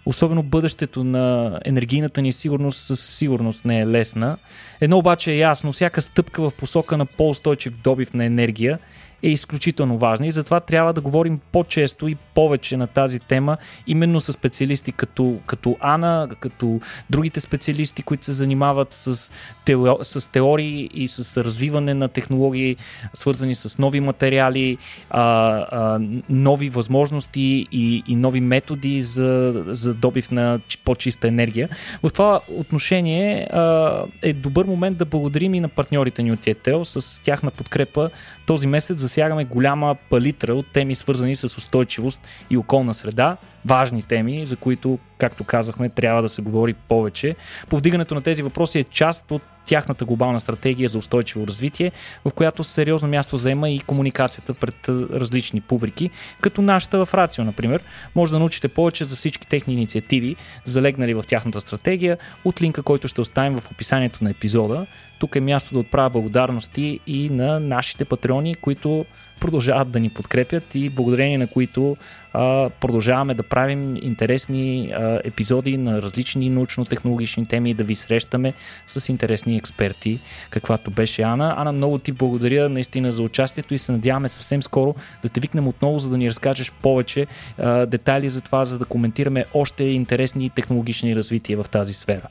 особено 0.05 0.43
бъдещето 0.43 1.03
на 1.03 1.59
енергийната 1.65 2.21
ни 2.21 2.33
сигурност 2.33 2.79
със 2.79 2.99
сигурност 3.05 3.65
не 3.65 3.79
е 3.79 3.87
лесна. 3.87 4.37
Едно 4.81 4.97
обаче 4.97 5.31
е 5.31 5.37
ясно, 5.37 5.71
всяка 5.71 6.01
стъпка 6.01 6.41
в 6.41 6.53
посока 6.53 6.97
на 6.97 7.05
по-устойчив 7.05 7.77
добив 7.77 8.13
на 8.13 8.25
енергия 8.25 8.79
е 9.23 9.29
изключително 9.29 9.97
важна 9.97 10.27
и 10.27 10.31
затова 10.31 10.59
трябва 10.59 10.93
да 10.93 11.01
говорим 11.01 11.39
по-често 11.51 12.07
и 12.07 12.15
повече 12.15 12.77
на 12.77 12.87
тази 12.87 13.19
тема, 13.19 13.57
именно 13.87 14.19
с 14.19 14.33
специалисти 14.33 14.91
като, 14.91 15.37
като 15.45 15.77
Ана, 15.79 16.27
като 16.39 16.79
другите 17.09 17.39
специалисти, 17.39 18.03
които 18.03 18.25
се 18.25 18.31
занимават 18.31 18.93
с, 18.93 19.33
тео, 19.65 19.97
с 20.03 20.31
теории 20.31 20.89
и 20.93 21.07
с 21.07 21.43
развиване 21.43 21.93
на 21.93 22.07
технологии, 22.07 22.75
свързани 23.13 23.55
с 23.55 23.77
нови 23.77 23.99
материали, 23.99 24.77
а, 25.09 25.21
а, 25.21 25.99
нови 26.29 26.69
възможности 26.69 27.67
и, 27.71 28.03
и 28.07 28.15
нови 28.15 28.41
методи 28.41 29.01
за, 29.01 29.63
за 29.67 29.93
добив 29.93 30.31
на 30.31 30.59
по-чиста 30.85 31.27
енергия. 31.27 31.69
В 32.03 32.09
това 32.13 32.39
отношение 32.57 33.47
а, 33.51 34.03
е 34.21 34.33
добър 34.33 34.65
момент 34.65 34.97
да 34.97 35.05
благодарим 35.05 35.53
и 35.53 35.59
на 35.59 35.69
партньорите 35.69 36.23
ни 36.23 36.31
от 36.31 36.39
ETL. 36.39 36.83
С 36.83 37.23
тяхна 37.23 37.51
подкрепа 37.51 38.09
този 38.45 38.67
месец 38.67 38.99
за 38.99 39.07
засягаме 39.11 39.45
голяма 39.45 39.95
палитра 40.09 40.53
от 40.53 40.67
теми, 40.73 40.95
свързани 40.95 41.35
с 41.35 41.43
устойчивост 41.43 42.27
и 42.49 42.57
околна 42.57 42.93
среда. 42.93 43.37
Важни 43.65 44.03
теми, 44.03 44.45
за 44.45 44.55
които, 44.55 44.99
както 45.17 45.43
казахме, 45.43 45.89
трябва 45.89 46.21
да 46.21 46.29
се 46.29 46.41
говори 46.41 46.73
повече. 46.73 47.35
Повдигането 47.69 48.15
на 48.15 48.21
тези 48.21 48.43
въпроси 48.43 48.79
е 48.79 48.83
част 48.83 49.31
от 49.31 49.41
тяхната 49.65 50.05
глобална 50.05 50.39
стратегия 50.39 50.89
за 50.89 50.97
устойчиво 50.97 51.47
развитие, 51.47 51.91
в 52.25 52.31
която 52.31 52.63
сериозно 52.63 53.07
място 53.07 53.37
заема 53.37 53.69
и 53.69 53.79
комуникацията 53.79 54.53
пред 54.53 54.89
различни 54.89 55.61
публики, 55.61 56.09
като 56.41 56.61
нашата 56.61 57.05
в 57.05 57.13
Рацио, 57.13 57.43
например. 57.43 57.83
Може 58.15 58.31
да 58.31 58.39
научите 58.39 58.67
повече 58.67 59.05
за 59.05 59.15
всички 59.15 59.47
техни 59.47 59.73
инициативи, 59.73 60.35
залегнали 60.65 61.13
в 61.13 61.23
тяхната 61.27 61.61
стратегия, 61.61 62.17
от 62.45 62.61
линка, 62.61 62.83
който 62.83 63.07
ще 63.07 63.21
оставим 63.21 63.57
в 63.57 63.71
описанието 63.71 64.23
на 64.23 64.29
епизода. 64.29 64.85
Тук 65.21 65.35
е 65.35 65.41
място 65.41 65.73
да 65.73 65.79
отправя 65.79 66.09
благодарности 66.09 66.99
и 67.07 67.29
на 67.29 67.59
нашите 67.59 68.05
патреони, 68.05 68.55
които 68.55 69.05
продължават 69.39 69.91
да 69.91 69.99
ни 69.99 70.09
подкрепят 70.09 70.75
и 70.75 70.89
благодарение 70.89 71.37
на 71.37 71.47
които 71.47 71.97
а, 72.33 72.69
продължаваме 72.69 73.33
да 73.33 73.43
правим 73.43 73.95
интересни 73.95 74.91
а, 74.95 75.19
епизоди 75.23 75.77
на 75.77 76.01
различни 76.01 76.49
научно-технологични 76.49 77.47
теми 77.47 77.69
и 77.69 77.73
да 77.73 77.83
ви 77.83 77.95
срещаме 77.95 78.53
с 78.87 79.09
интересни 79.09 79.57
експерти, 79.57 80.19
каквато 80.49 80.91
беше 80.91 81.21
Ана. 81.21 81.53
Ана, 81.57 81.71
много 81.71 81.97
ти 81.97 82.11
благодаря 82.11 82.69
наистина 82.69 83.11
за 83.11 83.23
участието 83.23 83.73
и 83.73 83.77
се 83.77 83.91
надяваме 83.91 84.29
съвсем 84.29 84.63
скоро 84.63 84.95
да 85.23 85.29
те 85.29 85.39
викнем 85.39 85.67
отново, 85.67 85.99
за 85.99 86.09
да 86.09 86.17
ни 86.17 86.29
разкажеш 86.29 86.71
повече 86.71 87.27
а, 87.57 87.85
детайли 87.85 88.29
за 88.29 88.41
това, 88.41 88.65
за 88.65 88.79
да 88.79 88.85
коментираме 88.85 89.45
още 89.53 89.83
интересни 89.83 90.49
технологични 90.49 91.15
развития 91.15 91.63
в 91.63 91.69
тази 91.69 91.93
сфера. 91.93 92.27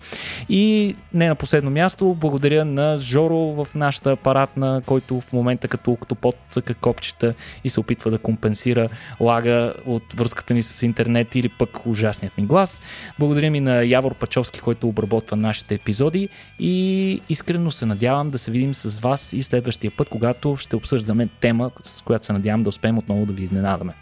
И 0.48 0.94
не 1.14 1.28
на 1.28 1.34
последно 1.34 1.70
място, 1.70 2.16
благодаря 2.20 2.64
на 2.64 2.98
Жоро 2.98 3.64
в 3.64 3.68
нашата 3.74 4.12
апаратна, 4.12 4.82
който 4.86 5.20
в 5.20 5.32
момента 5.32 5.68
като 5.68 5.92
октопод 5.92 6.36
цъка 6.50 6.74
копчета 6.74 7.34
и 7.64 7.68
се 7.68 7.80
опитва 7.80 8.10
да 8.10 8.18
компенсира 8.18 8.88
лага 9.20 9.74
от 9.94 10.12
връзката 10.14 10.54
ни 10.54 10.62
с 10.62 10.82
интернет 10.82 11.34
или 11.34 11.48
пък 11.48 11.86
ужасният 11.86 12.38
ми 12.38 12.46
глас. 12.46 12.82
Благодарим 13.18 13.54
и 13.54 13.60
на 13.60 13.84
Явор 13.84 14.14
Пачовски, 14.14 14.60
който 14.60 14.88
обработва 14.88 15.36
нашите 15.36 15.74
епизоди 15.74 16.28
и 16.58 17.22
искрено 17.28 17.70
се 17.70 17.86
надявам 17.86 18.30
да 18.30 18.38
се 18.38 18.50
видим 18.50 18.74
с 18.74 18.98
вас 19.00 19.32
и 19.32 19.42
следващия 19.42 19.90
път, 19.90 20.08
когато 20.08 20.56
ще 20.56 20.76
обсъждаме 20.76 21.28
тема, 21.40 21.70
с 21.82 22.02
която 22.02 22.26
се 22.26 22.32
надявам 22.32 22.62
да 22.62 22.68
успеем 22.68 22.98
отново 22.98 23.26
да 23.26 23.32
ви 23.32 23.42
изненадаме. 23.42 23.94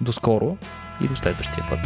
До 0.00 0.12
скоро 0.12 0.56
и 1.04 1.08
до 1.08 1.16
следващия 1.16 1.66
път. 1.70 1.80